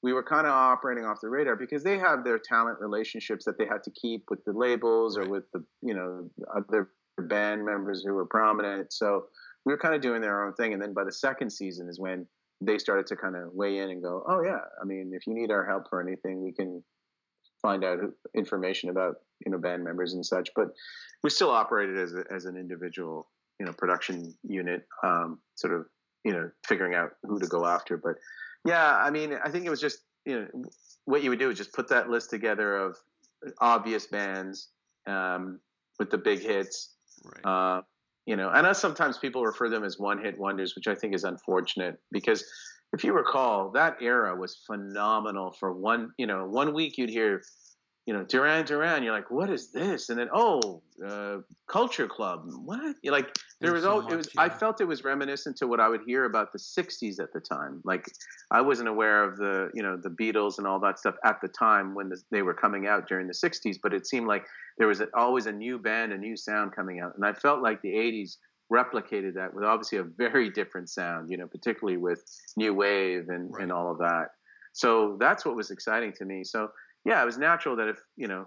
we 0.03 0.13
were 0.13 0.23
kind 0.23 0.47
of 0.47 0.53
operating 0.53 1.05
off 1.05 1.21
the 1.21 1.29
radar 1.29 1.57
because 1.57 1.85
they 1.85 1.99
have 1.99 2.25
their 2.25 2.39
talent 2.39 2.81
relationships 2.81 3.45
that 3.45 3.57
they 3.57 3.67
had 3.67 3.83
to 3.85 3.91
keep 3.91 4.25
with 4.31 4.45
the 4.45 4.53
labels 4.53 5.17
or 5.17 5.29
with 5.29 5.45
the 5.53 5.65
you 5.81 5.95
know 5.95 6.29
other 6.55 6.91
band 7.19 7.65
members 7.65 8.03
who 8.05 8.15
were 8.15 8.27
prominent. 8.27 8.93
So 8.93 9.27
we 9.65 9.73
were 9.73 9.79
kind 9.79 9.95
of 9.95 10.01
doing 10.01 10.21
their 10.21 10.45
own 10.45 10.55
thing. 10.55 10.73
And 10.73 10.83
then 10.83 10.93
by 10.93 11.05
the 11.05 11.13
second 11.13 11.51
season 11.51 11.89
is 11.89 12.01
when 12.01 12.27
they 12.61 12.79
started 12.79 13.07
to 13.09 13.17
kind 13.17 13.37
of 13.37 13.53
weigh 13.53 13.79
in 13.79 13.91
and 13.91 14.03
go, 14.03 14.25
oh 14.29 14.43
yeah, 14.43 14.61
I 14.81 14.85
mean, 14.85 15.13
if 15.15 15.27
you 15.27 15.35
need 15.35 15.51
our 15.51 15.65
help 15.65 15.89
for 15.89 16.01
anything, 16.01 16.43
we 16.43 16.53
can 16.53 16.83
find 17.61 17.85
out 17.85 17.99
information 18.35 18.91
about 18.91 19.17
you 19.45 19.53
know 19.53 19.59
band 19.59 19.85
members 19.85 20.15
and 20.15 20.27
such. 20.27 20.51
But 20.57 20.69
we 21.23 21.31
still 21.31 21.51
operated 21.51 21.99
as 21.99 22.15
a, 22.15 22.25
as 22.31 22.45
an 22.45 22.57
individual 22.57 23.29
you 23.61 23.67
know 23.67 23.73
production 23.73 24.35
unit, 24.43 24.87
um, 25.05 25.39
sort 25.55 25.75
of 25.75 25.87
you 26.25 26.33
know 26.33 26.51
figuring 26.67 26.95
out 26.95 27.13
who 27.23 27.39
to 27.39 27.47
go 27.47 27.65
after. 27.67 27.97
But 27.97 28.17
yeah, 28.65 28.97
I 28.97 29.11
mean, 29.11 29.39
I 29.45 29.51
think 29.51 29.67
it 29.67 29.71
was 29.71 29.81
just 29.81 29.99
you 30.25 30.41
know 30.41 30.65
what 31.05 31.23
you 31.23 31.31
would 31.31 31.39
do 31.39 31.51
is 31.51 31.59
just 31.59 31.73
put 31.73 31.89
that 31.89 32.09
list 32.09 32.31
together 32.31 32.77
of 32.77 32.97
obvious 33.61 34.07
bands 34.07 34.69
um, 35.07 35.59
with 35.99 36.11
the 36.11 36.19
big 36.19 36.41
hits. 36.41 36.95
Right. 37.25 37.45
Uh, 37.45 37.83
you 38.27 38.37
know, 38.37 38.51
and 38.51 38.77
sometimes 38.77 39.19
people 39.19 39.45
refer 39.45 39.69
them 39.69 39.83
as 39.83 39.99
one 39.99 40.23
hit 40.23 40.39
wonders, 40.39 40.77
which 40.77 40.87
I 40.87 40.95
think 40.95 41.13
is 41.15 41.25
unfortunate 41.25 41.99
because 42.13 42.45
if 42.93 43.03
you 43.03 43.13
recall, 43.13 43.71
that 43.71 43.97
era 44.01 44.37
was 44.37 44.61
phenomenal 44.67 45.51
for 45.59 45.73
one, 45.73 46.13
you 46.19 46.27
know, 46.27 46.47
one 46.47 46.73
week 46.73 46.99
you'd 46.99 47.11
hear 47.11 47.43
you 48.07 48.13
know, 48.13 48.25
Duran 48.25 48.65
Duran, 48.65 49.03
you're 49.03 49.15
like, 49.15 49.31
what 49.31 49.49
is 49.49 49.71
this? 49.71 50.09
And 50.09 50.19
then, 50.19 50.29
oh, 50.33 50.83
uh, 51.07 51.39
Culture 51.69 52.09
Club, 52.09 52.43
what? 52.65 52.97
You're 53.03 53.13
like, 53.13 53.37
there 53.63 53.73
was, 53.73 53.85
so 53.85 53.91
all, 53.91 54.07
it 54.07 54.17
was, 54.17 54.29
yeah. 54.35 54.43
I 54.43 54.49
felt 54.49 54.81
it 54.81 54.87
was 54.87 55.05
reminiscent 55.05 55.57
to 55.59 55.67
what 55.67 55.81
I 55.81 55.89
would 55.89 56.03
hear 56.07 56.25
about 56.25 56.53
the 56.53 56.59
60s 56.59 57.21
at 57.21 57.33
the 57.33 57.41
time. 57.41 57.81
Like, 57.85 58.07
I 58.51 58.61
wasn't 58.61 58.89
aware 58.89 59.25
of 59.25 59.37
the, 59.37 59.71
you 59.75 59.83
know, 59.83 59.97
the 59.97 60.11
Beatles 60.11 60.59
and 60.59 60.67
all 60.67 60.79
that 60.81 60.99
stuff 60.99 61.15
at 61.25 61.41
the 61.41 61.49
time 61.49 61.95
when 61.95 62.09
the, 62.09 62.21
they 62.31 62.43
were 62.43 62.55
coming 62.55 62.87
out 62.87 63.09
during 63.09 63.27
the 63.27 63.33
60s, 63.33 63.77
but 63.83 63.95
it 63.95 64.07
seemed 64.07 64.27
like 64.27 64.45
there 64.79 64.89
was 64.89 65.01
a, 65.01 65.09
always 65.15 65.47
a 65.47 65.53
new 65.53 65.79
band, 65.79 66.13
a 66.13 66.19
new 66.19 66.37
sound 66.37 66.75
coming 66.75 67.01
out. 67.01 67.15
And 67.17 67.25
I 67.25 67.33
felt 67.33 67.63
like 67.63 67.81
the 67.83 67.93
80s 67.93 68.37
replicated 68.73 69.35
that 69.35 69.53
with 69.55 69.65
obviously 69.65 69.99
a 69.99 70.05
very 70.05 70.51
different 70.51 70.89
sound, 70.89 71.31
you 71.31 71.37
know, 71.37 71.47
particularly 71.47 71.99
with 71.99 72.25
New 72.57 72.75
Wave 72.75 73.29
and, 73.29 73.53
right. 73.53 73.63
and 73.63 73.73
all 73.73 73.91
of 73.91 73.99
that. 73.99 74.29
So 74.73 75.17
that's 75.21 75.45
what 75.45 75.57
was 75.57 75.71
exciting 75.71 76.13
to 76.15 76.25
me. 76.25 76.45
So, 76.45 76.71
yeah, 77.05 77.23
it 77.23 77.27
was 77.27 77.39
natural 77.39 77.77
that 77.77 77.89
if 77.89 77.99
you 78.17 78.29
know 78.29 78.47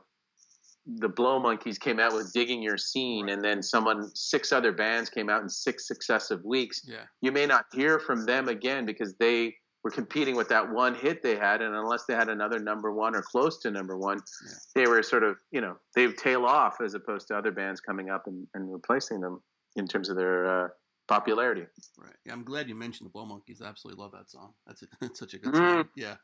the 0.86 1.10
Blow 1.10 1.39
Monkeys 1.39 1.78
came 1.78 2.00
out 2.00 2.13
with 2.13 2.32
"Digging 2.34 2.62
Your 2.62 2.78
Scene," 2.78 3.26
right. 3.26 3.34
and 3.34 3.43
then 3.43 3.62
someone 3.63 4.10
six 4.15 4.52
other 4.52 4.71
bands 4.71 5.10
came 5.10 5.30
out 5.30 5.41
in 5.41 5.50
six 5.50 5.88
successive 5.88 6.43
weeks, 6.43 6.82
yeah. 6.86 7.04
you 7.21 7.32
may 7.32 7.45
not 7.45 7.65
hear 7.74 8.00
from 8.00 8.26
them 8.26 8.50
again 8.50 8.86
because 8.86 9.15
they 9.15 9.56
were 9.84 9.91
competing 9.91 10.36
with 10.36 10.50
that 10.50 10.71
one 10.71 10.95
hit 10.95 11.21
they 11.21 11.36
had, 11.36 11.62
and 11.62 11.76
unless 11.76 12.06
they 12.06 12.15
had 12.15 12.30
another 12.30 12.60
number 12.60 12.91
one 12.91 13.15
or 13.15 13.21
close 13.21 13.60
to 13.60 13.71
number 13.71 13.98
one, 13.98 14.19
yeah. 14.45 14.54
they 14.76 14.88
were 14.88 15.02
sort 15.04 15.24
of 15.24 15.38
you 15.52 15.62
know 15.62 15.76
they 15.95 16.08
would 16.08 16.17
tail 16.17 16.45
off 16.45 16.82
as 16.82 16.93
opposed 16.93 17.28
to 17.28 17.38
other 17.38 17.52
bands 17.52 17.82
coming 17.82 18.10
up 18.10 18.24
and, 18.28 18.48
and 18.54 18.71
replacing 18.71 19.21
them 19.21 19.41
in 19.76 19.88
terms 19.88 20.10
of 20.10 20.15
their 20.15 20.65
uh, 20.65 20.67
popularity. 21.08 21.65
Right. 21.98 22.15
Yeah, 22.26 22.34
I'm 22.34 22.43
glad 22.43 22.69
you 22.69 22.76
mentioned 22.76 23.08
the 23.08 23.12
Blow 23.12 23.26
Monkeys. 23.26 23.62
I 23.62 23.67
absolutely 23.67 24.02
love 24.02 24.12
that 24.12 24.30
song. 24.30 24.54
That's 24.65 24.84
a, 24.84 24.86
it's 25.06 25.19
such 25.19 25.34
a 25.34 25.39
good 25.39 25.54
mm. 25.54 25.58
song. 25.58 25.86
Yeah. 25.95 26.15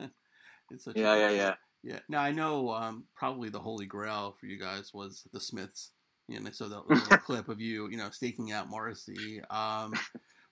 It's 0.69 0.85
such 0.85 0.95
yeah, 0.95 1.15
yeah, 1.15 1.29
yeah. 1.31 1.53
Yeah. 1.83 1.99
Now 2.09 2.21
I 2.21 2.31
know 2.31 2.69
um, 2.69 3.05
probably 3.15 3.49
the 3.49 3.59
holy 3.59 3.85
grail 3.85 4.35
for 4.39 4.45
you 4.45 4.59
guys 4.59 4.91
was 4.93 5.23
the 5.33 5.39
Smiths. 5.39 5.91
You 6.27 6.39
know, 6.39 6.51
so 6.51 6.69
that 6.69 6.87
little 6.87 7.17
clip 7.25 7.49
of 7.49 7.59
you, 7.59 7.89
you 7.89 7.97
know, 7.97 8.09
staking 8.11 8.51
out 8.51 8.69
Morrissey. 8.69 9.41
Um, 9.49 9.93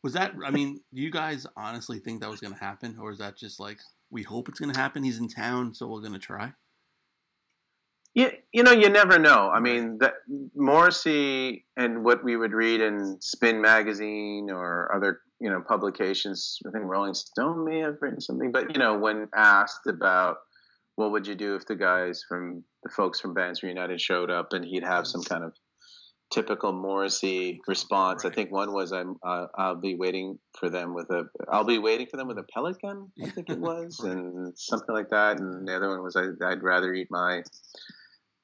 was 0.03 0.13
that? 0.13 0.33
I 0.45 0.51
mean, 0.51 0.81
do 0.93 1.01
you 1.01 1.11
guys 1.11 1.45
honestly 1.55 1.99
think 1.99 2.21
that 2.21 2.29
was 2.29 2.39
going 2.39 2.53
to 2.53 2.59
happen, 2.59 2.97
or 2.99 3.11
is 3.11 3.19
that 3.19 3.37
just 3.37 3.59
like 3.59 3.79
we 4.09 4.23
hope 4.23 4.49
it's 4.49 4.59
going 4.59 4.73
to 4.73 4.79
happen? 4.79 5.03
He's 5.03 5.19
in 5.19 5.27
town, 5.27 5.73
so 5.73 5.87
we're 5.87 6.01
going 6.01 6.13
to 6.13 6.19
try. 6.19 6.53
Yeah, 8.15 8.31
you 8.51 8.63
know, 8.63 8.71
you 8.71 8.89
never 8.89 9.19
know. 9.19 9.49
I 9.53 9.59
mean, 9.59 9.99
that 9.99 10.15
Morrissey 10.55 11.65
and 11.77 12.03
what 12.03 12.23
we 12.23 12.35
would 12.35 12.53
read 12.53 12.81
in 12.81 13.17
Spin 13.21 13.61
magazine 13.61 14.49
or 14.49 14.93
other, 14.93 15.19
you 15.39 15.49
know, 15.49 15.61
publications. 15.61 16.57
I 16.67 16.71
think 16.71 16.85
Rolling 16.85 17.13
Stone 17.13 17.63
may 17.65 17.79
have 17.79 17.97
written 18.01 18.19
something, 18.19 18.51
but 18.51 18.73
you 18.73 18.79
know, 18.79 18.97
when 18.97 19.27
asked 19.35 19.85
about 19.87 20.37
what 20.99 21.11
would 21.11 21.25
you 21.25 21.33
do 21.35 21.55
if 21.55 21.65
the 21.65 21.77
guys 21.77 22.25
from 22.27 22.61
the 22.83 22.89
folks 22.89 23.21
from 23.21 23.33
Bands 23.33 23.63
Reunited 23.63 24.01
showed 24.01 24.29
up 24.29 24.51
and 24.51 24.65
he'd 24.65 24.83
have 24.83 25.07
some 25.07 25.23
kind 25.23 25.45
of 25.45 25.53
typical 26.29 26.73
Morrissey 26.73 27.61
response. 27.67 28.25
Right. 28.25 28.33
I 28.33 28.35
think 28.35 28.51
one 28.51 28.73
was 28.73 28.91
I'm 28.91 29.15
uh, 29.25 29.45
I'll 29.55 29.79
be 29.79 29.95
waiting 29.95 30.37
for 30.59 30.69
them 30.69 30.93
with 30.93 31.09
a 31.09 31.23
I'll 31.49 31.63
be 31.63 31.77
waiting 31.77 32.07
for 32.11 32.17
them 32.17 32.27
with 32.27 32.37
a 32.37 32.43
pellet 32.53 32.81
gun. 32.81 33.07
I 33.23 33.29
think 33.29 33.49
it 33.49 33.59
was, 33.59 33.97
right. 34.03 34.11
and 34.11 34.53
something 34.57 34.93
like 34.93 35.09
that. 35.11 35.39
And 35.39 35.65
the 35.65 35.73
other 35.73 35.87
one 35.87 36.03
was 36.03 36.17
I, 36.17 36.49
would 36.49 36.63
rather 36.63 36.93
eat 36.93 37.07
my 37.09 37.43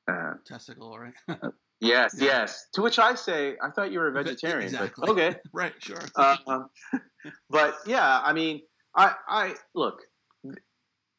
uh, 0.10 0.36
testicle, 0.48 0.98
right? 0.98 1.14
uh, 1.28 1.50
yes, 1.82 2.16
yes. 2.22 2.68
To 2.76 2.82
which 2.82 3.00
I 3.00 3.16
say, 3.16 3.56
I 3.62 3.70
thought 3.70 3.92
you 3.92 4.00
were 4.00 4.08
a 4.08 4.14
vegetarian. 4.14 4.64
Exactly. 4.64 5.10
okay, 5.10 5.36
right, 5.54 5.74
sure. 5.80 6.00
Uh, 6.16 6.38
but 7.50 7.76
yeah, 7.86 8.22
I 8.24 8.32
mean, 8.32 8.62
I 8.96 9.14
I 9.28 9.56
look. 9.76 10.00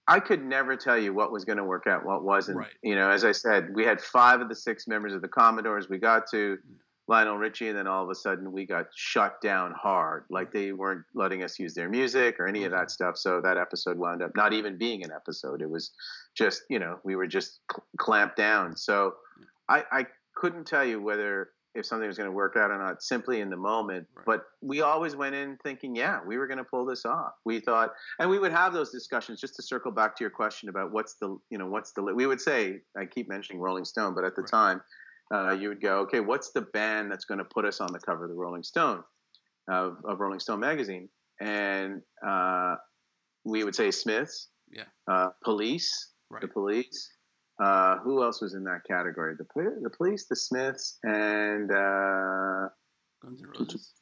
I 0.09 0.21
could 0.21 0.45
never 0.45 0.77
tell 0.77 0.97
you 0.99 1.13
what 1.13 1.33
was 1.33 1.45
going 1.45 1.59
to 1.59 1.65
work 1.65 1.87
out, 1.87 2.05
what 2.05 2.23
wasn't. 2.23 2.59
Right. 2.59 2.73
You 2.83 2.95
know, 2.95 3.11
as 3.11 3.25
I 3.25 3.33
said, 3.33 3.75
we 3.75 3.85
had 3.85 4.01
five 4.01 4.41
of 4.41 4.49
the 4.49 4.55
six 4.55 4.87
members 4.87 5.13
of 5.13 5.23
the 5.23 5.29
Commodores. 5.29 5.89
We 5.89 5.99
got 5.99 6.31
to 6.31 6.59
Lionel 7.09 7.37
Richie, 7.37 7.69
and 7.69 7.79
then 7.79 7.87
all 7.87 8.03
of 8.03 8.11
a 8.11 8.15
sudden 8.15 8.53
we 8.53 8.67
got 8.67 8.87
shut 8.95 9.41
down 9.41 9.73
hard. 9.73 10.25
Like 10.31 10.53
they 10.53 10.73
weren't 10.73 11.05
letting 11.15 11.43
us 11.43 11.59
use 11.59 11.75
their 11.75 11.89
music 11.89 12.39
or 12.39 12.47
any 12.47 12.65
of 12.65 12.73
that 12.73 12.91
stuff. 12.91 13.17
So 13.17 13.41
that 13.43 13.57
episode 13.57 13.99
wound 13.99 14.23
up 14.23 14.33
not 14.35 14.53
even 14.53 14.77
being 14.77 15.05
an 15.05 15.13
episode. 15.13 15.63
It 15.63 15.71
was 15.71 15.93
just, 16.37 16.63
you 16.69 16.79
know, 16.79 16.99
we 17.05 17.17
were 17.17 17.27
just 17.27 17.61
cl- 17.71 17.87
clamped 17.99 18.37
down. 18.37 18.77
So 18.77 19.15
I, 19.69 19.85
I 19.91 20.07
couldn't 20.37 20.67
tell 20.67 20.85
you 20.85 21.01
whether 21.01 21.51
if 21.77 21.85
something 21.85 22.09
was 22.09 22.17
going 22.17 22.29
to 22.29 22.35
work 22.35 22.57
out 22.57 22.71
or 22.71 22.79
not 22.79 23.03
simply 23.03 23.41
in 23.41 23.51
the 23.51 23.57
moment. 23.57 24.07
Right. 24.17 24.27
But 24.27 24.45
we 24.63 24.81
always 24.81 25.15
went 25.15 25.35
in 25.35 25.59
thinking, 25.63 25.95
yeah, 25.95 26.21
we 26.27 26.39
were 26.39 26.47
going 26.47 26.59
to 26.59 26.65
pull 26.65 26.87
this 26.87 27.05
off. 27.05 27.33
We 27.45 27.61
thought, 27.61 27.91
and 28.19 28.31
we 28.31 28.39
would 28.39 28.53
have 28.53 28.73
those 28.73 28.91
discussions. 28.91 29.41
Just 29.41 29.57
to 29.57 29.63
circle 29.63 29.93
back 29.93 30.17
to 30.17 30.25
your 30.25 30.31
question 30.31 30.69
about 30.69 30.93
what's 30.93 31.15
the, 31.15 31.39
you 31.51 31.59
know, 31.59 31.67
what's 31.67 31.93
the, 31.93 32.03
we 32.03 32.27
would 32.27 32.41
say, 32.41 32.81
I 32.97 33.05
keep 33.05 33.29
mentioning 33.29 33.61
Rolling 33.61 33.85
Stone, 33.85 34.15
but 34.15 34.25
at 34.25 34.35
the 34.35 34.43
right. 34.43 34.51
time, 34.51 34.81
uh, 35.35 35.53
you 35.53 35.69
would 35.69 35.81
go, 35.81 35.99
okay, 35.99 36.21
what's 36.21 36.53
the 36.53 36.63
band 36.63 37.11
that's 37.11 37.25
going 37.25 37.39
to 37.39 37.45
put 37.45 37.65
us 37.65 37.81
on 37.81 37.93
the 37.93 37.99
cover 37.99 38.25
of 38.25 38.31
the 38.31 38.37
Rolling 38.37 38.63
Stone 38.63 39.03
of, 39.69 39.99
of 40.05 40.21
Rolling 40.21 40.41
Stone 40.41 40.61
magazine? 40.61 41.09
And 41.41 42.01
uh, 42.27 42.77
we 43.45 43.65
would 43.65 43.75
say 43.75 43.91
Smiths, 43.91 44.49
yeah, 44.71 44.85
uh, 45.11 45.29
Police, 45.45 46.13
right. 46.31 46.41
the 46.41 46.49
Police. 46.49 47.11
Uh, 47.63 47.99
who 47.99 48.23
else 48.23 48.43
was 48.43 48.55
in 48.55 48.65
that 48.65 48.81
category? 48.87 49.35
The 49.35 49.47
the 49.83 49.91
police, 49.91 50.27
the 50.27 50.37
Smiths, 50.37 50.99
and 51.03 51.71
uh, 51.71 52.69
Guns 53.23 53.43
N' 53.43 53.49
Roses. 53.59 53.93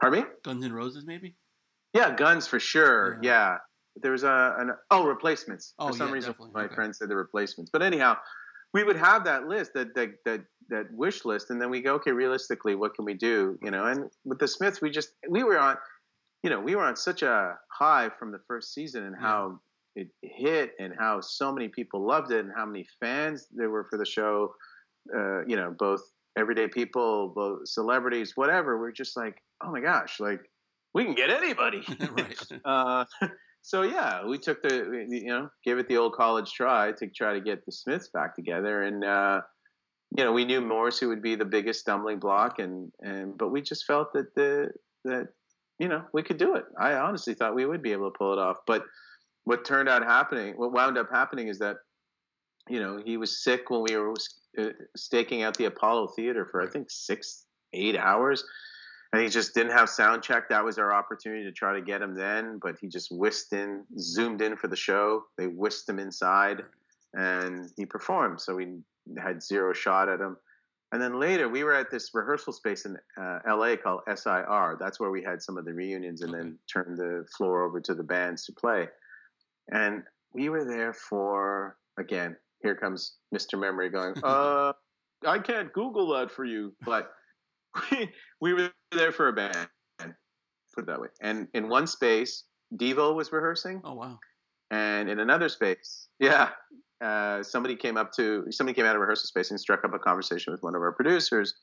Pardon 0.00 0.20
me? 0.20 0.26
Guns 0.44 0.64
N' 0.64 0.72
Roses, 0.72 1.04
maybe. 1.04 1.34
Yeah, 1.92 2.14
Guns 2.14 2.46
for 2.46 2.60
sure. 2.60 3.18
Yeah, 3.20 3.30
yeah. 3.30 3.56
there 3.96 4.12
was 4.12 4.22
a 4.22 4.54
an 4.58 4.72
oh 4.90 5.06
replacements. 5.06 5.74
Oh, 5.78 5.88
for 5.88 5.94
some 5.94 6.08
yeah, 6.08 6.14
reason, 6.14 6.32
definitely. 6.32 6.52
my 6.54 6.64
okay. 6.66 6.74
friend 6.74 6.94
said 6.94 7.08
the 7.08 7.16
replacements. 7.16 7.70
But 7.72 7.82
anyhow, 7.82 8.16
we 8.74 8.84
would 8.84 8.96
have 8.96 9.24
that 9.24 9.48
list, 9.48 9.72
that 9.74 9.94
that 9.94 10.10
that 10.24 10.40
that 10.68 10.86
wish 10.92 11.24
list, 11.24 11.50
and 11.50 11.60
then 11.60 11.70
we 11.70 11.80
go, 11.80 11.94
okay, 11.94 12.12
realistically, 12.12 12.74
what 12.74 12.94
can 12.94 13.04
we 13.04 13.14
do? 13.14 13.58
You 13.62 13.70
know, 13.70 13.86
and 13.86 14.10
with 14.24 14.38
the 14.38 14.48
Smiths, 14.48 14.80
we 14.80 14.90
just 14.90 15.10
we 15.28 15.42
were 15.42 15.58
on, 15.58 15.76
you 16.42 16.50
know, 16.50 16.60
we 16.60 16.76
were 16.76 16.84
on 16.84 16.94
such 16.94 17.22
a 17.22 17.56
high 17.72 18.10
from 18.18 18.30
the 18.30 18.40
first 18.46 18.72
season 18.72 19.04
and 19.04 19.16
how 19.16 19.60
it 19.98 20.08
hit 20.22 20.72
and 20.78 20.94
how 20.98 21.20
so 21.20 21.52
many 21.52 21.68
people 21.68 22.06
loved 22.06 22.30
it 22.32 22.44
and 22.44 22.52
how 22.54 22.64
many 22.64 22.86
fans 23.00 23.46
there 23.52 23.70
were 23.70 23.84
for 23.84 23.98
the 23.98 24.06
show. 24.06 24.54
Uh, 25.14 25.44
you 25.46 25.56
know, 25.56 25.74
both 25.78 26.02
everyday 26.38 26.68
people, 26.68 27.32
both 27.34 27.68
celebrities, 27.68 28.32
whatever. 28.36 28.78
We're 28.78 28.92
just 28.92 29.16
like, 29.16 29.42
oh 29.62 29.70
my 29.70 29.80
gosh, 29.80 30.20
like 30.20 30.40
we 30.94 31.04
can 31.04 31.14
get 31.14 31.30
anybody. 31.30 31.82
uh, 32.64 33.04
so 33.62 33.82
yeah, 33.82 34.24
we 34.24 34.38
took 34.38 34.62
the 34.62 35.06
you 35.08 35.26
know 35.26 35.50
gave 35.64 35.78
it 35.78 35.88
the 35.88 35.96
old 35.96 36.14
college 36.14 36.52
try 36.52 36.92
to 36.92 37.06
try 37.08 37.34
to 37.34 37.40
get 37.40 37.64
the 37.66 37.72
Smiths 37.72 38.08
back 38.08 38.34
together, 38.34 38.82
and 38.82 39.04
uh, 39.04 39.40
you 40.16 40.24
know 40.24 40.32
we 40.32 40.44
knew 40.44 40.60
Morrissey 40.60 41.06
would 41.06 41.22
be 41.22 41.34
the 41.34 41.44
biggest 41.44 41.80
stumbling 41.80 42.18
block, 42.18 42.58
and 42.58 42.92
and 43.00 43.36
but 43.36 43.48
we 43.48 43.62
just 43.62 43.84
felt 43.84 44.12
that 44.12 44.34
the 44.34 44.70
that 45.04 45.28
you 45.78 45.88
know 45.88 46.02
we 46.12 46.22
could 46.22 46.38
do 46.38 46.54
it. 46.54 46.64
I 46.78 46.94
honestly 46.94 47.34
thought 47.34 47.54
we 47.54 47.66
would 47.66 47.82
be 47.82 47.92
able 47.92 48.10
to 48.10 48.18
pull 48.18 48.32
it 48.32 48.38
off, 48.38 48.58
but 48.66 48.82
what 49.48 49.64
turned 49.64 49.88
out 49.88 50.04
happening, 50.04 50.52
what 50.58 50.72
wound 50.72 50.98
up 50.98 51.08
happening 51.10 51.48
is 51.48 51.58
that, 51.58 51.76
you 52.68 52.80
know, 52.80 53.00
he 53.02 53.16
was 53.16 53.42
sick 53.42 53.70
when 53.70 53.82
we 53.82 53.96
were 53.96 54.12
uh, 54.58 54.64
staking 54.94 55.42
out 55.42 55.56
the 55.56 55.64
Apollo 55.64 56.08
Theater 56.08 56.44
for 56.44 56.60
I 56.60 56.68
think 56.68 56.90
six, 56.90 57.46
eight 57.72 57.96
hours, 57.96 58.44
and 59.14 59.22
he 59.22 59.28
just 59.30 59.54
didn't 59.54 59.72
have 59.72 59.88
sound 59.88 60.22
check. 60.22 60.50
That 60.50 60.62
was 60.62 60.78
our 60.78 60.92
opportunity 60.92 61.44
to 61.44 61.52
try 61.52 61.72
to 61.72 61.80
get 61.80 62.02
him 62.02 62.14
then, 62.14 62.58
but 62.60 62.76
he 62.78 62.88
just 62.88 63.10
whisked 63.10 63.54
in, 63.54 63.84
zoomed 63.98 64.42
in 64.42 64.54
for 64.54 64.68
the 64.68 64.76
show. 64.76 65.24
They 65.38 65.46
whisked 65.46 65.88
him 65.88 65.98
inside, 65.98 66.60
and 67.14 67.70
he 67.78 67.86
performed. 67.86 68.42
So 68.42 68.54
we 68.54 68.80
had 69.16 69.42
zero 69.42 69.72
shot 69.72 70.10
at 70.10 70.20
him. 70.20 70.36
And 70.92 71.00
then 71.00 71.18
later, 71.18 71.48
we 71.48 71.64
were 71.64 71.74
at 71.74 71.90
this 71.90 72.10
rehearsal 72.12 72.52
space 72.52 72.84
in 72.84 72.98
uh, 73.18 73.38
LA 73.46 73.76
called 73.76 74.02
SIR. 74.14 74.76
That's 74.78 75.00
where 75.00 75.10
we 75.10 75.22
had 75.22 75.40
some 75.40 75.56
of 75.56 75.64
the 75.64 75.72
reunions 75.72 76.20
and 76.20 76.34
then 76.34 76.58
turned 76.70 76.98
the 76.98 77.26
floor 77.34 77.62
over 77.62 77.80
to 77.80 77.94
the 77.94 78.02
bands 78.02 78.44
to 78.44 78.52
play. 78.52 78.88
And 79.72 80.02
we 80.32 80.48
were 80.48 80.64
there 80.64 80.92
for, 80.92 81.76
again, 81.98 82.36
here 82.62 82.74
comes 82.74 83.16
Mr. 83.34 83.58
Memory 83.58 83.90
going, 83.90 84.14
uh, 84.22 84.72
I 85.26 85.38
can't 85.38 85.72
Google 85.72 86.12
that 86.14 86.30
for 86.30 86.44
you. 86.44 86.74
But 86.84 87.10
we, 87.90 88.10
we 88.40 88.54
were 88.54 88.70
there 88.92 89.12
for 89.12 89.28
a 89.28 89.32
band, 89.32 89.68
put 89.98 90.84
it 90.84 90.86
that 90.86 91.00
way. 91.00 91.08
And 91.20 91.48
in 91.54 91.68
one 91.68 91.86
space, 91.86 92.44
Devo 92.76 93.14
was 93.14 93.32
rehearsing. 93.32 93.80
Oh 93.84 93.94
wow! 93.94 94.18
And 94.70 95.08
in 95.08 95.20
another 95.20 95.48
space, 95.48 96.08
yeah, 96.18 96.50
uh, 97.00 97.42
somebody 97.42 97.76
came 97.76 97.96
up 97.96 98.12
to 98.12 98.44
somebody 98.50 98.74
came 98.74 98.84
out 98.84 98.94
of 98.94 99.00
rehearsal 99.00 99.26
space 99.26 99.50
and 99.50 99.58
struck 99.58 99.84
up 99.84 99.94
a 99.94 99.98
conversation 99.98 100.52
with 100.52 100.62
one 100.62 100.74
of 100.74 100.82
our 100.82 100.92
producers, 100.92 101.54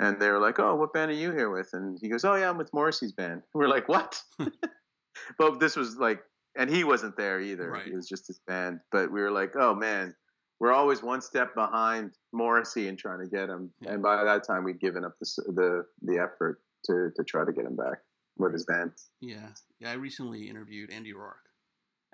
and 0.00 0.20
they 0.20 0.30
were 0.30 0.40
like, 0.40 0.58
"Oh, 0.58 0.74
what 0.74 0.92
band 0.92 1.10
are 1.10 1.14
you 1.14 1.30
here 1.30 1.50
with?" 1.50 1.70
And 1.74 1.98
he 2.00 2.08
goes, 2.08 2.24
"Oh 2.24 2.34
yeah, 2.34 2.50
I'm 2.50 2.58
with 2.58 2.72
Morrissey's 2.72 3.12
band." 3.12 3.42
We're 3.54 3.68
like, 3.68 3.88
"What?" 3.88 4.20
but 5.38 5.60
this 5.60 5.76
was 5.76 5.96
like, 5.96 6.20
and 6.56 6.68
he 6.70 6.84
wasn't 6.84 7.16
there 7.16 7.40
either. 7.40 7.70
Right. 7.70 7.86
It 7.86 7.94
was 7.94 8.08
just 8.08 8.26
his 8.26 8.40
band. 8.46 8.80
But 8.90 9.10
we 9.12 9.20
were 9.20 9.30
like, 9.30 9.52
"Oh 9.56 9.74
man." 9.74 10.14
We're 10.60 10.72
always 10.72 11.02
one 11.02 11.20
step 11.20 11.56
behind 11.56 12.12
Morrissey 12.32 12.86
and 12.86 12.96
trying 12.96 13.18
to 13.18 13.26
get 13.26 13.48
him, 13.48 13.72
Yeah. 13.80 13.94
and 13.94 14.02
by 14.02 14.22
that 14.22 14.44
time 14.46 14.62
we'd 14.62 14.78
given 14.78 15.04
up 15.04 15.18
the 15.18 15.26
the 15.48 15.86
the 16.02 16.18
effort 16.22 16.62
to 16.84 17.10
to 17.16 17.24
try 17.24 17.44
to 17.44 17.52
get 17.52 17.64
him 17.64 17.74
back 17.74 17.98
with 18.38 18.52
his 18.52 18.64
band. 18.64 18.92
Yeah, 19.20 19.48
yeah. 19.80 19.90
I 19.90 19.94
recently 19.94 20.48
interviewed 20.48 20.92
Andy 20.92 21.12
Rourke, 21.14 21.48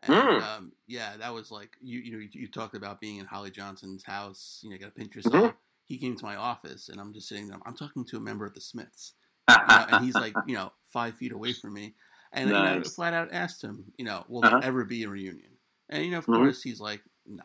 and 0.02 0.14
Mm. 0.14 0.42
um, 0.42 0.72
yeah, 0.86 1.18
that 1.18 1.34
was 1.34 1.50
like 1.50 1.76
you. 1.82 1.98
You 2.00 2.12
know, 2.12 2.18
you, 2.20 2.28
you 2.32 2.48
talked 2.48 2.74
about 2.74 3.02
being 3.02 3.18
in 3.18 3.26
Holly 3.26 3.50
Johnson's 3.50 4.04
house. 4.04 4.60
You 4.62 4.70
know, 4.70 4.78
got 4.78 4.86
to 4.86 4.92
pinch 4.92 5.12
Mm-hmm. 5.12 5.48
He 5.84 5.98
came 5.98 6.16
to 6.16 6.24
my 6.24 6.36
office, 6.36 6.88
and 6.88 6.98
I'm 6.98 7.12
just 7.12 7.28
sitting 7.28 7.48
there. 7.48 7.58
I'm 7.66 7.76
talking 7.76 8.06
to 8.06 8.16
a 8.16 8.20
member 8.20 8.46
of 8.46 8.54
the 8.54 8.62
Smiths, 8.62 9.12
you 9.50 9.56
know, 9.56 9.86
and 9.90 10.04
he's 10.06 10.14
like, 10.14 10.32
you 10.46 10.54
know, 10.54 10.72
five 10.90 11.16
feet 11.16 11.32
away 11.32 11.52
from 11.52 11.74
me, 11.74 11.96
and 12.32 12.48
you 12.50 12.62
know, 12.62 12.76
I 12.76 12.82
flat 12.82 13.14
out 13.14 13.32
asked 13.32 13.62
him, 13.62 13.92
you 13.98 14.04
know, 14.04 14.24
will 14.28 14.42
Uh-huh. 14.42 14.58
there 14.60 14.68
ever 14.68 14.84
be 14.84 15.04
a 15.04 15.08
reunion? 15.08 15.58
And 15.88 16.04
you 16.04 16.10
know, 16.10 16.18
of 16.18 16.26
Mhm. 16.26 16.36
course, 16.36 16.62
he's 16.62 16.80
like, 16.80 17.02
no, 17.26 17.44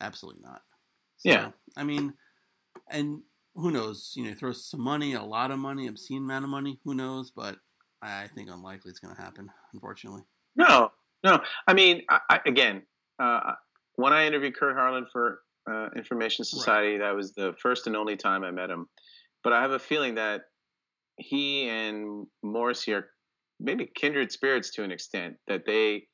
absolutely 0.00 0.42
not. 0.42 0.62
So, 1.16 1.30
Yeah. 1.30 1.52
I 1.76 1.84
mean, 1.84 2.14
and 2.90 3.22
who 3.54 3.70
knows? 3.70 4.12
You 4.16 4.24
know, 4.24 4.34
throw 4.34 4.52
some 4.52 4.80
money, 4.80 5.14
a 5.14 5.22
lot 5.22 5.50
of 5.50 5.58
money, 5.58 5.86
obscene 5.86 6.22
amount 6.22 6.44
of 6.44 6.50
money. 6.50 6.80
Who 6.84 6.94
knows? 6.94 7.30
But 7.30 7.58
I 8.02 8.28
think 8.28 8.50
unlikely 8.50 8.90
it's 8.90 8.98
going 9.00 9.14
to 9.14 9.20
happen, 9.22 9.50
unfortunately. 9.72 10.22
No, 10.56 10.92
no. 11.24 11.42
I 11.66 11.74
mean, 11.74 12.02
I, 12.10 12.20
I, 12.30 12.40
again, 12.46 12.86
uh, 13.18 13.54
when 13.96 14.12
I 14.12 14.26
interviewed 14.26 14.56
Kurt 14.56 14.76
Harland 14.76 15.06
for 15.12 15.42
uh, 15.70 15.88
Information 15.96 16.44
Society, 16.44 16.98
that 16.98 17.14
was 17.14 17.32
the 17.34 17.54
first 17.60 17.86
and 17.86 17.96
only 17.96 18.16
time 18.16 18.44
I 18.44 18.50
met 18.50 18.70
him. 18.70 18.88
But 19.42 19.52
I 19.52 19.62
have 19.62 19.70
a 19.72 19.78
feeling 19.78 20.16
that 20.16 20.42
he 21.16 21.68
and 21.68 22.26
Morris 22.42 22.86
are 22.88 23.10
maybe 23.60 23.90
kindred 23.94 24.32
spirits 24.32 24.70
to 24.72 24.84
an 24.84 24.92
extent. 24.92 25.36
That 25.46 25.66
they 25.66 26.04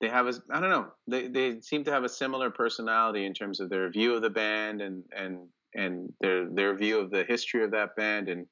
they 0.00 0.08
have 0.08 0.26
a 0.26 0.34
I 0.50 0.60
don't 0.60 0.70
know 0.70 0.86
they 1.08 1.28
they 1.28 1.60
seem 1.60 1.84
to 1.84 1.92
have 1.92 2.04
a 2.04 2.08
similar 2.08 2.50
personality 2.50 3.26
in 3.26 3.34
terms 3.34 3.60
of 3.60 3.70
their 3.70 3.90
view 3.90 4.14
of 4.14 4.22
the 4.22 4.30
band 4.30 4.80
and 4.80 5.04
and 5.16 5.48
and 5.74 6.12
their 6.20 6.48
their 6.50 6.76
view 6.76 6.98
of 6.98 7.10
the 7.10 7.24
history 7.24 7.64
of 7.64 7.70
that 7.72 7.96
band 7.96 8.28
and 8.28 8.46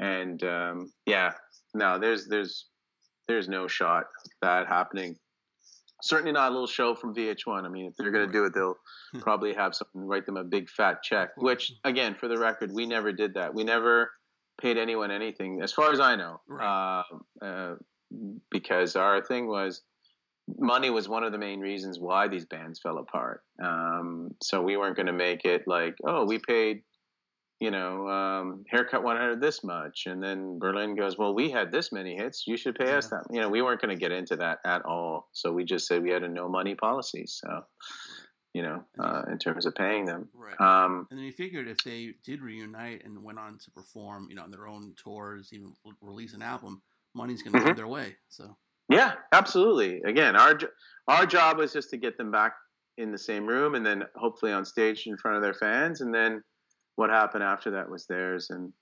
and 0.00 0.42
um, 0.42 0.92
yeah 1.06 1.32
no 1.74 1.98
there's 1.98 2.26
there's 2.26 2.66
there's 3.28 3.48
no 3.48 3.66
shot 3.66 4.04
that 4.40 4.66
happening. 4.66 5.16
Certainly 6.02 6.32
not 6.32 6.50
a 6.50 6.52
little 6.52 6.66
show 6.66 6.94
from 6.94 7.14
VH1. 7.14 7.64
I 7.64 7.68
mean, 7.68 7.86
if 7.86 7.94
they're 7.96 8.10
going 8.10 8.26
to 8.26 8.32
do 8.32 8.44
it, 8.44 8.54
they'll 8.54 8.76
probably 9.20 9.54
have 9.54 9.74
something 9.74 10.02
write 10.02 10.26
them 10.26 10.36
a 10.36 10.44
big 10.44 10.68
fat 10.68 11.02
check. 11.02 11.30
Which, 11.36 11.72
again, 11.84 12.14
for 12.14 12.26
the 12.28 12.38
record, 12.38 12.72
we 12.72 12.86
never 12.86 13.12
did 13.12 13.34
that. 13.34 13.54
We 13.54 13.62
never 13.62 14.10
paid 14.60 14.76
anyone 14.78 15.10
anything, 15.10 15.60
as 15.62 15.72
far 15.72 15.92
as 15.92 16.00
I 16.00 16.16
know, 16.16 16.40
Right. 16.46 17.02
uh, 17.40 17.44
uh, 17.44 17.74
because 18.50 18.96
our 18.96 19.22
thing 19.22 19.46
was 19.48 19.82
money 20.58 20.90
was 20.90 21.08
one 21.08 21.22
of 21.24 21.32
the 21.32 21.38
main 21.38 21.60
reasons 21.60 21.98
why 22.00 22.28
these 22.28 22.44
bands 22.44 22.80
fell 22.80 22.98
apart. 22.98 23.42
Um, 23.62 24.34
so 24.42 24.60
we 24.60 24.76
weren't 24.76 24.96
going 24.96 25.06
to 25.06 25.12
make 25.12 25.44
it 25.44 25.62
like, 25.66 25.96
oh, 26.06 26.24
we 26.26 26.38
paid, 26.38 26.82
you 27.60 27.70
know, 27.70 28.08
um, 28.08 28.64
haircut 28.68 29.04
100 29.04 29.40
this 29.40 29.62
much, 29.62 30.02
and 30.06 30.22
then 30.22 30.58
Berlin 30.58 30.96
goes, 30.96 31.16
well, 31.16 31.32
we 31.32 31.48
had 31.50 31.70
this 31.70 31.92
many 31.92 32.16
hits, 32.16 32.44
you 32.46 32.56
should 32.56 32.74
pay 32.74 32.92
us 32.92 33.06
that. 33.08 33.24
You 33.30 33.40
know, 33.40 33.48
we 33.48 33.62
weren't 33.62 33.80
going 33.80 33.96
to 33.96 34.00
get 34.00 34.10
into 34.12 34.34
that 34.36 34.58
at 34.64 34.84
all. 34.84 35.28
So 35.32 35.52
we 35.52 35.64
just 35.64 35.86
said 35.86 36.02
we 36.02 36.10
had 36.10 36.24
a 36.24 36.28
no 36.28 36.48
money 36.48 36.74
policy. 36.74 37.24
So, 37.26 37.64
you 38.54 38.62
know, 38.62 38.84
uh, 38.98 39.22
in 39.30 39.38
terms 39.38 39.64
of 39.66 39.74
paying 39.74 40.04
them. 40.04 40.28
Right. 40.34 40.60
Um, 40.60 41.06
and 41.10 41.18
then 41.18 41.24
you 41.26 41.32
figured 41.32 41.68
if 41.68 41.78
they 41.84 42.14
did 42.24 42.40
reunite 42.42 43.04
and 43.04 43.22
went 43.22 43.38
on 43.38 43.58
to 43.58 43.70
perform, 43.70 44.26
you 44.28 44.34
know, 44.36 44.42
on 44.42 44.50
their 44.50 44.66
own 44.68 44.94
tours, 44.96 45.50
even 45.52 45.72
release 46.00 46.34
an 46.34 46.42
album, 46.42 46.82
money's 47.14 47.42
going 47.42 47.54
to 47.54 47.58
Mhm. 47.60 47.64
come 47.68 47.76
their 47.76 47.88
way. 47.88 48.16
So 48.28 48.56
Yeah, 48.88 49.14
absolutely. 49.32 50.02
Again, 50.02 50.36
our 50.36 50.58
our 51.08 51.24
job 51.26 51.56
was 51.58 51.72
just 51.72 51.90
to 51.90 51.96
get 51.96 52.16
them 52.18 52.30
back 52.30 52.54
in 52.98 53.10
the 53.10 53.18
same 53.18 53.46
room, 53.46 53.74
and 53.74 53.84
then 53.86 54.04
hopefully 54.16 54.52
on 54.52 54.64
stage 54.66 55.06
in 55.06 55.16
front 55.16 55.36
of 55.36 55.42
their 55.42 55.54
fans, 55.54 56.00
and 56.02 56.14
then 56.14 56.42
what 56.96 57.08
happened 57.08 57.42
after 57.42 57.70
that 57.70 57.88
was 57.88 58.06
theirs. 58.06 58.50
And 58.50 58.72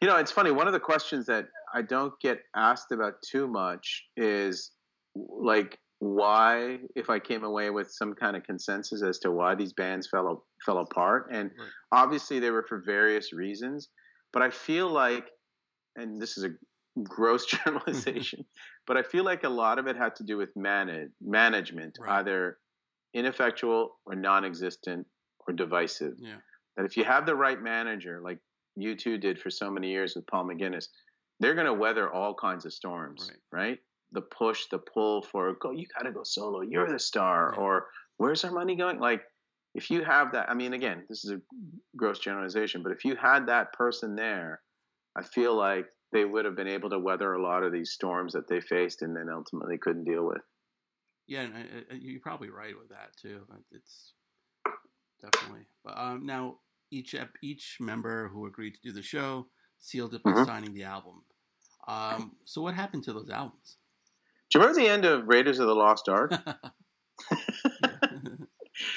you 0.00 0.08
know, 0.08 0.16
it's 0.16 0.32
funny. 0.32 0.50
One 0.50 0.66
of 0.66 0.72
the 0.72 0.80
questions 0.80 1.26
that 1.26 1.46
I 1.72 1.82
don't 1.82 2.18
get 2.20 2.42
asked 2.56 2.90
about 2.90 3.22
too 3.22 3.46
much 3.46 4.08
is 4.16 4.72
like 5.14 5.78
why, 6.00 6.80
if 6.96 7.10
I 7.10 7.18
came 7.20 7.44
away 7.44 7.70
with 7.70 7.90
some 7.92 8.14
kind 8.14 8.36
of 8.36 8.42
consensus 8.42 9.02
as 9.02 9.18
to 9.20 9.30
why 9.30 9.54
these 9.54 9.72
bands 9.74 10.08
fell 10.08 10.46
fell 10.66 10.78
apart, 10.78 11.28
and 11.32 11.50
Right. 11.58 11.70
obviously 11.92 12.40
they 12.40 12.50
were 12.50 12.64
for 12.68 12.82
various 12.84 13.32
reasons, 13.32 13.90
but 14.32 14.42
I 14.42 14.50
feel 14.50 14.90
like, 14.90 15.30
and 15.96 16.20
this 16.20 16.38
is 16.38 16.44
a 16.44 16.50
gross 17.02 17.46
generalization, 17.56 18.44
but 18.86 18.96
I 18.96 19.02
feel 19.02 19.24
like 19.24 19.44
a 19.44 19.48
lot 19.50 19.78
of 19.78 19.86
it 19.86 19.96
had 19.96 20.16
to 20.16 20.24
do 20.24 20.36
with 20.38 20.50
manage, 20.56 21.10
management, 21.20 21.98
Right. 22.00 22.12
either 22.20 22.58
ineffectual 23.14 23.98
or 24.06 24.14
non-existent 24.14 25.06
or 25.46 25.54
divisive. 25.54 26.14
yeah, 26.18 26.38
That 26.76 26.86
if 26.86 26.96
you 26.96 27.04
have 27.04 27.26
the 27.26 27.36
right 27.36 27.60
manager, 27.60 28.20
like 28.22 28.40
you 28.76 28.96
two 28.96 29.18
did 29.18 29.40
for 29.40 29.50
so 29.50 29.70
many 29.70 29.90
years 29.90 30.14
with 30.16 30.26
Paul 30.28 30.46
McGuinness, 30.46 30.86
they're 31.40 31.54
going 31.54 31.66
to 31.66 31.74
weather 31.74 32.10
all 32.12 32.34
kinds 32.34 32.64
of 32.66 32.72
storms, 32.72 33.30
right? 33.52 33.78
The 34.12 34.22
push, 34.22 34.66
the 34.70 34.78
pull 34.78 35.22
for 35.22 35.54
go, 35.54 35.70
you 35.70 35.86
got 35.96 36.02
to 36.04 36.12
go 36.12 36.22
solo. 36.24 36.62
You're 36.62 36.88
the 36.90 36.98
star, 36.98 37.52
Yeah. 37.54 37.60
or 37.62 37.86
where's 38.16 38.44
our 38.44 38.50
money 38.52 38.74
going? 38.76 38.98
Like, 38.98 39.22
if 39.74 39.88
you 39.90 40.02
have 40.04 40.32
that, 40.32 40.50
I 40.50 40.54
mean, 40.54 40.72
again, 40.72 41.04
this 41.08 41.24
is 41.24 41.30
a 41.30 41.40
gross 41.96 42.18
generalization, 42.18 42.82
but 42.82 42.90
if 42.92 43.04
you 43.04 43.14
had 43.14 43.46
that 43.46 43.72
person 43.72 44.16
there, 44.16 44.60
I 45.16 45.22
feel 45.22 45.54
like 45.56 45.86
they 46.12 46.24
would 46.24 46.44
have 46.44 46.56
been 46.56 46.66
able 46.66 46.90
to 46.90 46.98
weather 46.98 47.32
a 47.34 47.42
lot 47.42 47.62
of 47.62 47.72
these 47.72 47.92
storms 47.92 48.32
that 48.32 48.48
they 48.48 48.60
faced 48.60 49.02
and 49.02 49.14
then 49.16 49.28
ultimately 49.32 49.78
couldn't 49.78 50.04
deal 50.04 50.26
with. 50.26 50.42
yeah, 51.28 51.42
and 51.42 51.54
I, 51.54 51.60
I, 51.92 51.94
you're 51.94 52.20
probably 52.20 52.50
right 52.50 52.76
with 52.76 52.88
that 52.88 53.16
too. 53.16 53.46
It's 53.70 54.14
definitely. 55.22 55.66
But 55.84 55.96
um, 55.98 56.26
now 56.26 56.58
each 56.90 57.14
each 57.42 57.76
member 57.80 58.28
who 58.28 58.46
agreed 58.46 58.74
to 58.74 58.80
do 58.82 58.92
the 58.92 59.02
show 59.02 59.46
sealed 59.78 60.14
it 60.14 60.24
by 60.24 60.32
Mhm. 60.32 60.46
signing 60.46 60.74
the 60.74 60.82
album. 60.84 61.24
Um, 61.86 62.36
so 62.44 62.60
what 62.62 62.74
happened 62.74 63.04
to 63.04 63.12
those 63.12 63.30
albums? 63.30 63.78
Do 64.50 64.58
you 64.58 64.64
remember 64.64 64.80
the 64.80 64.88
end 64.88 65.04
of 65.04 65.28
Raiders 65.28 65.58
of 65.60 65.66
the 65.68 65.74
Lost 65.74 66.08
Ark? 66.08 66.32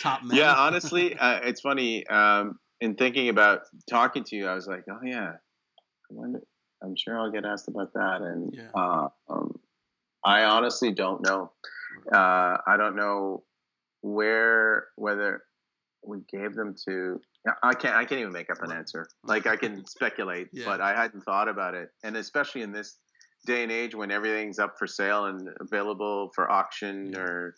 Top 0.01 0.24
men. 0.24 0.38
yeah, 0.38 0.54
honestly, 0.56 1.16
uh, 1.18 1.39
it's 1.43 1.62
funny. 1.62 2.06
Um, 2.08 2.60
in 2.82 2.95
thinking 2.95 3.30
about 3.30 3.62
talking 3.89 4.24
to 4.26 4.36
you, 4.36 4.47
I 4.47 4.56
was 4.56 4.68
like, 4.68 4.84
oh 4.89 4.99
yeah, 5.04 5.34
I. 6.12 6.26
I'm 6.84 6.95
sure 6.97 7.18
I'll 7.18 7.32
get 7.32 7.45
asked 7.45 7.70
about 7.70 7.93
that, 7.93 8.20
and 8.22 8.54
Yeah. 8.54 8.68
uh, 8.76 9.08
um, 9.30 9.58
I 10.26 10.43
honestly 10.43 10.91
don't 10.91 11.22
know. 11.26 11.54
Uh, 12.12 12.58
I 12.68 12.76
don't 12.78 12.97
know 12.97 13.43
where 14.01 14.88
whether 14.97 15.43
we 16.06 16.18
gave 16.30 16.56
them 16.56 16.76
to. 16.89 17.22
I 17.62 17.74
can't. 17.74 17.95
I 17.95 18.04
can't 18.04 18.20
even 18.20 18.34
make 18.34 18.49
up 18.49 18.62
an 18.64 18.72
answer. 18.74 19.08
Like 19.24 19.47
I 19.47 19.56
can 19.56 19.86
speculate, 19.88 20.49
Yeah. 20.51 20.66
but 20.66 20.82
I 20.82 20.93
hadn't 20.93 21.22
thought 21.24 21.47
about 21.47 21.74
it, 21.74 21.89
and 22.04 22.18
especially 22.18 22.64
in 22.64 22.74
this 22.74 22.97
day 23.46 23.64
and 23.64 23.72
age 23.72 23.96
when 23.96 24.12
everything's 24.12 24.60
up 24.60 24.78
for 24.78 24.88
sale 24.88 25.26
and 25.26 25.50
available 25.60 26.32
for 26.34 26.50
auction 26.52 27.12
Yeah. 27.14 27.20
or 27.20 27.56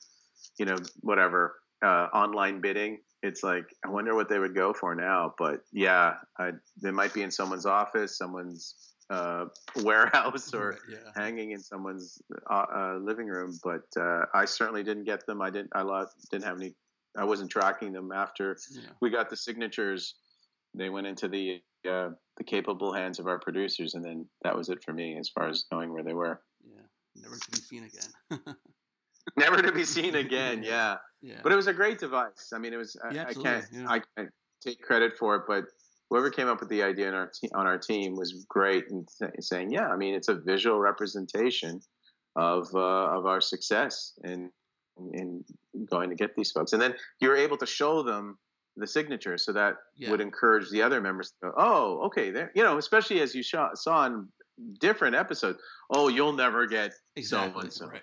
you 0.57 0.65
know 0.65 0.77
whatever 1.01 1.55
uh, 1.83 2.07
online 2.13 2.61
bidding. 2.61 2.99
It's 3.23 3.43
like 3.43 3.65
I 3.83 3.89
wonder 3.89 4.15
what 4.15 4.29
they 4.29 4.39
would 4.39 4.55
go 4.55 4.73
for 4.73 4.95
now. 4.95 5.33
But 5.37 5.61
yeah, 5.71 6.15
I, 6.37 6.51
they 6.81 6.91
might 6.91 7.13
be 7.13 7.23
in 7.23 7.31
someone's 7.31 7.65
office, 7.65 8.17
someone's 8.17 8.75
uh, 9.09 9.45
warehouse, 9.83 10.53
or 10.53 10.77
yeah. 10.89 10.97
hanging 11.15 11.51
in 11.51 11.59
someone's 11.59 12.21
uh, 12.49 12.65
uh, 12.75 12.97
living 13.01 13.27
room. 13.27 13.57
But 13.63 13.85
uh, 13.99 14.25
I 14.33 14.45
certainly 14.45 14.83
didn't 14.83 15.05
get 15.05 15.25
them. 15.25 15.41
I 15.41 15.49
didn't. 15.49 15.71
I 15.73 15.81
lost, 15.81 16.13
didn't 16.31 16.45
have 16.45 16.57
any. 16.57 16.75
I 17.17 17.23
wasn't 17.23 17.49
tracking 17.49 17.93
them 17.93 18.11
after 18.11 18.57
yeah. 18.71 18.89
we 19.01 19.09
got 19.09 19.29
the 19.29 19.37
signatures. 19.37 20.15
They 20.77 20.89
went 20.89 21.07
into 21.07 21.27
the 21.27 21.61
uh, 21.89 22.09
the 22.37 22.43
capable 22.43 22.93
hands 22.93 23.19
of 23.19 23.27
our 23.27 23.39
producers, 23.39 23.93
and 23.95 24.03
then 24.03 24.27
that 24.43 24.55
was 24.55 24.69
it 24.69 24.83
for 24.83 24.93
me 24.93 25.17
as 25.17 25.29
far 25.29 25.47
as 25.47 25.65
knowing 25.71 25.93
where 25.93 26.03
they 26.03 26.13
were. 26.13 26.41
Yeah, 26.65 26.81
never 27.21 27.35
to 27.35 27.51
be 27.51 27.57
seen 27.57 27.83
again. 27.83 28.55
Never 29.37 29.61
to 29.61 29.71
be 29.71 29.83
seen 29.97 30.13
again. 30.15 30.61
yeah. 30.63 30.97
yeah, 31.21 31.39
But 31.41 31.51
it 31.51 31.55
was 31.55 31.65
a 31.67 31.73
great 31.73 31.97
device. 31.99 32.51
I 32.53 32.59
mean, 32.59 32.73
it 32.73 32.77
was. 32.77 32.95
I, 33.03 33.11
Yeah, 33.13 33.25
I 33.27 33.33
can't. 33.33 33.65
yeah. 33.71 33.85
I 33.89 34.01
can't 34.15 34.29
take 34.63 34.81
credit 34.81 35.17
for 35.17 35.35
it, 35.35 35.43
but 35.47 35.65
whoever 36.11 36.29
came 36.29 36.47
up 36.47 36.59
with 36.59 36.69
the 36.69 36.83
idea 36.83 37.07
on 37.07 37.15
our 37.15 37.31
te- 37.33 37.49
on 37.55 37.65
our 37.65 37.77
team 37.79 38.15
was 38.15 38.45
great 38.47 38.85
in 38.89 39.05
th- 39.19 39.31
saying, 39.39 39.71
yeah, 39.71 39.87
I 39.87 39.95
mean, 39.95 40.13
it's 40.13 40.27
a 40.27 40.35
visual 40.35 40.79
representation 40.79 41.81
of 42.35 42.67
uh, 42.75 43.17
of 43.17 43.25
our 43.25 43.41
success 43.41 44.13
in, 44.23 44.51
in 45.13 45.43
in 45.73 45.85
going 45.85 46.09
to 46.11 46.15
get 46.15 46.35
these 46.35 46.51
folks, 46.51 46.73
and 46.73 46.81
then 46.81 46.93
you're 47.19 47.35
able 47.37 47.57
to 47.57 47.65
show 47.65 48.03
them 48.03 48.37
the 48.77 48.87
signature, 48.87 49.37
so 49.37 49.53
that 49.53 49.75
Yeah. 49.95 50.11
would 50.11 50.21
encourage 50.21 50.69
the 50.69 50.81
other 50.81 50.99
members 51.01 51.31
to 51.31 51.35
go, 51.49 51.53
oh, 51.57 52.05
okay, 52.07 52.31
there, 52.31 52.51
you 52.55 52.63
know, 52.63 52.77
especially 52.77 53.21
as 53.21 53.33
you 53.33 53.43
saw, 53.43 53.73
saw 53.73 54.05
in 54.05 54.27
different 54.79 55.15
episodes. 55.15 55.59
Oh, 55.89 56.07
you'll 56.09 56.33
never 56.33 56.65
get 56.67 56.93
exactly. 57.15 57.53
so 57.53 57.59
and 57.61 57.73
so. 57.73 57.87
Right. 57.87 58.01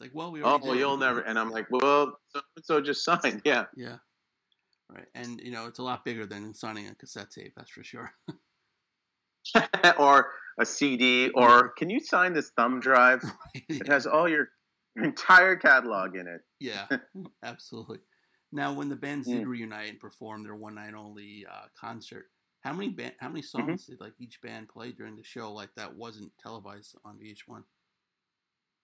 like, 0.00 0.10
well, 0.14 0.30
we 0.32 0.42
oh, 0.42 0.58
well, 0.62 0.74
you'll 0.76 0.96
never. 0.96 1.20
And 1.20 1.38
I'm 1.38 1.50
like, 1.50 1.66
well, 1.70 2.18
so 2.28 2.40
so 2.62 2.80
just 2.80 3.04
signed. 3.08 3.42
Yeah. 3.44 3.64
Yeah. 3.76 3.96
Right. 4.90 5.06
And 5.14 5.40
you 5.40 5.50
know, 5.50 5.66
it's 5.66 5.78
a 5.78 5.82
lot 5.82 6.04
bigger 6.04 6.26
than 6.26 6.54
signing 6.54 6.88
a 6.88 6.94
cassette 6.94 7.30
tape, 7.30 7.52
that's 7.56 7.70
for 7.70 7.82
sure. 7.84 8.12
or 9.98 10.30
a 10.58 10.64
CD, 10.66 11.30
or 11.30 11.70
can 11.70 11.90
you 11.90 12.00
sign 12.00 12.32
this 12.32 12.50
thumb 12.56 12.80
drive? 12.80 13.22
It 13.54 13.64
yeah. 13.86 13.92
has 13.92 14.06
all 14.06 14.28
your 14.28 14.48
entire 14.96 15.56
catalog 15.56 16.16
in 16.16 16.26
it. 16.28 16.40
yeah, 16.60 16.86
absolutely. 17.42 17.98
Now, 18.54 18.72
when 18.72 18.88
the 18.88 18.96
bands 18.96 19.28
Mm. 19.28 19.44
did 19.44 19.46
reunite 19.46 19.90
and 19.90 20.00
perform 20.00 20.44
their 20.44 20.54
one 20.54 20.76
night 20.76 20.94
only 20.94 21.44
uh, 21.44 21.66
concert, 21.74 22.30
how 22.60 22.72
many 22.72 22.88
band, 22.88 23.16
how 23.18 23.28
many 23.28 23.42
Mm-hmm. 23.56 23.74
songs 23.74 23.84
did 23.84 24.00
like 24.00 24.14
each 24.18 24.40
band 24.40 24.70
play 24.70 24.92
during 24.92 25.16
the 25.16 25.24
show 25.24 25.52
like 25.52 25.74
that 25.74 25.94
wasn't 25.94 26.32
televised 26.38 26.96
on 27.04 27.18
VH1? 27.18 27.64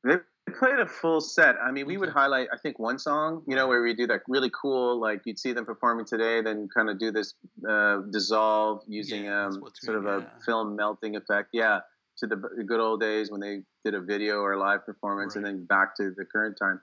They 0.03 0.17
played 0.53 0.79
a 0.81 0.87
full 0.87 1.21
set. 1.21 1.57
I 1.57 1.71
mean, 1.71 1.87
we 1.87 1.97
would 1.99 2.09
highlight, 2.09 2.49
I 2.53 2.57
think, 2.57 2.79
one 2.79 2.99
song, 2.99 3.45
you 3.47 3.55
know, 3.55 3.69
where 3.69 3.83
we 3.83 3.95
do 3.95 4.07
that 4.07 4.23
really 4.29 4.51
cool, 4.51 4.99
like 4.99 5.23
you'd 5.27 5.39
see 5.39 5.53
them 5.53 5.67
performing 5.67 6.07
today, 6.07 6.41
then 6.43 6.69
kind 6.75 6.89
of 6.89 6.99
do 6.99 7.11
this 7.13 7.35
uh, 7.69 7.99
dissolve 8.11 8.83
using 8.89 9.29
Yeah, 9.29 9.29
um, 9.29 9.67
sort 9.75 9.97
of 9.97 10.07
great, 10.07 10.25
a 10.25 10.27
film 10.45 10.75
melting 10.77 11.17
effect. 11.17 11.51
Yeah, 11.53 11.81
to 12.19 12.27
the, 12.27 12.37
the 12.57 12.65
good 12.65 12.81
old 12.81 13.01
days 13.01 13.31
when 13.31 13.41
they 13.41 13.63
did 13.85 13.95
a 13.95 14.01
video 14.01 14.41
or 14.41 14.53
a 14.53 14.59
live 14.59 14.85
performance 14.85 15.37
and 15.37 15.45
then 15.45 15.65
back 15.65 15.95
to 15.97 16.13
the 16.17 16.25
current 16.25 16.57
time. 16.61 16.81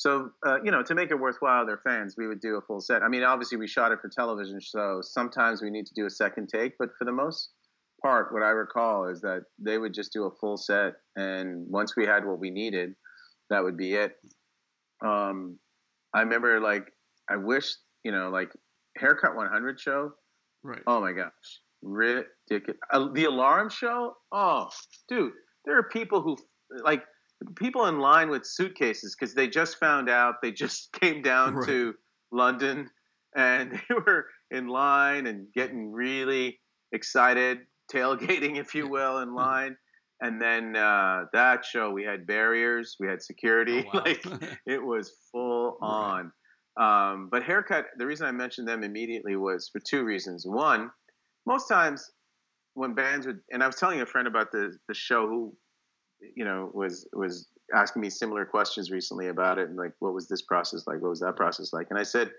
So, 0.00 0.30
uh, 0.46 0.62
you 0.64 0.70
know, 0.70 0.82
to 0.82 0.94
make 0.94 1.10
it 1.10 1.20
worthwhile, 1.20 1.66
their 1.66 1.82
fans, 1.84 2.14
we 2.16 2.26
would 2.26 2.40
do 2.40 2.56
a 2.56 2.62
full 2.62 2.80
set. 2.80 3.02
I 3.02 3.08
mean, 3.08 3.22
obviously, 3.22 3.58
we 3.58 3.66
shot 3.66 3.92
it 3.92 3.98
for 4.00 4.08
television, 4.08 4.58
so 4.58 5.00
sometimes 5.02 5.60
we 5.60 5.68
need 5.68 5.84
to 5.84 5.92
do 5.94 6.06
a 6.06 6.10
second 6.10 6.48
take, 6.48 6.72
but 6.78 6.88
for 6.98 7.04
the 7.04 7.12
most 7.12 7.50
part, 8.00 8.32
what 8.32 8.42
I 8.42 8.48
recall 8.48 9.08
is 9.10 9.20
that 9.20 9.42
they 9.58 9.76
would 9.76 9.92
just 9.92 10.10
do 10.10 10.24
a 10.24 10.30
full 10.40 10.56
set, 10.56 10.94
and 11.16 11.66
once 11.68 11.96
we 11.98 12.06
had 12.06 12.24
what 12.24 12.38
we 12.38 12.48
needed, 12.50 12.94
that 13.50 13.62
would 13.62 13.76
be 13.76 13.92
it. 13.92 14.14
Um, 15.04 15.58
I 16.14 16.20
remember, 16.22 16.60
like, 16.60 16.86
I 17.28 17.36
wish, 17.36 17.70
you 18.02 18.10
know, 18.10 18.30
like 18.30 18.52
Haircut 18.96 19.36
100 19.36 19.78
show. 19.78 20.12
Right. 20.62 20.80
Oh 20.86 21.02
my 21.02 21.12
gosh, 21.12 21.60
ridiculous! 21.82 22.80
Uh, 22.90 23.08
the 23.12 23.26
Alarm 23.26 23.68
show. 23.68 24.14
Oh, 24.32 24.70
dude, 25.10 25.32
there 25.66 25.76
are 25.76 25.90
people 25.90 26.22
who 26.22 26.38
like 26.82 27.04
people 27.56 27.86
in 27.86 27.98
line 27.98 28.28
with 28.30 28.44
suitcases 28.46 29.16
because 29.18 29.34
they 29.34 29.48
just 29.48 29.78
found 29.78 30.08
out 30.10 30.36
they 30.42 30.52
just 30.52 30.92
came 31.00 31.22
down 31.22 31.54
Right. 31.54 31.66
to 31.66 31.94
London 32.32 32.90
and 33.36 33.72
they 33.88 33.94
were 33.94 34.26
in 34.50 34.68
line 34.68 35.26
and 35.26 35.46
getting 35.54 35.92
really 35.92 36.60
excited, 36.92 37.58
tailgating, 37.92 38.58
if 38.58 38.74
you 38.74 38.88
will, 38.88 39.18
in 39.18 39.34
line. 39.34 39.76
And 40.22 40.40
then 40.40 40.76
uh, 40.76 41.24
that 41.32 41.64
show, 41.64 41.90
we 41.90 42.04
had 42.04 42.26
barriers, 42.26 42.96
we 43.00 43.06
had 43.08 43.22
security, 43.22 43.84
Oh, 43.86 43.90
wow. 43.94 44.02
like 44.04 44.24
it 44.66 44.82
was 44.82 45.12
full 45.32 45.78
Right. 45.80 46.20
on. 46.20 46.32
Um, 46.78 47.28
but 47.30 47.42
haircut, 47.42 47.86
the 47.96 48.06
reason 48.06 48.26
I 48.26 48.32
mentioned 48.32 48.68
them 48.68 48.82
immediately 48.84 49.36
was 49.36 49.68
for 49.72 49.80
two 49.80 50.04
reasons. 50.04 50.44
One, 50.46 50.90
most 51.46 51.68
times 51.68 52.10
when 52.74 52.94
bands 52.94 53.26
would, 53.26 53.40
and 53.50 53.62
I 53.62 53.66
was 53.66 53.76
telling 53.76 54.00
a 54.00 54.06
friend 54.06 54.28
about 54.28 54.52
the 54.52 54.76
the 54.88 54.94
show 54.94 55.26
who, 55.26 55.56
you 56.34 56.44
know, 56.44 56.70
was 56.74 57.06
was 57.12 57.48
asking 57.74 58.02
me 58.02 58.10
similar 58.10 58.44
questions 58.44 58.90
recently 58.90 59.28
about 59.28 59.58
it, 59.58 59.68
and 59.68 59.76
like, 59.76 59.92
what 60.00 60.14
was 60.14 60.28
this 60.28 60.42
process 60.42 60.86
like? 60.86 61.00
What 61.00 61.10
was 61.10 61.20
that 61.20 61.36
process 61.36 61.72
like? 61.72 61.88
And 61.90 61.98
I 61.98 62.02
said, 62.02 62.30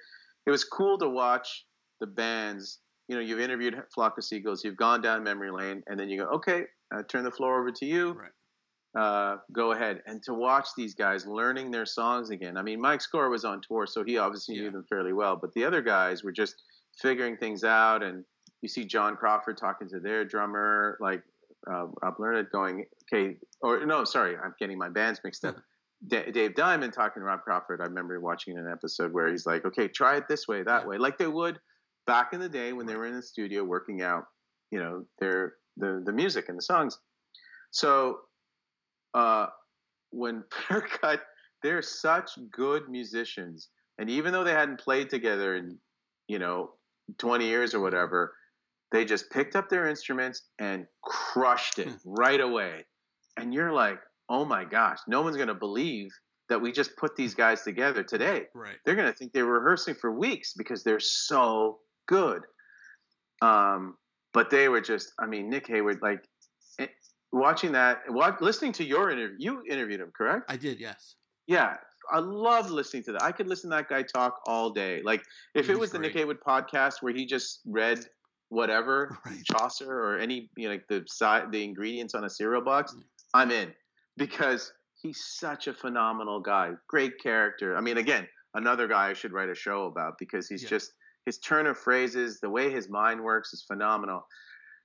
it 0.45 0.51
was 0.51 0.63
cool 0.63 0.97
to 0.99 1.09
watch 1.09 1.65
the 1.99 2.07
bands. 2.07 2.79
You 3.07 3.15
know, 3.15 3.21
you've 3.21 3.39
interviewed 3.39 3.81
Flock 3.93 4.17
of 4.17 4.23
Seagulls, 4.23 4.63
you've 4.63 4.77
gone 4.77 5.01
down 5.01 5.23
memory 5.23 5.51
lane, 5.51 5.83
and 5.87 5.99
then 5.99 6.09
you 6.09 6.17
go, 6.17 6.25
okay, 6.27 6.63
uh, 6.93 7.03
turn 7.07 7.23
the 7.23 7.31
floor 7.31 7.59
over 7.59 7.71
to 7.71 7.85
you 7.85 8.13
right. 8.13 9.01
uh, 9.01 9.37
go 9.51 9.71
ahead 9.73 10.01
and 10.05 10.21
to 10.23 10.33
watch 10.33 10.69
these 10.77 10.93
guys 10.95 11.25
learning 11.25 11.71
their 11.71 11.85
songs 11.85 12.29
again. 12.29 12.57
I 12.57 12.61
mean, 12.61 12.79
Mike 12.79 13.01
Score 13.01 13.29
was 13.29 13.43
on 13.45 13.61
tour, 13.61 13.85
so 13.85 14.03
he 14.03 14.17
obviously 14.17 14.55
Yeah. 14.55 14.63
knew 14.63 14.71
them 14.71 14.85
fairly 14.89 15.13
well, 15.13 15.35
but 15.35 15.53
the 15.53 15.63
other 15.65 15.81
guys 15.81 16.23
were 16.23 16.31
just 16.31 16.55
figuring 17.01 17.37
things 17.37 17.63
out. 17.63 18.03
And 18.03 18.25
you 18.61 18.69
see 18.69 18.85
John 18.85 19.15
Crawford 19.15 19.57
talking 19.57 19.89
to 19.89 19.99
their 19.99 20.23
drummer, 20.25 20.97
like 21.01 21.23
uh, 21.69 21.87
Rob 22.01 22.15
Learned, 22.19 22.47
going, 22.51 22.85
okay, 23.13 23.37
or 23.61 23.85
no, 23.85 24.03
sorry, 24.03 24.35
I'm 24.37 24.55
getting 24.59 24.77
my 24.77 24.89
bands 24.89 25.19
mixed 25.23 25.45
up. 25.45 25.57
D- 26.07 26.31
Dave 26.31 26.55
Diamond 26.55 26.93
talking 26.93 27.21
to 27.21 27.25
Rob 27.25 27.41
Crawford. 27.41 27.81
I 27.81 27.85
remember 27.85 28.19
watching 28.19 28.57
an 28.57 28.67
episode 28.71 29.13
where 29.13 29.29
he's 29.29 29.45
like, 29.45 29.65
okay, 29.65 29.87
try 29.87 30.17
it 30.17 30.27
this 30.27 30.47
way, 30.47 30.63
that 30.63 30.83
Yeah. 30.83 30.87
way, 30.87 30.97
like 30.97 31.17
they 31.17 31.27
would 31.27 31.59
back 32.07 32.33
in 32.33 32.39
the 32.39 32.49
day 32.49 32.73
when 32.73 32.87
they 32.87 32.95
were 32.95 33.05
in 33.05 33.15
the 33.15 33.21
studio 33.21 33.63
working 33.63 34.01
out, 34.01 34.25
you 34.71 34.79
know, 34.79 35.05
their 35.19 35.55
the 35.77 36.01
the 36.03 36.11
music 36.11 36.49
and 36.49 36.57
the 36.57 36.61
songs. 36.63 36.97
So 37.69 38.21
uh, 39.13 39.47
when 40.11 40.43
Haircut, 40.67 41.21
they're 41.63 41.81
such 41.83 42.31
good 42.51 42.89
musicians, 42.89 43.69
and 43.99 44.09
even 44.09 44.33
though 44.33 44.43
they 44.43 44.53
hadn't 44.53 44.79
played 44.79 45.09
together 45.09 45.55
in 45.55 45.77
you 46.27 46.39
know 46.39 46.71
20 47.19 47.45
years 47.45 47.73
or 47.75 47.79
whatever, 47.81 48.33
they 48.91 49.05
just 49.05 49.29
picked 49.31 49.55
up 49.55 49.69
their 49.69 49.87
instruments 49.87 50.43
and 50.59 50.85
crushed 51.03 51.79
it 51.79 51.89
right 52.05 52.41
away. 52.41 52.85
And 53.37 53.53
you're 53.53 53.71
like, 53.71 53.99
oh 54.29 54.45
my 54.45 54.65
gosh, 54.65 54.99
no 55.07 55.21
one's 55.21 55.37
gonna 55.37 55.53
believe 55.55 56.09
that 56.49 56.61
we 56.61 56.71
just 56.73 56.97
put 56.97 57.15
these 57.15 57.33
guys 57.33 57.61
together 57.63 58.03
today 58.03 58.45
Right. 58.53 58.75
they're 58.83 58.95
going 58.95 59.07
to 59.09 59.13
think 59.17 59.31
they 59.31 59.41
were 59.41 59.57
rehearsing 59.61 59.95
for 59.95 60.11
weeks 60.11 60.53
because 60.53 60.83
they're 60.83 60.99
so 60.99 61.79
good. 62.09 62.41
Um, 63.41 63.95
but 64.33 64.49
they 64.49 64.67
were 64.67 64.81
just, 64.81 65.13
I 65.17 65.27
mean, 65.27 65.49
Nick 65.49 65.67
Hayward, 65.67 65.99
like 66.01 66.27
eh, 66.79 66.87
watching 67.31 67.71
that, 67.71 67.99
wa 68.09 68.35
listening 68.41 68.73
to 68.73 68.83
your 68.83 69.09
interview, 69.11 69.37
you 69.39 69.63
interviewed 69.69 70.01
him, 70.01 70.11
correct? 70.13 70.51
I 70.51 70.57
did, 70.57 70.77
yes. 70.77 71.15
Yeah. 71.47 71.77
I 72.11 72.19
love 72.19 72.69
listening 72.69 73.03
to 73.03 73.13
that. 73.13 73.23
I 73.23 73.31
could 73.31 73.47
listen 73.47 73.69
to 73.69 73.77
that 73.77 73.87
guy 73.87 74.03
talk 74.03 74.41
all 74.45 74.71
day. 74.71 75.01
Like 75.05 75.23
if 75.55 75.69
it 75.69 75.71
He's 75.73 75.77
was 75.79 75.91
the 75.91 75.99
Nick 75.99 76.11
great. 76.13 76.21
Hayward 76.23 76.41
podcast 76.45 76.95
where 77.01 77.13
he 77.13 77.25
just 77.25 77.61
read 77.65 78.05
whatever 78.51 79.17
Right. 79.25 79.43
Chaucer 79.45 79.89
or 79.91 80.19
any 80.19 80.49
you 80.57 80.67
know 80.67 80.73
like 80.75 80.87
the 80.89 81.03
side 81.07 81.51
the 81.51 81.63
ingredients 81.63 82.13
on 82.13 82.25
a 82.25 82.29
cereal 82.29 82.61
box. 82.61 82.95
I'm 83.33 83.49
in 83.49 83.73
because 84.17 84.73
he's 85.01 85.23
such 85.39 85.67
a 85.67 85.73
phenomenal 85.73 86.41
guy. 86.41 86.71
Great 86.89 87.13
character. 87.23 87.75
I 87.77 87.81
mean, 87.81 87.97
again, 87.97 88.27
another 88.53 88.87
guy 88.87 89.09
I 89.09 89.13
should 89.13 89.31
write 89.31 89.49
a 89.49 89.55
show 89.55 89.85
about 89.85 90.13
because 90.19 90.47
he's 90.49 90.63
Yeah. 90.63 90.69
just 90.69 90.91
his 91.25 91.39
turn 91.39 91.65
of 91.65 91.77
phrases, 91.77 92.39
the 92.41 92.49
way 92.49 92.69
his 92.69 92.89
mind 92.89 93.23
works 93.23 93.53
is 93.53 93.63
phenomenal. 93.63 94.21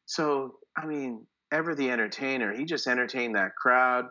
So, 0.05 0.59
I 0.77 0.87
mean, 0.87 1.27
ever 1.51 1.75
the 1.75 1.91
entertainer, 1.91 2.55
he 2.55 2.65
just 2.65 2.87
entertained 2.87 3.35
that 3.35 3.57
crowd. 3.61 4.07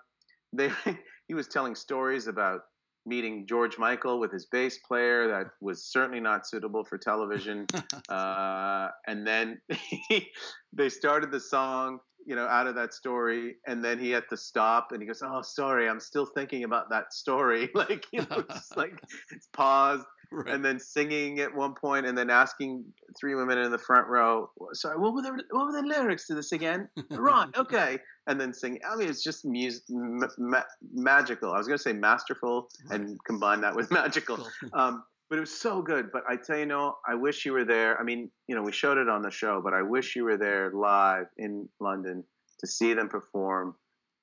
They 0.52 0.70
he 1.28 1.34
was 1.34 1.48
telling 1.48 1.76
stories 1.76 2.28
about 2.28 2.62
meeting 3.06 3.46
George 3.48 3.78
Michael 3.78 4.20
with 4.20 4.32
his 4.32 4.46
bass 4.46 4.80
player 4.80 5.28
that 5.28 5.48
was 5.62 5.86
certainly 5.86 6.20
not 6.20 6.48
suitable 6.48 6.84
for 6.84 6.98
television. 6.98 7.66
uh, 8.10 8.90
and 9.08 9.26
then 9.26 9.62
he, 10.10 10.28
they 10.74 10.90
started 10.90 11.32
the 11.32 11.40
song, 11.40 12.00
you 12.26 12.36
know, 12.36 12.46
out 12.46 12.68
of 12.68 12.76
that 12.76 12.94
story, 12.94 13.56
and 13.68 13.84
then 13.84 14.00
he 14.00 14.10
had 14.10 14.24
to 14.30 14.38
stop, 14.38 14.92
and 14.92 15.02
he 15.02 15.08
goes, 15.08 15.22
"Oh, 15.24 15.42
sorry, 15.44 15.88
I'm 15.88 16.00
still 16.00 16.26
thinking 16.26 16.64
about 16.64 16.90
that 16.90 17.14
story." 17.14 17.70
Like, 17.76 18.06
you 18.12 18.26
know, 18.30 18.44
just 18.50 18.76
like 18.76 19.00
it's 19.32 19.48
paused, 19.54 20.06
right. 20.32 20.54
and 20.54 20.64
then 20.64 20.80
singing 20.80 21.40
at 21.40 21.54
one 21.54 21.74
point, 21.74 22.06
and 22.06 22.18
then 22.18 22.30
asking 22.30 22.86
three 23.20 23.36
women 23.36 23.58
in 23.58 23.72
the 23.72 23.78
front 23.78 24.08
row, 24.08 24.50
"Sorry, 24.74 24.98
what 24.98 25.14
were 25.14 25.22
the 25.22 25.44
what 25.52 25.66
were 25.68 25.82
the 25.82 25.88
lyrics 25.88 26.28
to 26.28 26.36
this 26.36 26.52
again?" 26.52 26.90
right, 27.12 27.50
okay, 27.58 28.00
and 28.28 28.40
then 28.40 28.54
singing. 28.54 28.82
I 28.90 28.96
mean, 28.96 29.10
it's 29.10 29.24
just 29.24 29.46
mus- 29.46 29.82
ma- 29.90 30.28
ma- 30.38 30.64
magical. 30.94 31.52
I 31.52 31.58
was 31.58 31.68
going 31.68 31.78
to 31.78 31.84
say 31.84 31.94
masterful, 31.94 32.70
and 32.90 33.18
combine 33.26 33.62
that 33.62 33.76
with 33.76 33.92
magical. 33.92 34.48
Um, 34.74 35.04
but 35.30 35.38
it 35.38 35.42
was 35.42 35.60
so 35.60 35.82
good. 35.82 36.12
But 36.12 36.24
I 36.30 36.36
tell 36.36 36.58
you, 36.58 36.66
no, 36.66 36.98
I 37.08 37.16
wish 37.16 37.46
you 37.46 37.54
were 37.54 37.66
there. 37.66 38.00
I 38.00 38.04
mean, 38.04 38.30
you 38.48 38.56
know, 38.56 38.62
we 38.62 38.72
showed 38.72 38.98
it 38.98 39.10
on 39.10 39.22
the 39.22 39.32
show, 39.32 39.62
but 39.64 39.74
I 39.74 39.82
wish 39.82 40.16
you 40.16 40.24
were 40.24 40.38
there 40.38 40.72
live 40.72 41.28
in 41.38 41.68
London 41.80 42.24
to 42.60 42.68
see 42.68 42.94
them 42.94 43.10
perform. 43.10 43.76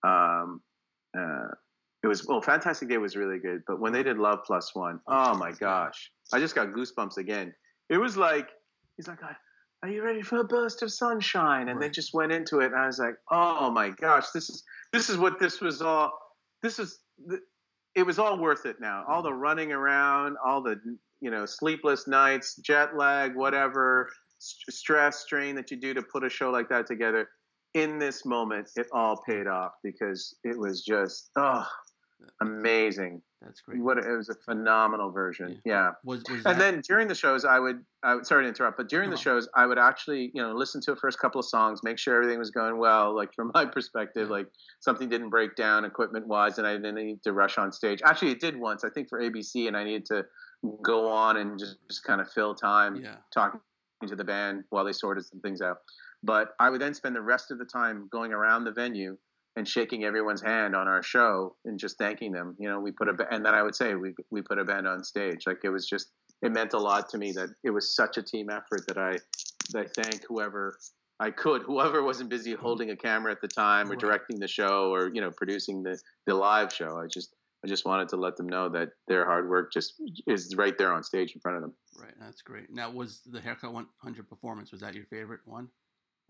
Um, 0.04 0.62
uh, 1.16 1.48
it 2.02 2.08
was 2.08 2.26
well, 2.26 2.40
Fantastic 2.40 2.88
Day 2.88 2.98
was 2.98 3.16
really 3.16 3.38
good, 3.38 3.62
but 3.66 3.80
when 3.80 3.92
they 3.92 4.02
did 4.02 4.18
Love 4.18 4.40
Plus 4.44 4.74
One, 4.74 4.98
oh, 5.06 5.32
oh 5.32 5.38
my 5.38 5.52
gosh, 5.52 6.10
I 6.32 6.40
just 6.40 6.54
got 6.54 6.68
goosebumps 6.68 7.16
again. 7.16 7.54
It 7.88 7.98
was 7.98 8.16
like 8.16 8.48
he's 8.96 9.06
like, 9.06 9.20
"Are 9.82 9.88
you 9.88 10.02
ready 10.02 10.22
for 10.22 10.38
a 10.38 10.44
burst 10.44 10.82
of 10.82 10.92
sunshine?" 10.92 11.68
And 11.68 11.80
they 11.80 11.88
just 11.88 12.12
went 12.12 12.32
into 12.32 12.58
it, 12.58 12.66
and 12.66 12.76
I 12.76 12.86
was 12.86 12.98
like, 12.98 13.14
"Oh 13.30 13.70
my 13.70 13.90
gosh, 13.90 14.30
this 14.30 14.50
is 14.50 14.64
this 14.92 15.10
is 15.10 15.16
what 15.16 15.38
this 15.38 15.60
was 15.60 15.80
all. 15.80 16.12
This 16.60 16.80
is 16.80 16.98
it 17.94 18.02
was 18.02 18.18
all 18.18 18.38
worth 18.38 18.66
it 18.66 18.76
now. 18.80 19.04
All 19.08 19.22
the 19.22 19.32
running 19.32 19.72
around, 19.72 20.36
all 20.44 20.60
the 20.60 20.80
you 21.20 21.30
know 21.30 21.46
sleepless 21.46 22.08
nights, 22.08 22.56
jet 22.56 22.96
lag, 22.96 23.36
whatever, 23.36 24.10
st- 24.38 24.74
stress, 24.74 25.18
strain 25.20 25.54
that 25.54 25.70
you 25.70 25.76
do 25.76 25.94
to 25.94 26.02
put 26.02 26.24
a 26.24 26.28
show 26.28 26.50
like 26.50 26.68
that 26.68 26.86
together. 26.86 27.28
In 27.74 27.98
this 27.98 28.26
moment, 28.26 28.70
it 28.76 28.86
all 28.92 29.22
paid 29.26 29.46
off 29.46 29.72
because 29.82 30.34
it 30.44 30.58
was 30.58 30.82
just 30.82 31.30
oh 31.36 31.66
amazing. 32.40 33.22
That's 33.40 33.60
great. 33.60 33.80
What 33.80 33.98
it 33.98 34.06
was 34.06 34.28
a 34.28 34.34
phenomenal 34.34 35.10
version. 35.10 35.60
Yeah. 35.64 35.92
Was 36.04 36.22
was 36.28 36.44
And 36.44 36.44
that, 36.44 36.58
then 36.58 36.80
during 36.80 37.08
the 37.08 37.14
shows, 37.14 37.44
I 37.44 37.58
would, 37.58 37.84
I 38.02 38.14
would, 38.14 38.26
sorry 38.26 38.44
to 38.44 38.48
interrupt, 38.48 38.76
but 38.76 38.88
during 38.88 39.10
the 39.10 39.16
shows, 39.16 39.48
I 39.54 39.66
would 39.66 39.78
actually, 39.78 40.30
you 40.34 40.42
know, 40.42 40.52
listen 40.52 40.80
to 40.82 40.92
the 40.92 40.96
first 40.96 41.18
couple 41.18 41.40
of 41.40 41.46
songs, 41.46 41.82
make 41.82 41.98
sure 41.98 42.14
everything 42.14 42.38
was 42.38 42.50
going 42.50 42.78
well. 42.78 43.14
Like 43.14 43.34
from 43.34 43.50
my 43.54 43.64
perspective, 43.64 44.28
Yeah. 44.28 44.36
like 44.36 44.46
something 44.80 45.08
didn't 45.08 45.30
break 45.30 45.56
down 45.56 45.84
equipment 45.84 46.26
wise, 46.26 46.58
and 46.58 46.66
I 46.66 46.76
didn't 46.76 46.94
need 46.94 47.22
to 47.24 47.32
rush 47.32 47.58
on 47.58 47.72
stage. 47.72 48.00
Actually, 48.04 48.30
it 48.30 48.40
did 48.40 48.56
once, 48.56 48.84
I 48.84 48.90
think 48.90 49.08
for 49.08 49.20
ABC, 49.20 49.66
and 49.66 49.76
I 49.76 49.84
needed 49.84 50.06
to 50.06 50.24
go 50.82 51.08
on 51.08 51.38
and 51.38 51.58
just, 51.58 51.76
just 51.90 52.04
kind 52.04 52.20
of 52.20 52.30
fill 52.30 52.54
time 52.54 52.96
yeah. 52.96 53.16
talking 53.34 53.60
to 54.06 54.14
the 54.16 54.24
band 54.24 54.64
while 54.70 54.84
they 54.84 54.92
sorted 54.92 55.24
some 55.24 55.40
things 55.40 55.60
out. 55.60 55.78
But 56.22 56.54
I 56.60 56.70
would 56.70 56.80
then 56.80 56.94
spend 56.94 57.16
the 57.16 57.22
rest 57.22 57.50
of 57.50 57.58
the 57.58 57.64
time 57.64 58.08
going 58.12 58.32
around 58.32 58.64
the 58.64 58.70
venue 58.70 59.16
and 59.56 59.68
shaking 59.68 60.04
everyone's 60.04 60.42
hand 60.42 60.74
on 60.74 60.88
our 60.88 61.02
show 61.02 61.56
and 61.64 61.78
just 61.78 61.98
thanking 61.98 62.32
them. 62.32 62.56
You 62.58 62.68
know, 62.68 62.80
we 62.80 62.90
put 62.90 63.08
a 63.08 63.26
and 63.30 63.44
then 63.44 63.54
I 63.54 63.62
would 63.62 63.74
say 63.74 63.94
we 63.94 64.14
we 64.30 64.42
put 64.42 64.58
a 64.58 64.64
band 64.64 64.86
on 64.86 65.04
stage. 65.04 65.44
Like 65.46 65.60
it 65.64 65.70
was 65.70 65.86
just 65.86 66.12
it 66.42 66.52
meant 66.52 66.72
a 66.72 66.78
lot 66.78 67.08
to 67.10 67.18
me 67.18 67.32
that 67.32 67.50
it 67.62 67.70
was 67.70 67.94
such 67.94 68.16
a 68.16 68.22
team 68.22 68.50
effort 68.50 68.86
that 68.88 68.98
I 68.98 69.18
that 69.72 69.86
I 69.86 70.02
thank 70.02 70.24
whoever 70.26 70.78
I 71.20 71.30
could, 71.30 71.62
whoever 71.62 72.02
wasn't 72.02 72.30
busy 72.30 72.54
holding 72.54 72.90
a 72.90 72.96
camera 72.96 73.30
at 73.30 73.40
the 73.40 73.48
time 73.48 73.90
or 73.90 73.96
directing 73.96 74.40
the 74.40 74.48
show 74.48 74.92
or 74.92 75.10
you 75.14 75.20
know 75.20 75.30
producing 75.30 75.82
the 75.82 75.98
the 76.26 76.34
live 76.34 76.72
show. 76.72 76.98
I 76.98 77.06
just 77.06 77.34
I 77.64 77.68
just 77.68 77.84
wanted 77.84 78.08
to 78.08 78.16
let 78.16 78.36
them 78.36 78.48
know 78.48 78.68
that 78.70 78.90
their 79.06 79.24
hard 79.24 79.48
work 79.48 79.72
just 79.72 79.94
is 80.26 80.56
right 80.56 80.76
there 80.76 80.92
on 80.92 81.04
stage 81.04 81.32
in 81.32 81.40
front 81.40 81.56
of 81.56 81.62
them. 81.62 81.74
Right. 81.96 82.14
That's 82.20 82.42
great. 82.42 82.72
Now, 82.72 82.90
was 82.90 83.20
the 83.24 83.40
Haircut 83.40 83.72
100 83.72 84.28
performance 84.28 84.72
was 84.72 84.80
that 84.80 84.94
your 84.94 85.04
favorite 85.04 85.40
one 85.44 85.68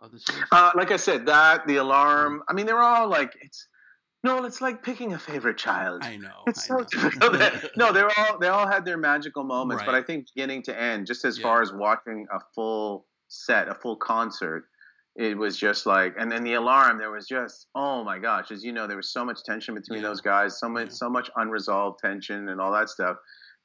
of 0.03 0.13
the 0.13 0.19
series? 0.19 0.45
Uh, 0.53 0.71
like 0.75 0.91
I 0.91 0.97
said, 0.97 1.27
that 1.27 1.67
the 1.67 1.77
alarm. 1.77 2.43
I 2.49 2.53
mean, 2.53 2.67
they're 2.67 2.79
all 2.83 3.09
like 3.09 3.33
it's. 3.41 3.69
No, 4.25 4.45
it's 4.45 4.61
like 4.61 4.85
picking 4.85 5.15
a 5.15 5.19
favorite 5.19 5.59
child. 5.59 6.05
I 6.05 6.17
know. 6.17 6.45
It's 6.47 6.65
I 6.65 6.67
so 6.69 6.75
know. 6.79 6.85
difficult. 6.85 7.71
no, 7.77 7.93
they 7.93 8.03
were 8.05 8.13
all 8.17 8.39
they 8.39 8.49
all 8.49 8.69
had 8.69 8.85
their 8.85 8.97
magical 8.97 9.43
moments, 9.43 9.83
but 9.85 9.97
I 9.97 10.03
think 10.03 10.27
beginning 10.35 10.63
to 10.65 10.81
end, 10.81 11.07
just 11.09 11.25
as 11.25 11.39
Yeah. 11.39 11.43
far 11.43 11.61
as 11.63 11.73
watching 11.73 12.27
a 12.33 12.39
full 12.55 13.07
set, 13.29 13.69
a 13.69 13.75
full 13.75 13.97
concert, 13.97 14.67
it 15.17 15.37
was 15.37 15.57
just 15.57 15.87
like. 15.87 16.15
And 16.19 16.31
then 16.31 16.45
the 16.45 16.55
alarm, 16.55 16.99
there 16.99 17.11
was 17.11 17.27
just 17.27 17.67
oh 17.75 18.05
my 18.05 18.19
gosh, 18.21 18.53
as 18.53 18.63
you 18.65 18.71
know, 18.73 18.87
there 18.87 18.97
was 18.97 19.13
so 19.13 19.25
much 19.25 19.43
tension 19.45 19.75
between 19.75 20.01
Yeah. 20.03 20.09
those 20.09 20.21
guys, 20.21 20.59
so 20.61 20.69
much 20.69 20.87
Yeah. 20.89 20.93
so 20.95 21.11
much 21.11 21.29
unresolved 21.35 21.99
tension 22.01 22.49
and 22.49 22.61
all 22.61 22.71
that 22.73 22.91
stuff, 22.91 23.17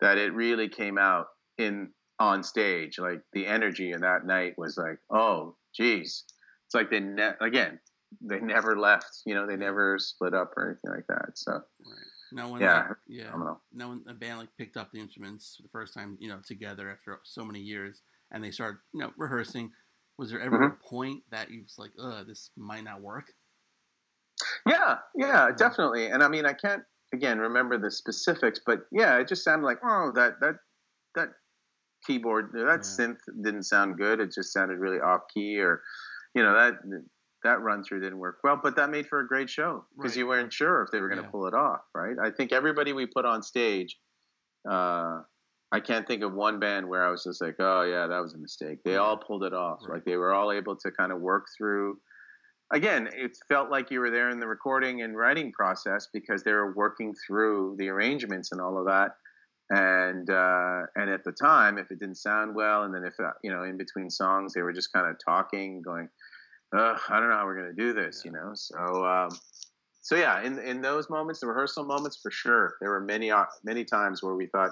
that 0.02 0.18
it 0.18 0.34
really 0.34 0.70
came 0.70 0.98
out 0.98 1.28
in 1.60 1.92
on 2.20 2.42
stage. 2.42 2.98
Like 2.98 3.22
the 3.34 3.46
energy 3.46 3.92
in 3.92 4.02
that 4.02 4.26
night 4.26 4.56
was 4.58 4.76
like, 4.76 4.98
oh 5.12 5.56
geez, 5.78 6.26
it's 6.66 6.76
like 6.76 6.90
they 6.90 7.00
ne- 7.00 7.38
again. 7.42 7.80
They 8.22 8.40
never 8.40 8.78
left, 8.80 9.22
you 9.26 9.36
know. 9.36 9.46
They 9.46 9.58
never 9.58 10.00
split 10.00 10.34
up 10.34 10.54
or 10.56 10.70
anything 10.72 10.92
like 10.92 11.08
that. 11.08 11.38
So 11.38 11.62
Right. 11.86 12.06
Now 12.32 12.50
when 12.52 12.62
Yeah, 12.62 12.88
like, 12.88 12.98
yeah. 13.08 13.32
Now 13.74 13.90
when 13.90 14.04
a 14.08 14.14
band 14.14 14.40
like 14.40 14.50
picked 14.58 14.78
up 14.78 14.92
the 14.92 15.00
instruments 15.00 15.56
for 15.58 15.64
the 15.64 15.70
first 15.70 15.94
time, 15.94 16.18
you 16.20 16.30
know, 16.30 16.40
together 16.46 16.90
after 16.90 17.20
so 17.24 17.46
many 17.46 17.60
years, 17.60 18.02
and 18.32 18.44
they 18.44 18.52
started, 18.52 18.80
you 18.94 19.02
know, 19.02 19.12
rehearsing, 19.18 19.72
was 20.18 20.32
there 20.32 20.42
ever 20.42 20.64
a 20.64 20.70
Mm-hmm. 20.70 20.90
point 20.90 21.24
that 21.32 21.52
you 21.52 21.62
was 21.64 21.76
like, 21.78 21.92
"Uh, 22.00 22.24
this 22.24 22.52
might 22.58 22.84
not 22.84 23.02
work"? 23.02 23.34
Yeah, 24.66 24.98
yeah, 25.16 25.50
definitely. 25.58 26.08
And 26.08 26.24
I 26.24 26.28
mean, 26.28 26.46
I 26.46 26.54
can't 26.54 26.84
again 27.14 27.40
remember 27.40 27.78
the 27.78 27.92
specifics, 27.92 28.60
but 28.66 28.82
yeah, 28.92 29.18
it 29.20 29.28
just 29.28 29.44
sounded 29.44 29.66
like 29.66 29.80
oh, 29.84 30.12
that 30.16 30.40
that 30.42 30.56
that 31.16 31.30
keyboard, 32.08 32.52
that 32.54 32.60
Yeah. 32.66 32.78
synth 32.78 33.20
didn't 33.42 33.64
sound 33.64 33.98
good. 33.98 34.20
It 34.20 34.32
just 34.34 34.54
sounded 34.54 34.80
really 34.80 35.00
off 35.00 35.28
key, 35.34 35.60
or 35.62 35.84
you 36.34 36.42
know 36.44 36.54
that 36.54 36.80
that 37.44 37.62
run 37.62 37.84
through 37.84 38.00
didn't 38.00 38.18
work 38.18 38.40
well. 38.44 38.56
But 38.62 38.76
that 38.78 38.90
made 38.90 39.08
for 39.08 39.20
a 39.20 39.28
great 39.28 39.50
show 39.50 39.86
because 39.96 40.12
Right. 40.14 40.18
you 40.18 40.28
weren't 40.28 40.52
sure 40.52 40.82
if 40.82 40.90
they 40.92 41.00
were 41.00 41.08
going 41.08 41.20
to 41.20 41.26
Yeah. 41.26 41.30
pull 41.32 41.46
it 41.48 41.54
off, 41.54 41.86
right? 41.94 42.18
I 42.20 42.32
think 42.32 42.52
everybody 42.52 42.94
we 42.94 43.06
put 43.06 43.26
on 43.26 43.44
stage. 43.44 44.00
Uh, 44.68 45.22
I 45.72 45.80
can't 45.82 46.08
think 46.08 46.24
of 46.24 46.34
one 46.34 46.60
band 46.60 46.88
where 46.90 47.04
I 47.04 47.10
was 47.12 47.24
just 47.24 47.42
like, 47.42 47.56
oh 47.60 47.82
yeah, 47.84 48.08
that 48.08 48.20
was 48.20 48.34
a 48.34 48.38
mistake. 48.38 48.84
They 48.84 48.94
Yeah. 48.94 49.00
all 49.00 49.18
pulled 49.18 49.44
it 49.44 49.54
off. 49.54 49.82
Right. 49.84 49.96
Like 49.96 50.06
they 50.06 50.18
were 50.18 50.34
all 50.34 50.52
able 50.52 50.76
to 50.78 50.92
kind 50.92 51.12
of 51.12 51.20
work 51.22 51.48
through 51.58 52.00
again, 52.72 53.08
it 53.14 53.38
felt 53.48 53.70
like 53.70 53.90
you 53.92 54.02
were 54.02 54.10
there 54.10 54.30
in 54.30 54.40
the 54.42 54.48
recording 54.48 55.02
and 55.02 55.16
writing 55.18 55.54
process 55.54 56.08
because 56.12 56.44
they 56.44 56.52
were 56.52 56.74
working 56.74 57.16
through 57.16 57.76
the 57.78 57.88
arrangements 57.88 58.52
and 58.52 58.60
all 58.60 58.78
of 58.78 58.86
that. 58.86 59.16
And 59.70 60.30
uh, 60.30 60.84
and 60.96 61.10
at 61.10 61.26
the 61.26 61.34
time, 61.34 61.78
if 61.78 61.92
it 61.92 62.00
didn't 62.00 62.16
sound 62.16 62.56
well, 62.56 62.84
and 62.84 62.94
then 62.94 63.04
if 63.04 63.20
uh, 63.20 63.32
you 63.44 63.52
know 63.52 63.64
in 63.64 63.78
between 63.78 64.10
songs 64.10 64.54
they 64.54 64.62
were 64.62 64.72
just 64.72 64.94
kind 64.94 65.08
of 65.08 65.18
talking, 65.24 65.82
going, 65.82 66.08
Ugh, 66.76 67.00
I 67.10 67.20
don't 67.20 67.30
know 67.30 67.36
how 67.36 67.46
we're 67.46 67.56
gonna 67.58 67.74
do 67.74 67.94
this, 67.94 68.24
you 68.24 68.32
know. 68.32 68.52
So 68.54 69.06
um, 69.06 69.30
so 70.02 70.16
yeah, 70.16 70.42
in 70.42 70.58
in 70.60 70.82
those 70.82 71.10
moments, 71.10 71.42
the 71.42 71.48
rehearsal 71.48 71.84
moments, 71.84 72.18
for 72.22 72.32
sure, 72.32 72.76
there 72.80 72.90
were 72.90 73.02
many 73.02 73.30
uh, 73.30 73.46
many 73.64 73.84
times 73.84 74.24
where 74.24 74.36
we 74.36 74.48
thought 74.48 74.72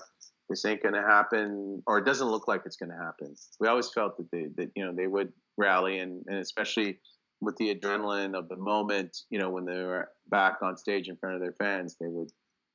this 0.50 0.64
ain't 0.66 0.82
gonna 0.82 1.02
happen, 1.02 1.84
or 1.88 1.98
it 1.98 2.06
doesn't 2.06 2.28
look 2.28 2.48
like 2.48 2.62
it's 2.66 2.78
gonna 2.78 2.98
happen. 2.98 3.36
We 3.60 3.68
always 3.68 3.90
felt 3.90 4.16
that 4.18 4.32
they 4.32 4.48
that 4.56 4.72
you 4.76 4.86
know 4.86 4.94
they 4.94 5.08
would 5.08 5.34
rally, 5.58 6.00
and 6.00 6.24
and 6.28 6.38
especially 6.38 7.00
with 7.42 7.56
the 7.58 7.74
adrenaline 7.76 8.38
of 8.38 8.48
the 8.50 8.56
moment, 8.56 9.18
you 9.30 9.40
know, 9.40 9.50
when 9.50 9.66
they 9.66 9.84
were 9.84 10.10
back 10.30 10.58
on 10.62 10.78
stage 10.78 11.10
in 11.10 11.18
front 11.18 11.36
of 11.36 11.42
their 11.42 11.54
fans, 11.54 11.96
they 12.00 12.08
would 12.08 12.32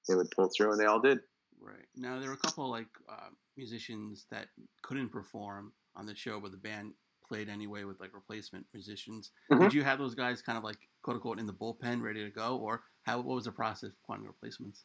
they 0.08 0.14
would 0.14 0.30
pull 0.30 0.50
through, 0.54 0.72
and 0.72 0.80
they 0.80 0.86
all 0.86 1.00
did. 1.00 1.20
Right. 1.60 1.86
Now 1.96 2.18
there 2.18 2.28
were 2.28 2.34
a 2.34 2.38
couple 2.38 2.70
like 2.70 2.88
uh, 3.08 3.28
musicians 3.56 4.26
that 4.30 4.46
couldn't 4.82 5.10
perform 5.10 5.72
on 5.94 6.06
the 6.06 6.14
show, 6.14 6.40
but 6.40 6.52
the 6.52 6.56
band 6.56 6.92
played 7.28 7.48
anyway 7.48 7.84
with 7.84 8.00
like 8.00 8.14
replacement 8.14 8.66
musicians. 8.72 9.30
Mhm. 9.52 9.60
Did 9.60 9.74
you 9.74 9.84
have 9.84 9.98
those 9.98 10.14
guys 10.14 10.42
kind 10.42 10.58
of 10.58 10.64
like 10.64 10.78
quote 11.02 11.16
unquote 11.16 11.38
in 11.38 11.46
the 11.46 11.52
bullpen, 11.52 12.02
ready 12.02 12.24
to 12.24 12.30
go, 12.30 12.56
or 12.56 12.82
how? 13.02 13.18
What 13.18 13.34
was 13.34 13.44
the 13.44 13.52
process 13.52 13.90
of 13.90 13.96
finding 14.06 14.26
replacements? 14.26 14.84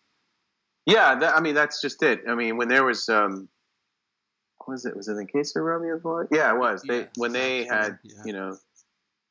Yeah, 0.86 1.16
that, 1.16 1.36
I 1.36 1.40
mean 1.42 1.56
that's 1.56 1.82
just 1.82 2.04
it. 2.04 2.24
I 2.28 2.36
mean 2.36 2.58
when 2.58 2.68
there 2.68 2.84
was 2.84 3.08
um, 3.10 3.48
what 4.58 4.74
was 4.74 4.86
it? 4.86 4.96
Was 4.96 5.08
it 5.08 5.18
in 5.18 5.28
case 5.28 5.56
of 5.56 5.64
Romeo 5.64 5.98
Void? 5.98 6.28
Yeah, 6.32 6.54
it 6.54 6.58
was. 6.58 6.84
They 6.84 7.02
Yeah, 7.02 7.08
when 7.18 7.32
they 7.32 7.66
had 7.66 8.00
yeah. 8.04 8.22
you 8.26 8.34
know 8.34 8.58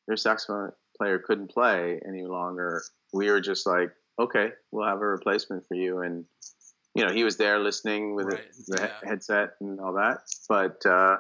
their 0.07 0.17
saxophone 0.17 0.73
player 0.97 1.19
couldn't 1.19 1.51
play 1.51 2.01
any 2.07 2.25
longer. 2.25 2.83
We 3.13 3.31
were 3.31 3.41
just 3.41 3.67
like, 3.67 3.91
okay, 4.19 4.53
we'll 4.71 4.87
have 4.87 5.01
a 5.01 5.07
replacement 5.07 5.67
for 5.69 5.75
you, 5.75 6.01
and 6.01 6.25
you 6.95 7.05
know 7.05 7.13
he 7.13 7.25
was 7.25 7.37
there 7.37 7.59
listening 7.59 8.15
with 8.15 8.27
Right, 8.27 8.41
it, 8.41 8.55
the 8.69 8.83
yeah. 8.83 9.09
headset 9.09 9.51
and 9.61 9.81
all 9.81 9.95
that. 9.95 10.19
But 10.49 10.85
uh, 10.87 11.17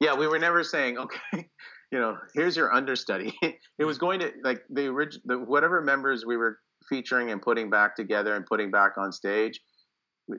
yeah, 0.00 0.14
we 0.14 0.26
were 0.26 0.38
never 0.38 0.64
saying, 0.64 0.98
okay, 1.04 1.48
you 1.90 1.98
know, 2.00 2.18
here's 2.34 2.56
your 2.56 2.72
understudy. 2.74 3.32
it 3.78 3.84
was 3.84 3.98
going 3.98 4.20
to 4.20 4.32
like 4.42 4.62
the 4.70 4.86
original, 4.86 5.44
whatever 5.44 5.80
members 5.80 6.24
we 6.26 6.36
were 6.36 6.58
featuring 6.88 7.30
and 7.30 7.40
putting 7.40 7.70
back 7.70 7.94
together 7.96 8.34
and 8.34 8.44
putting 8.46 8.70
back 8.70 8.92
on 8.98 9.12
stage, 9.12 9.60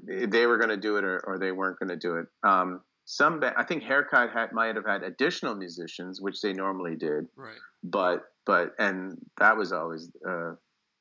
they 0.07 0.45
were 0.45 0.57
going 0.57 0.69
to 0.69 0.77
do 0.77 0.97
it 0.97 1.03
or, 1.03 1.19
or 1.25 1.39
they 1.39 1.51
weren't 1.51 1.79
going 1.79 1.89
to 1.89 1.95
do 1.95 2.17
it. 2.17 2.25
Um, 2.43 2.81
some, 3.05 3.39
ba- 3.39 3.53
I 3.57 3.63
think 3.63 3.83
Haircut 3.83 4.31
had 4.31 4.51
might 4.53 4.75
have 4.75 4.85
had 4.85 5.03
additional 5.03 5.55
musicians, 5.55 6.21
which 6.21 6.41
they 6.41 6.53
normally 6.53 6.95
did, 6.95 7.27
Right. 7.35 7.57
but 7.83 8.23
but 8.45 8.73
and 8.79 9.17
that 9.39 9.55
was 9.57 9.71
always. 9.71 10.09
Uh, 10.27 10.53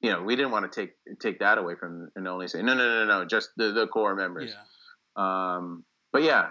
you 0.02 0.10
know, 0.10 0.22
we 0.22 0.34
didn't 0.36 0.50
want 0.50 0.70
to 0.70 0.80
take 0.80 0.94
take 1.20 1.38
that 1.38 1.58
away 1.58 1.74
from 1.78 2.10
and 2.16 2.26
only 2.26 2.48
say 2.48 2.60
no, 2.60 2.74
no, 2.74 3.04
no, 3.04 3.04
no, 3.04 3.24
just 3.24 3.50
the, 3.56 3.72
the 3.72 3.86
core 3.86 4.14
members. 4.14 4.52
Yeah. 5.16 5.56
Um, 5.56 5.84
but 6.12 6.24
yeah, 6.24 6.48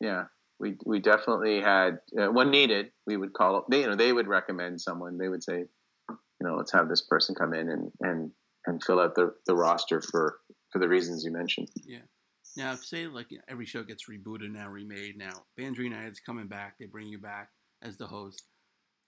yeah, 0.00 0.24
we 0.58 0.76
we 0.84 0.98
definitely 0.98 1.60
had 1.60 1.98
uh, 2.20 2.26
when 2.26 2.50
needed. 2.50 2.90
We 3.06 3.16
would 3.16 3.32
call 3.32 3.56
up. 3.56 3.66
They 3.70 3.80
you 3.80 3.86
know 3.86 3.96
they 3.96 4.12
would 4.12 4.26
recommend 4.26 4.80
someone. 4.80 5.18
They 5.18 5.28
would 5.28 5.44
say, 5.44 5.64
you 6.08 6.16
know, 6.40 6.56
let's 6.56 6.72
have 6.72 6.88
this 6.88 7.02
person 7.02 7.36
come 7.36 7.54
in 7.54 7.68
and 7.68 7.92
and 8.00 8.30
and 8.66 8.82
fill 8.82 8.98
out 8.98 9.14
the 9.14 9.32
the 9.46 9.54
roster 9.54 10.00
for 10.00 10.38
for 10.72 10.80
the 10.80 10.88
reasons 10.88 11.24
you 11.24 11.30
mentioned. 11.30 11.68
Yeah. 11.86 11.98
Now, 12.56 12.72
if 12.72 12.84
say 12.84 13.06
like 13.06 13.30
you 13.30 13.38
know, 13.38 13.44
every 13.48 13.66
show 13.66 13.84
gets 13.84 14.08
rebooted 14.08 14.50
now, 14.50 14.68
remade 14.68 15.16
now, 15.16 15.44
Bands 15.56 15.78
Reunited's 15.78 16.20
coming 16.20 16.48
back. 16.48 16.74
They 16.78 16.86
bring 16.86 17.06
you 17.06 17.18
back 17.18 17.50
as 17.82 17.96
the 17.96 18.06
host. 18.06 18.42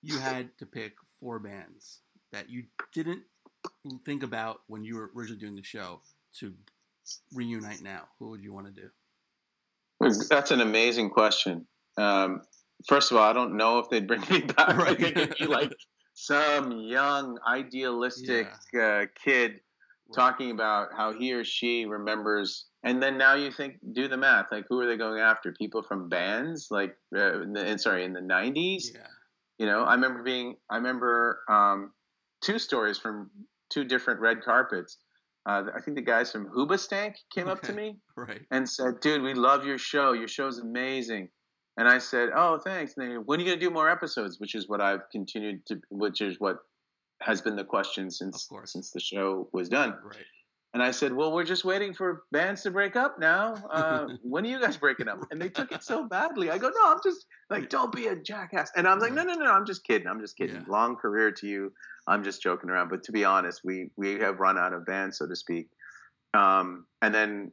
You 0.02 0.18
had 0.18 0.50
to 0.58 0.66
pick 0.66 0.92
four 1.18 1.40
bands 1.40 2.02
that 2.32 2.48
you 2.48 2.64
didn't 2.92 3.22
think 4.04 4.22
about 4.22 4.60
when 4.66 4.84
you 4.84 4.96
were 4.96 5.10
originally 5.16 5.40
doing 5.40 5.56
the 5.56 5.62
show 5.62 6.00
to 6.40 6.52
reunite 7.34 7.82
now. 7.82 8.02
Who 8.18 8.30
would 8.30 8.42
you 8.42 8.52
want 8.52 8.66
to 8.66 8.72
do? 8.72 8.88
That's 10.28 10.50
an 10.50 10.60
amazing 10.60 11.10
question. 11.10 11.66
Um, 11.96 12.42
first 12.86 13.10
of 13.10 13.16
all, 13.16 13.24
I 13.24 13.32
don't 13.32 13.56
know 13.56 13.78
if 13.78 13.88
they'd 13.88 14.06
bring 14.06 14.22
me 14.30 14.40
back. 14.40 14.68
Right. 14.76 14.88
I 14.88 14.94
think 15.00 15.16
it'd 15.16 15.38
be 15.38 15.46
like 15.46 15.72
some 16.14 16.72
young, 16.72 17.38
idealistic 17.46 18.48
uh, 18.80 19.04
kid 19.22 19.60
talking 20.14 20.50
about 20.50 20.88
how 20.96 21.12
he 21.12 21.32
or 21.32 21.44
she 21.44 21.84
remembers. 21.84 22.66
And 22.82 23.02
then 23.02 23.18
now 23.18 23.34
you 23.34 23.50
think, 23.50 23.76
do 23.92 24.08
the 24.08 24.16
math. 24.16 24.46
Like, 24.52 24.66
who 24.68 24.80
are 24.80 24.86
they 24.86 24.96
going 24.96 25.20
after? 25.20 25.52
People 25.52 25.82
from 25.82 26.08
bands, 26.08 26.68
like, 26.70 26.96
uh, 27.14 27.42
in 27.42 27.52
the, 27.52 27.78
sorry, 27.78 28.04
in 28.04 28.12
the 28.12 28.20
'90s. 28.20 28.94
Yeah. 28.94 29.00
You 29.58 29.66
know, 29.66 29.82
I 29.82 29.94
remember 29.94 30.22
being. 30.22 30.56
I 30.70 30.76
remember 30.76 31.40
um, 31.48 31.92
two 32.42 32.58
stories 32.58 32.98
from 32.98 33.30
two 33.70 33.84
different 33.84 34.20
red 34.20 34.42
carpets. 34.42 34.98
Uh, 35.48 35.64
I 35.76 35.80
think 35.80 35.96
the 35.96 36.02
guys 36.02 36.32
from 36.32 36.48
Hoobastank 36.48 37.14
came 37.32 37.46
up 37.48 37.62
to 37.62 37.72
me 37.72 37.96
Right. 38.16 38.42
and 38.50 38.68
said, 38.68 39.00
"Dude, 39.00 39.22
we 39.22 39.34
love 39.34 39.64
your 39.64 39.78
show. 39.78 40.12
Your 40.12 40.28
show's 40.28 40.58
amazing." 40.58 41.28
And 41.76 41.86
I 41.88 41.98
said, 41.98 42.30
"Oh, 42.34 42.58
thanks." 42.58 42.94
And 42.96 43.06
they, 43.08 43.14
go, 43.14 43.20
when 43.20 43.38
are 43.38 43.42
you 43.44 43.48
gonna 43.48 43.60
do 43.60 43.70
more 43.70 43.88
episodes? 43.88 44.40
Which 44.40 44.54
is 44.54 44.68
what 44.68 44.80
I've 44.80 45.08
continued 45.12 45.64
to, 45.66 45.80
which 45.90 46.20
is 46.20 46.36
what 46.40 46.56
has 47.22 47.40
been 47.40 47.56
the 47.56 47.64
question 47.64 48.10
since 48.10 48.48
since 48.64 48.90
the 48.90 49.00
show 49.00 49.48
was 49.52 49.68
done. 49.68 49.94
Right. 50.04 50.24
And 50.74 50.82
I 50.82 50.90
said, 50.90 51.12
"Well, 51.14 51.32
we're 51.32 51.44
just 51.44 51.64
waiting 51.64 51.94
for 51.94 52.24
bands 52.32 52.62
to 52.64 52.70
break 52.70 52.96
up 52.96 53.18
now. 53.18 53.54
Uh, 53.70 54.08
when 54.22 54.44
are 54.44 54.48
you 54.48 54.60
guys 54.60 54.76
breaking 54.76 55.08
up?" 55.08 55.20
And 55.30 55.40
they 55.40 55.48
took 55.48 55.72
it 55.72 55.82
so 55.82 56.06
badly. 56.06 56.50
I 56.50 56.58
go, 56.58 56.68
"No, 56.68 56.92
I'm 56.92 56.98
just 57.02 57.24
like, 57.48 57.70
don't 57.70 57.90
be 57.94 58.08
a 58.08 58.16
jackass." 58.16 58.70
And 58.76 58.86
I'm 58.86 58.98
like, 58.98 59.12
"No, 59.12 59.22
no, 59.22 59.34
no, 59.34 59.50
I'm 59.52 59.64
just 59.64 59.84
kidding. 59.84 60.06
I'm 60.06 60.20
just 60.20 60.36
kidding. 60.36 60.56
Yeah. 60.56 60.64
Long 60.68 60.96
career 60.96 61.30
to 61.32 61.46
you. 61.46 61.72
I'm 62.06 62.22
just 62.22 62.42
joking 62.42 62.68
around." 62.68 62.90
But 62.90 63.02
to 63.04 63.12
be 63.12 63.24
honest, 63.24 63.62
we 63.64 63.90
we 63.96 64.18
have 64.18 64.38
run 64.38 64.58
out 64.58 64.74
of 64.74 64.84
bands, 64.84 65.16
so 65.18 65.26
to 65.26 65.36
speak. 65.36 65.70
Um, 66.34 66.86
and 67.00 67.14
then, 67.14 67.52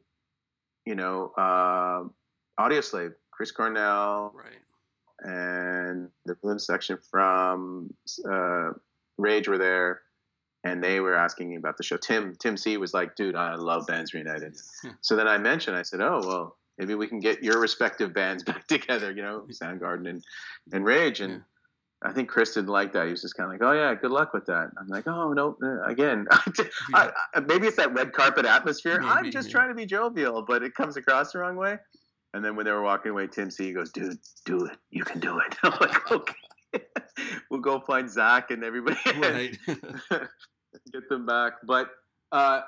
you 0.84 0.94
know, 0.94 1.32
uh, 1.38 2.04
Audioslave, 2.62 3.14
Chris 3.30 3.52
Cornell, 3.52 4.34
Right. 4.34 4.60
and 5.20 6.10
the 6.26 6.36
rhythm 6.42 6.58
section 6.58 6.98
from 7.10 7.94
uh, 8.30 8.72
Rage 9.16 9.48
were 9.48 9.56
there, 9.56 10.02
and 10.64 10.82
they 10.82 10.98
were 10.98 11.14
asking 11.14 11.50
me 11.50 11.56
about 11.56 11.76
the 11.76 11.82
show. 11.82 11.96
Tim 11.96 12.34
Tim 12.40 12.56
C 12.56 12.76
was 12.76 12.94
like, 12.94 13.14
"Dude, 13.14 13.36
I 13.36 13.54
love 13.54 13.86
Bands 13.86 14.14
Reunited." 14.14 14.56
Yeah. 14.82 14.92
So 15.02 15.14
then 15.14 15.28
I 15.28 15.38
mentioned, 15.38 15.76
I 15.76 15.82
said, 15.82 16.00
"Oh 16.00 16.20
well, 16.24 16.56
maybe 16.78 16.94
we 16.94 17.06
can 17.06 17.20
get 17.20 17.42
your 17.44 17.60
respective 17.60 18.12
bands 18.14 18.42
back 18.50 18.66
together." 18.66 19.12
You 19.12 19.22
know, 19.22 19.46
Soundgarden 19.50 20.08
and 20.08 20.24
and 20.72 20.84
Rage, 20.84 21.20
and 21.20 21.32
Yeah. 21.32 21.38
I 22.10 22.12
think 22.12 22.28
Chris 22.28 22.54
didn't 22.54 22.70
like 22.70 22.92
that. 22.94 23.04
He 23.04 23.10
was 23.10 23.22
just 23.22 23.36
kind 23.36 23.46
of 23.46 23.52
like, 23.52 23.62
"Oh 23.62 23.72
yeah, 23.72 23.94
good 23.94 24.10
luck 24.10 24.32
with 24.32 24.46
that." 24.46 24.70
I'm 24.78 24.88
like, 24.88 25.06
"Oh 25.06 25.32
no, 25.32 25.56
uh, 25.62 25.82
again, 25.84 26.26
I, 26.94 27.10
I, 27.34 27.40
maybe 27.40 27.66
it's 27.66 27.76
that 27.76 27.94
red 27.94 28.12
carpet 28.12 28.46
atmosphere. 28.46 29.00
I'm 29.02 29.30
just 29.30 29.48
yeah. 29.48 29.52
trying 29.52 29.68
to 29.68 29.74
be 29.74 29.86
jovial, 29.86 30.42
but 30.42 30.62
it 30.62 30.74
comes 30.74 30.96
across 30.96 31.32
the 31.32 31.38
wrong 31.40 31.56
way." 31.56 31.78
And 32.32 32.44
then 32.44 32.56
when 32.56 32.66
they 32.66 32.72
were 32.72 32.82
walking 32.82 33.12
away, 33.12 33.28
Tim 33.28 33.50
C 33.50 33.72
goes, 33.72 33.92
"Dude, 33.92 34.18
do 34.44 34.64
it. 34.64 34.76
You 34.90 35.04
can 35.04 35.20
do 35.20 35.38
it." 35.38 35.56
I'm 35.62 35.78
like, 35.80 36.10
"Okay." 36.10 36.34
we'll 37.50 37.60
go 37.60 37.80
find 37.80 38.10
Zach 38.10 38.50
and 38.50 38.64
everybody 38.64 38.98
right. 39.18 39.56
Get 40.92 41.08
them 41.08 41.26
back. 41.26 41.54
But 41.64 41.90
uh, 42.32 42.62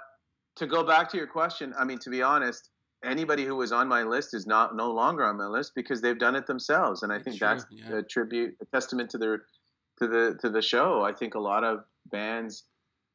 to 0.57 0.67
go 0.67 0.83
back 0.83 1.11
to 1.11 1.17
your 1.17 1.27
question, 1.27 1.75
I 1.79 1.85
mean, 1.85 1.99
to 2.01 2.11
be 2.11 2.23
honest, 2.23 2.71
anybody 3.05 3.45
who 3.45 3.57
was 3.57 3.73
on 3.73 3.89
my 3.89 4.03
list 4.03 4.35
is 4.35 4.47
not 4.47 4.77
no 4.77 4.91
longer 4.91 5.25
on 5.25 5.37
my 5.37 5.47
list 5.47 5.73
because 5.75 6.01
they've 6.01 6.19
done 6.19 6.35
it 6.37 6.47
themselves, 6.47 7.03
and 7.03 7.13
I 7.13 7.19
think 7.19 7.39
true, 7.39 7.49
that's 7.49 7.67
yeah. 7.71 7.99
a 7.99 8.03
tribute, 8.03 8.57
a 8.61 8.65
testament 8.67 9.11
to 9.11 9.19
their 9.19 9.43
to 9.99 10.07
the 10.07 10.39
to 10.41 10.51
the 10.51 10.63
show. 10.63 11.03
I 11.03 11.13
think 11.13 11.35
a 11.35 11.41
lot 11.41 11.65
of 11.65 11.81
bands. 12.11 12.65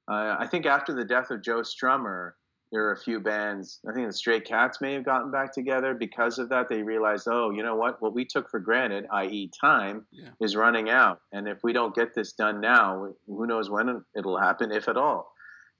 Uh, 0.09 0.35
I 0.39 0.47
think 0.47 0.65
after 0.65 0.93
the 0.93 1.05
death 1.05 1.29
of 1.29 1.41
Joe 1.41 1.61
Strummer, 1.61 2.33
there 2.71 2.85
are 2.87 2.93
a 2.93 2.97
few 2.99 3.19
bands. 3.19 3.79
I 3.89 3.93
think 3.93 4.07
the 4.07 4.13
Stray 4.13 4.39
Cats 4.39 4.79
may 4.79 4.93
have 4.93 5.03
gotten 5.03 5.29
back 5.29 5.53
together 5.53 5.93
because 5.93 6.39
of 6.39 6.49
that. 6.49 6.69
They 6.69 6.81
realized, 6.83 7.27
oh, 7.29 7.49
you 7.51 7.63
know 7.63 7.75
what? 7.75 8.01
What 8.01 8.13
we 8.13 8.23
took 8.25 8.49
for 8.49 8.59
granted, 8.59 9.05
i.e., 9.11 9.51
time, 9.59 10.05
Yeah. 10.11 10.29
is 10.39 10.55
running 10.55 10.89
out. 10.89 11.19
And 11.33 11.47
if 11.47 11.59
we 11.63 11.73
don't 11.73 11.93
get 11.93 12.13
this 12.15 12.31
done 12.33 12.61
now, 12.61 13.13
who 13.27 13.45
knows 13.45 13.69
when 13.69 14.03
it'll 14.15 14.39
happen, 14.39 14.71
if 14.71 14.87
at 14.87 14.95
all. 14.97 15.33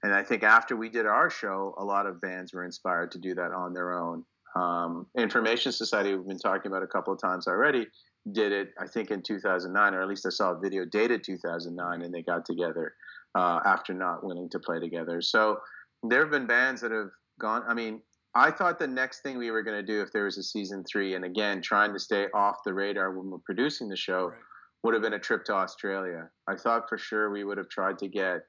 And 0.04 0.14
I 0.14 0.24
think 0.24 0.44
after 0.44 0.76
we 0.76 0.90
did 0.90 1.06
our 1.06 1.30
show, 1.30 1.76
a 1.78 1.84
lot 1.84 2.08
of 2.08 2.20
bands 2.20 2.54
were 2.54 2.66
inspired 2.66 3.12
to 3.12 3.20
do 3.20 3.36
that 3.36 3.52
on 3.52 3.74
their 3.74 3.94
own. 3.94 4.26
Um, 4.56 5.06
Information 5.16 5.72
Society, 5.72 6.14
we've 6.14 6.28
been 6.28 6.40
talking 6.40 6.70
about 6.72 6.84
a 6.84 6.88
couple 6.88 7.14
of 7.14 7.22
times 7.22 7.48
already, 7.48 7.88
did 8.34 8.52
it, 8.52 8.74
I 8.80 8.88
think, 8.88 9.12
in 9.12 9.22
2009, 9.22 9.94
or 9.94 10.02
at 10.02 10.08
least 10.10 10.26
I 10.26 10.30
saw 10.30 10.52
a 10.52 10.60
video 10.60 10.84
dated 10.84 11.24
2009, 11.24 12.02
and 12.02 12.14
they 12.14 12.22
got 12.22 12.46
together 12.46 12.96
uh, 13.36 13.62
after 13.66 13.94
not 13.94 14.26
willing 14.26 14.50
to 14.50 14.60
play 14.60 14.80
together. 14.80 15.22
So 15.22 15.60
there 16.04 16.22
have 16.22 16.32
been 16.32 16.48
bands 16.48 16.82
that 16.82 16.92
have 16.92 17.10
gone. 17.40 17.64
I 17.68 17.74
mean, 17.74 18.02
I 18.34 18.50
thought 18.52 18.80
the 18.80 18.88
next 18.88 19.22
thing 19.22 19.38
we 19.38 19.52
were 19.52 19.62
going 19.62 19.78
to 19.78 19.86
do 19.86 20.02
if 20.02 20.12
there 20.12 20.24
was 20.26 20.38
a 20.38 20.44
season 20.44 20.84
three, 20.84 21.16
and 21.16 21.26
again, 21.26 21.62
trying 21.62 21.94
to 21.94 22.00
stay 22.00 22.28
off 22.34 22.58
the 22.66 22.74
radar 22.74 23.12
when 23.12 23.30
we're 23.30 23.40
producing 23.40 23.90
the 23.90 23.96
show, 23.98 24.28
Right. 24.28 24.38
would 24.84 24.94
have 24.94 25.04
been 25.04 25.14
a 25.14 25.20
trip 25.20 25.44
to 25.46 25.54
Australia. 25.54 26.30
I 26.48 26.56
thought 26.56 26.88
for 26.90 26.98
sure 26.98 27.30
we 27.30 27.44
would 27.44 27.58
have 27.58 27.70
tried 27.70 27.98
to 28.00 28.08
get 28.08 28.42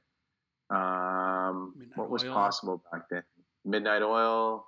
um, 0.70 1.74
what 1.96 2.10
was 2.10 2.24
Oil. 2.24 2.32
possible 2.32 2.82
back 2.92 3.02
then. 3.10 3.22
Midnight 3.64 4.02
Oil, 4.02 4.64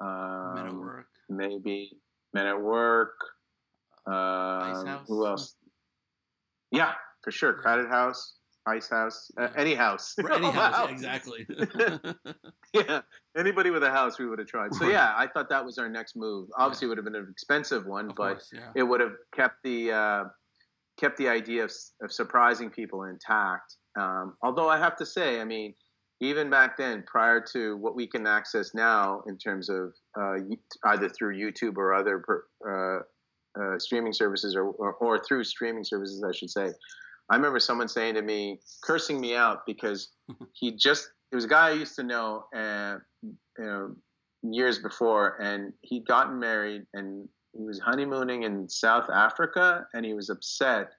Men 0.00 0.66
at 0.66 0.70
um, 0.70 0.78
work. 0.80 1.06
maybe 1.28 1.92
Men 2.34 2.46
at 2.46 2.60
Work. 2.60 3.16
Um, 4.06 4.86
House. 4.86 5.08
Who 5.08 5.26
else? 5.26 5.56
Yeah, 6.70 6.92
for 7.22 7.30
sure. 7.30 7.54
Crowded 7.54 7.88
House, 7.88 8.36
Icehouse, 8.68 9.30
uh, 9.40 9.48
any 9.56 9.74
house. 9.74 10.14
Right, 10.22 10.36
Any 10.42 10.50
house, 10.60 10.74
Wow. 10.74 10.86
yeah, 10.86 10.92
exactly. 10.92 11.46
yeah, 12.74 13.00
anybody 13.36 13.70
with 13.70 13.82
a 13.82 13.90
house, 13.90 14.18
we 14.18 14.26
would 14.26 14.38
have 14.38 14.48
tried. 14.48 14.74
So 14.74 14.88
yeah, 14.88 15.14
I 15.16 15.26
thought 15.26 15.48
that 15.48 15.64
was 15.64 15.78
our 15.78 15.88
next 15.88 16.16
move. 16.16 16.48
Obviously, 16.56 16.86
it 16.86 16.88
would 16.90 16.98
have 16.98 17.04
been 17.04 17.16
an 17.16 17.28
expensive 17.30 17.86
one, 17.86 18.10
of 18.10 18.16
but 18.16 18.34
course, 18.34 18.50
yeah. 18.52 18.70
it 18.74 18.82
would 18.82 19.00
have 19.00 19.14
kept 19.34 19.56
the 19.64 19.92
uh, 19.92 20.24
kept 20.98 21.16
the 21.16 21.28
idea 21.28 21.64
of, 21.64 21.72
of 22.02 22.12
surprising 22.12 22.70
people 22.70 23.04
intact. 23.04 23.76
Um, 23.98 24.34
although 24.42 24.68
I 24.68 24.78
have 24.78 24.96
to 24.96 25.06
say, 25.06 25.40
I 25.40 25.44
mean, 25.44 25.74
even 26.20 26.50
back 26.50 26.76
then, 26.76 27.04
prior 27.06 27.40
to 27.52 27.76
what 27.76 27.94
we 27.94 28.06
can 28.06 28.26
access 28.26 28.74
now 28.74 29.22
in 29.26 29.38
terms 29.38 29.68
of 29.68 29.94
uh, 30.20 30.36
either 30.86 31.08
through 31.08 31.36
YouTube 31.38 31.76
or 31.76 31.94
other 31.94 32.18
per, 32.26 32.44
uh, 32.68 33.02
uh, 33.60 33.78
streaming 33.78 34.12
services, 34.12 34.54
or, 34.54 34.64
or 34.64 34.94
or 34.94 35.18
through 35.24 35.44
streaming 35.44 35.84
services, 35.84 36.22
I 36.22 36.32
should 36.32 36.50
say. 36.50 36.70
I 37.30 37.36
remember 37.36 37.60
someone 37.60 37.88
saying 37.88 38.14
to 38.14 38.22
me, 38.22 38.60
cursing 38.82 39.20
me 39.20 39.34
out 39.34 39.66
because 39.66 40.10
he 40.52 40.72
just 40.76 41.10
it 41.30 41.34
was 41.34 41.44
a 41.44 41.48
guy 41.48 41.68
I 41.68 41.72
used 41.72 41.94
to 41.96 42.02
know, 42.02 42.44
uh, 42.56 42.96
you 43.22 43.36
know, 43.58 43.94
years 44.42 44.78
before, 44.78 45.36
and 45.40 45.72
he'd 45.82 46.06
gotten 46.06 46.38
married 46.38 46.84
and 46.94 47.28
he 47.52 47.64
was 47.64 47.80
honeymooning 47.80 48.44
in 48.44 48.68
South 48.68 49.10
Africa, 49.10 49.86
and 49.92 50.06
he 50.06 50.14
was 50.14 50.30
upset 50.30 50.92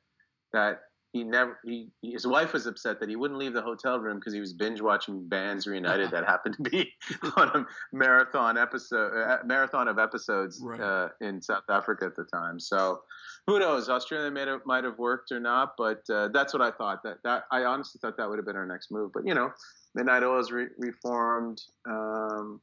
that 0.53 0.81
he 1.11 1.23
never 1.23 1.57
he 1.65 1.89
his 2.01 2.27
wife 2.27 2.53
was 2.53 2.65
upset 2.67 2.99
that 2.99 3.09
he 3.09 3.15
wouldn't 3.15 3.39
leave 3.39 3.53
the 3.53 3.61
hotel 3.61 3.99
room 3.99 4.17
because 4.19 4.33
he 4.33 4.39
was 4.39 4.53
binge 4.53 4.79
watching 4.81 5.27
bands 5.27 5.65
reunited 5.65 6.11
that 6.11 6.23
happened 6.25 6.55
to 6.55 6.69
be 6.69 6.91
on 7.37 7.47
a 7.49 7.65
marathon 7.91 8.57
episode 8.57 9.11
uh, 9.17 9.37
marathon 9.45 9.87
of 9.87 9.97
episodes 9.97 10.59
Right. 10.63 10.79
uh, 10.79 11.09
in 11.21 11.41
South 11.41 11.63
Africa 11.69 12.05
at 12.05 12.15
the 12.15 12.25
time. 12.25 12.59
So 12.59 13.01
who 13.47 13.57
knows? 13.59 13.89
Australia 13.89 14.29
might 14.29 14.47
have, 14.47 14.61
might 14.65 14.83
have 14.83 14.99
worked 14.99 15.31
or 15.31 15.39
not, 15.39 15.73
but 15.77 16.01
uh, 16.11 16.27
that's 16.27 16.53
what 16.53 16.61
I 16.61 16.69
thought. 16.71 17.01
That 17.03 17.17
that 17.23 17.45
I 17.51 17.63
honestly 17.63 17.99
thought 17.99 18.15
that 18.17 18.29
would 18.29 18.37
have 18.37 18.45
been 18.45 18.55
our 18.55 18.67
next 18.67 18.91
move. 18.91 19.11
But 19.13 19.25
you 19.25 19.33
know, 19.33 19.51
Midnight 19.95 20.23
Oil 20.23 20.39
is 20.39 20.51
re- 20.51 20.67
reformed. 20.77 21.59
Um, 21.89 22.61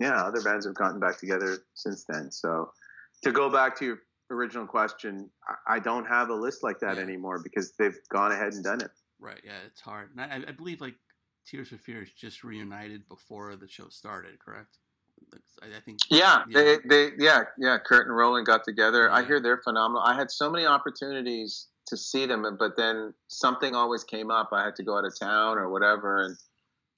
yeah, 0.00 0.24
other 0.24 0.42
bands 0.42 0.66
have 0.66 0.74
gotten 0.74 0.98
back 0.98 1.18
together 1.20 1.58
since 1.74 2.04
then. 2.08 2.32
So 2.32 2.72
to 3.22 3.30
go 3.30 3.48
back 3.48 3.78
to 3.78 3.84
your 3.84 3.98
original 4.34 4.66
question, 4.66 5.30
I, 5.48 5.76
I 5.76 5.78
don't 5.78 6.06
have 6.06 6.28
a 6.28 6.34
list 6.34 6.62
like 6.62 6.80
that 6.80 6.96
Yeah. 6.96 7.02
anymore 7.02 7.40
because 7.42 7.72
they've 7.78 7.96
gone 8.10 8.32
ahead 8.32 8.52
and 8.54 8.62
done 8.64 8.80
it. 8.82 8.90
Right, 9.20 9.40
yeah, 9.44 9.52
it's 9.66 9.80
hard. 9.80 10.10
And 10.16 10.20
I, 10.20 10.48
I 10.48 10.52
believe 10.52 10.80
like 10.80 10.96
Tears 11.46 11.68
for 11.68 11.78
Fears 11.78 12.10
just 12.12 12.44
reunited 12.44 13.08
before 13.08 13.56
the 13.56 13.68
show 13.68 13.88
started, 13.88 14.38
correct? 14.38 14.78
I, 15.62 15.66
I 15.76 15.80
think. 15.84 15.98
Yeah, 16.10 16.42
Yeah. 16.48 16.62
they, 16.62 16.76
they, 16.88 17.10
yeah, 17.18 17.44
yeah. 17.58 17.78
Curt 17.78 18.06
and 18.06 18.16
Roland 18.16 18.46
got 18.46 18.64
together. 18.64 19.10
I 19.10 19.24
hear 19.24 19.40
they're 19.40 19.62
phenomenal. 19.62 20.02
I 20.02 20.14
had 20.14 20.30
so 20.30 20.50
many 20.50 20.66
opportunities 20.66 21.68
to 21.86 21.96
see 21.96 22.26
them, 22.26 22.44
but 22.58 22.76
then 22.76 23.14
something 23.28 23.74
always 23.74 24.04
came 24.04 24.30
up. 24.30 24.50
I 24.52 24.64
had 24.64 24.74
to 24.76 24.82
go 24.82 24.98
out 24.98 25.04
of 25.04 25.18
town 25.18 25.58
or 25.58 25.68
whatever. 25.70 26.24
And 26.24 26.36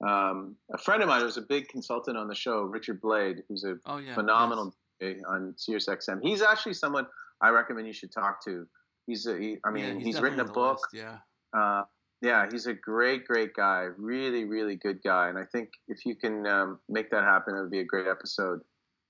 um, 0.09 0.55
a 0.73 0.77
friend 0.77 1.01
of 1.01 1.09
mine 1.09 1.23
was 1.23 1.37
a 1.37 1.41
big 1.41 1.67
consultant 1.67 2.17
on 2.17 2.27
the 2.27 2.35
show, 2.35 2.61
Richard 2.63 3.01
Blade, 3.01 3.43
who's 3.47 3.63
a 3.63 3.75
Oh 3.85 3.97
yeah, 3.97 4.13
phenomenal 4.15 4.73
DJ 5.01 5.19
on 5.27 5.53
Sirius 5.57 5.87
XM. 5.87 6.19
He's 6.23 6.41
actually 6.41 6.73
someone 6.73 7.05
I 7.41 7.49
recommend 7.49 7.87
you 7.87 7.93
should 7.93 8.11
talk 8.11 8.43
to. 8.45 8.65
He's, 9.05 9.25
a, 9.25 9.37
he, 9.37 9.57
I 9.65 9.71
mean, 9.71 9.99
Yeah, 9.99 10.05
he's, 10.05 10.21
written 10.21 10.39
a 10.39 10.43
definitely 10.43 10.43
on 10.43 10.47
the 10.47 10.53
book. 10.53 10.79
list, 10.93 11.05
Yeah, 11.53 11.59
Uh, 11.59 11.83
yeah, 12.21 12.47
he's 12.51 12.65
a 12.65 12.73
great, 12.73 13.25
great 13.27 13.53
guy. 13.53 13.87
Really, 13.97 14.45
really 14.45 14.75
good 14.75 15.03
guy. 15.03 15.29
And 15.29 15.37
I 15.37 15.45
think 15.45 15.69
if 15.87 16.05
you 16.05 16.15
can 16.15 16.47
um, 16.47 16.79
make 16.89 17.11
that 17.11 17.23
happen, 17.23 17.55
it 17.55 17.61
would 17.61 17.71
be 17.71 17.79
a 17.79 17.85
great 17.85 18.07
episode 18.07 18.61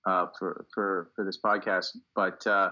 uh, 0.06 0.28
for 0.38 0.66
for 0.74 1.12
for 1.16 1.24
this 1.24 1.40
podcast. 1.44 1.96
But 2.16 2.46
uh, 2.46 2.72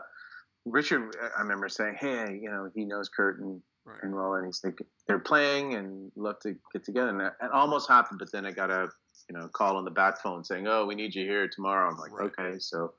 Richard, 0.66 1.16
I 1.38 1.42
remember 1.42 1.70
saying, 1.70 1.96
"Hey, 2.00 2.40
you 2.42 2.50
know, 2.50 2.70
he 2.76 2.84
knows 2.84 3.08
Curt 3.08 3.40
and, 3.40 3.62
right. 3.86 4.04
and 4.04 4.16
Roland. 4.16 4.46
He's 4.46 4.60
thinking 4.60 4.88
they're 5.08 5.20
playing 5.20 5.76
and 5.76 6.12
love 6.18 6.40
to 6.42 6.56
get 6.74 6.84
together." 6.84 7.10
And 7.10 7.22
it 7.22 7.52
almost 7.54 7.90
happened, 7.90 8.20
but 8.20 8.32
then 8.32 8.46
I 8.46 8.52
got 8.52 8.70
a 8.70 8.90
you 9.30 9.38
know 9.38 9.48
call 9.48 9.78
on 9.78 9.86
the 9.86 9.92
bat 9.92 10.22
phone 10.22 10.44
saying, 10.44 10.68
"Oh, 10.68 10.86
we 10.86 10.96
need 10.96 11.16
you 11.16 11.24
here 11.26 11.48
tomorrow." 11.48 11.90
I'm 11.90 11.98
like, 11.98 12.12
Right. 12.12 12.32
"Okay." 12.40 12.60
So, 12.60 12.94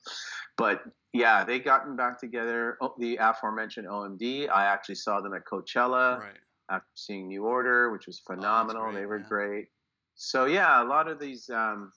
but 0.56 0.82
yeah, 1.12 1.44
they 1.44 1.58
gotten 1.58 1.96
back 1.96 2.18
together. 2.18 2.76
Oh, 2.80 2.94
the 2.98 3.16
aforementioned 3.16 3.86
OMD, 3.86 4.48
I 4.48 4.66
actually 4.66 4.96
saw 4.96 5.20
them 5.20 5.34
at 5.34 5.44
Coachella 5.44 6.18
right. 6.20 6.36
after 6.70 6.88
seeing 6.94 7.28
New 7.28 7.44
Order, 7.44 7.90
which 7.92 8.06
was 8.06 8.18
phenomenal. 8.18 8.82
Oh, 8.82 8.90
great, 8.90 9.00
they 9.00 9.06
were 9.06 9.18
great. 9.20 9.68
So 10.14 10.46
yeah, 10.46 10.82
a 10.82 10.86
lot 10.86 11.08
of 11.08 11.18
these, 11.18 11.48
um, 11.50 11.92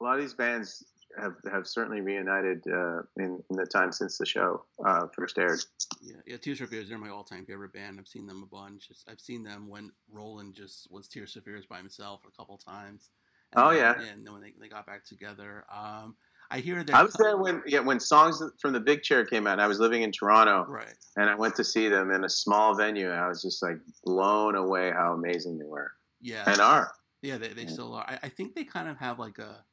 a 0.00 0.04
lot 0.04 0.16
of 0.16 0.20
these 0.20 0.34
bands 0.34 0.84
have 1.18 1.34
have 1.50 1.66
certainly 1.66 2.00
reunited 2.00 2.62
uh, 2.66 3.02
in, 3.16 3.42
in 3.50 3.56
the 3.56 3.66
time 3.66 3.92
since 3.92 4.18
the 4.18 4.26
show 4.26 4.64
uh, 4.84 5.06
first 5.16 5.38
aired. 5.38 5.60
Yeah, 6.00 6.16
yeah. 6.26 6.36
Tears 6.36 6.58
for 6.58 6.66
Fears, 6.66 6.88
they're 6.88 6.98
my 6.98 7.10
all-time 7.10 7.44
favorite 7.44 7.72
band. 7.72 7.98
I've 7.98 8.08
seen 8.08 8.26
them 8.26 8.42
a 8.42 8.46
bunch. 8.46 8.90
I've 9.08 9.20
seen 9.20 9.42
them 9.42 9.68
when 9.68 9.90
Roland 10.10 10.54
just 10.54 10.90
was 10.90 11.08
Tears 11.08 11.32
for 11.32 11.40
Fears 11.40 11.66
by 11.66 11.78
himself 11.78 12.22
a 12.26 12.36
couple 12.36 12.56
times. 12.56 13.10
Oh, 13.56 13.70
then- 13.70 13.78
yeah. 13.78 14.02
and 14.12 14.26
then 14.26 14.32
when 14.32 14.42
they, 14.42 14.54
they 14.60 14.68
got 14.68 14.86
back 14.86 15.04
together, 15.04 15.64
um, 15.72 16.16
I 16.50 16.58
hear 16.60 16.84
that 16.84 16.94
I 16.94 17.02
was 17.02 17.14
there 17.14 17.36
when 17.38 17.62
yeah 17.66 17.80
when 17.80 17.98
songs 17.98 18.42
from 18.60 18.72
the 18.74 18.80
Big 18.80 19.02
Chair 19.02 19.24
came 19.24 19.46
out. 19.46 19.52
and 19.54 19.62
I 19.62 19.66
was 19.66 19.80
living 19.80 20.02
in 20.02 20.12
Toronto, 20.12 20.66
Right. 20.68 20.94
and 21.16 21.30
I 21.30 21.34
went 21.34 21.56
to 21.56 21.64
see 21.64 21.88
them 21.88 22.10
in 22.10 22.24
a 22.24 22.28
small 22.28 22.74
venue. 22.74 23.10
And 23.10 23.18
I 23.18 23.26
was 23.28 23.40
just 23.40 23.62
like 23.62 23.78
blown 24.04 24.54
away 24.54 24.90
how 24.90 25.14
amazing 25.14 25.56
they 25.58 25.64
were 25.64 25.92
Yeah. 26.20 26.44
and 26.46 26.60
are. 26.60 26.92
Yeah, 27.22 27.38
they, 27.38 27.48
they 27.48 27.62
Yeah. 27.62 27.68
still 27.70 27.94
are. 27.94 28.04
I, 28.06 28.18
I 28.24 28.28
think 28.28 28.54
they 28.54 28.64
kind 28.64 28.88
of 28.88 28.98
have 28.98 29.18
like 29.18 29.38
a 29.38 29.64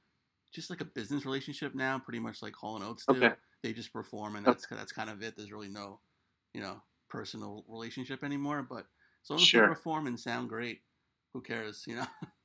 just 0.54 0.70
like 0.70 0.80
a 0.82 0.86
business 0.86 1.26
relationship 1.26 1.76
now, 1.76 2.00
pretty 2.00 2.20
much 2.20 2.42
like 2.42 2.56
Hall 2.56 2.76
and 2.78 2.86
Oates 2.86 3.06
do. 3.06 3.16
Okay. 3.16 3.36
They 3.62 3.74
just 3.74 3.92
perform, 3.92 4.36
and 4.38 4.48
Okay. 4.48 4.54
that's 4.56 4.68
that's 4.70 4.92
kind 4.94 5.10
of 5.10 5.22
it. 5.22 5.36
There's 5.36 5.52
really 5.52 5.68
no, 5.68 6.00
you 6.54 6.62
know, 6.62 6.82
personal 7.10 7.66
relationship 7.68 8.24
anymore. 8.24 8.64
But 8.64 8.86
as 9.24 9.30
long 9.30 9.40
as 9.40 9.46
Sure. 9.46 9.64
they 9.64 9.68
perform 9.68 10.08
and 10.08 10.18
sound 10.18 10.48
great, 10.48 10.82
who 11.34 11.42
cares? 11.42 11.84
You 11.88 11.98
know. 11.98 12.06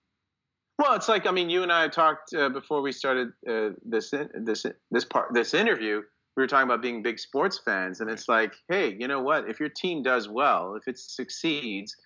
Well, 0.84 0.92
it's 0.96 1.08
like 1.08 1.26
I 1.26 1.30
mean, 1.30 1.48
you 1.48 1.62
and 1.62 1.72
I 1.72 1.88
talked 1.88 2.34
uh, 2.34 2.50
before 2.50 2.82
we 2.82 2.92
started 2.92 3.28
uh, 3.48 3.70
this 3.86 4.12
in, 4.12 4.28
this 4.44 4.66
this 4.90 5.04
part 5.06 5.32
this 5.32 5.54
interview. 5.54 6.02
We 6.36 6.42
were 6.42 6.46
talking 6.46 6.68
about 6.68 6.82
being 6.82 7.02
big 7.02 7.18
sports 7.18 7.58
fans, 7.64 8.00
and 8.00 8.10
it's 8.10 8.28
like, 8.28 8.52
hey, 8.68 8.94
you 8.98 9.08
know 9.08 9.22
what? 9.22 9.48
If 9.48 9.60
your 9.60 9.70
team 9.70 10.02
does 10.02 10.28
well, 10.28 10.74
if 10.74 10.86
it 10.86 10.98
succeeds, 10.98 11.96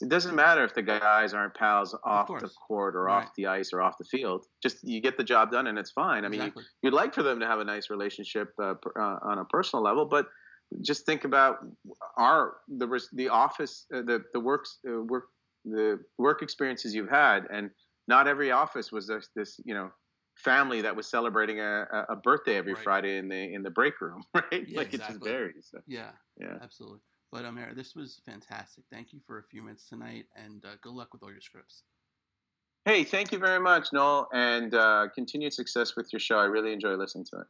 it 0.00 0.08
doesn't 0.08 0.34
matter 0.34 0.64
if 0.64 0.74
the 0.74 0.82
guys 0.82 1.32
aren't 1.32 1.54
pals 1.54 1.94
off 2.02 2.26
the 2.40 2.48
court 2.66 2.96
or 2.96 3.04
Right. 3.04 3.22
off 3.24 3.30
the 3.36 3.46
ice 3.46 3.72
or 3.72 3.82
off 3.82 3.98
the 3.98 4.04
field. 4.04 4.46
Just 4.60 4.78
you 4.82 5.00
get 5.00 5.16
the 5.16 5.22
job 5.22 5.52
done, 5.52 5.68
and 5.68 5.78
it's 5.78 5.92
fine. 5.92 6.24
I 6.24 6.28
mean, 6.28 6.40
you- 6.42 6.62
you'd 6.82 6.94
like 6.94 7.14
for 7.14 7.22
them 7.22 7.38
to 7.38 7.46
have 7.46 7.60
a 7.60 7.64
nice 7.64 7.88
relationship 7.88 8.48
uh, 8.60 8.74
per- 8.82 9.00
uh, 9.00 9.18
on 9.30 9.38
a 9.38 9.44
personal 9.44 9.84
level, 9.84 10.06
but 10.06 10.26
just 10.80 11.06
think 11.06 11.24
about 11.24 11.58
our 12.16 12.56
the 12.66 12.88
the 13.12 13.28
office 13.28 13.86
uh, 13.94 14.02
the 14.02 14.24
the 14.32 14.40
works 14.40 14.80
uh, 14.88 15.02
work 15.02 15.26
the 15.64 16.00
work 16.18 16.42
experiences 16.42 16.94
you've 16.96 17.08
had, 17.10 17.46
and 17.52 17.70
not 18.08 18.28
every 18.28 18.50
office 18.50 18.92
was 18.92 19.06
this, 19.06 19.28
this 19.34 19.60
you 19.64 19.74
know 19.74 19.90
family 20.36 20.82
that 20.82 20.94
was 20.94 21.06
celebrating 21.06 21.60
a, 21.60 21.86
a- 22.08 22.16
birthday 22.16 22.56
every 22.56 22.74
Right. 22.74 22.82
Friday 22.82 23.18
in 23.18 23.28
the 23.28 23.54
in 23.54 23.62
the 23.62 23.70
break 23.70 24.00
room, 24.00 24.22
right? 24.34 24.66
Yeah, 24.66 24.78
like 24.78 24.88
it 24.88 24.98
just 24.98 25.10
exactly. 25.10 25.30
varies. 25.30 25.68
So, 25.70 25.78
yeah, 25.86 26.10
yeah. 26.40 26.58
absolutely. 26.62 27.00
But 27.30 27.44
um, 27.44 27.58
this 27.74 27.94
was 27.96 28.20
fantastic. 28.24 28.84
Thank 28.92 29.12
you 29.12 29.20
for 29.26 29.38
a 29.38 29.42
few 29.42 29.62
minutes 29.62 29.88
tonight, 29.88 30.26
and 30.36 30.64
uh, 30.64 30.76
good 30.82 30.92
luck 30.92 31.12
with 31.12 31.22
all 31.22 31.32
your 31.32 31.40
scripts. 31.40 31.82
Hey, 32.84 33.02
thank 33.02 33.32
you 33.32 33.38
very 33.38 33.58
much, 33.58 33.92
Noel, 33.92 34.28
and 34.32 34.74
uh, 34.74 35.08
continued 35.14 35.52
success 35.54 35.96
with 35.96 36.12
your 36.12 36.20
show. 36.20 36.38
I 36.38 36.44
really 36.44 36.72
enjoy 36.72 36.94
listening 36.96 37.24
to 37.32 37.40
it. 37.40 37.46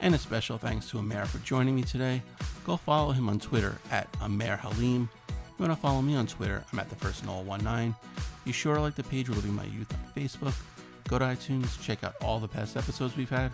And 0.00 0.14
a 0.14 0.18
special 0.18 0.58
thanks 0.58 0.90
to 0.90 0.96
Aamer 0.98 1.26
for 1.26 1.38
joining 1.38 1.76
me 1.76 1.82
today. 1.82 2.22
Go 2.64 2.76
follow 2.76 3.12
him 3.12 3.28
on 3.28 3.40
Twitter 3.40 3.78
at 3.90 4.10
Aamer 4.20 4.58
Haleem. 4.58 5.08
If 5.28 5.58
you 5.58 5.66
want 5.66 5.72
to 5.72 5.80
follow 5.80 6.02
me 6.02 6.14
on 6.14 6.26
Twitter, 6.26 6.64
I'm 6.72 6.78
at 6.78 6.88
the 6.88 6.96
first 6.96 7.24
Noel19. 7.24 7.94
Be 8.44 8.52
sure 8.52 8.74
to 8.74 8.80
like 8.80 8.94
the 8.94 9.02
page 9.02 9.28
Reliving 9.28 9.54
My 9.54 9.64
Youth 9.64 9.92
on 9.92 9.98
Facebook. 10.14 10.54
Go 11.08 11.18
to 11.18 11.24
iTunes, 11.24 11.80
check 11.82 12.04
out 12.04 12.14
all 12.22 12.38
the 12.38 12.48
past 12.48 12.76
episodes 12.76 13.16
we've 13.16 13.30
had. 13.30 13.50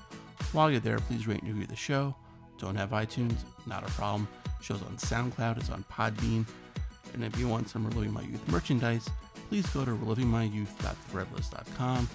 While 0.53 0.71
you're 0.71 0.81
there, 0.81 0.99
please 0.99 1.27
rate 1.27 1.43
and 1.43 1.49
review 1.49 1.67
the 1.67 1.77
show. 1.77 2.15
Don't 2.59 2.77
have 2.77 2.91
iTunes? 2.91 3.37
Not 3.67 3.89
a 3.89 3.93
problem. 3.93 4.29
Show's 4.61 4.83
on 4.83 4.97
SoundCloud, 4.97 5.59
it's 5.59 5.71
on 5.71 5.85
Podbean. 5.91 6.45
And 7.15 7.25
if 7.25 7.39
you 7.39 7.49
want 7.49 7.69
some 7.69 7.87
Reliving 7.87 8.13
My 8.13 8.23
Youth 8.23 8.47
merchandise, 8.49 9.09
please 9.49 9.67
go 9.71 9.85
to 9.85 9.93
relivingmyyouth.threadless.com. 9.93 12.09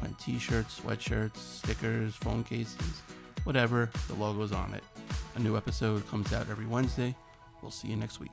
Find 0.00 0.18
t-shirts, 0.18 0.80
sweatshirts, 0.80 1.36
stickers, 1.36 2.14
phone 2.14 2.44
cases, 2.44 3.02
whatever, 3.44 3.90
the 4.08 4.14
logo's 4.14 4.52
on 4.52 4.74
it. 4.74 4.82
A 5.36 5.40
new 5.40 5.56
episode 5.56 6.08
comes 6.08 6.32
out 6.32 6.48
every 6.48 6.66
Wednesday. 6.66 7.14
We'll 7.60 7.72
see 7.72 7.88
you 7.88 7.96
next 7.96 8.20
week. 8.20 8.30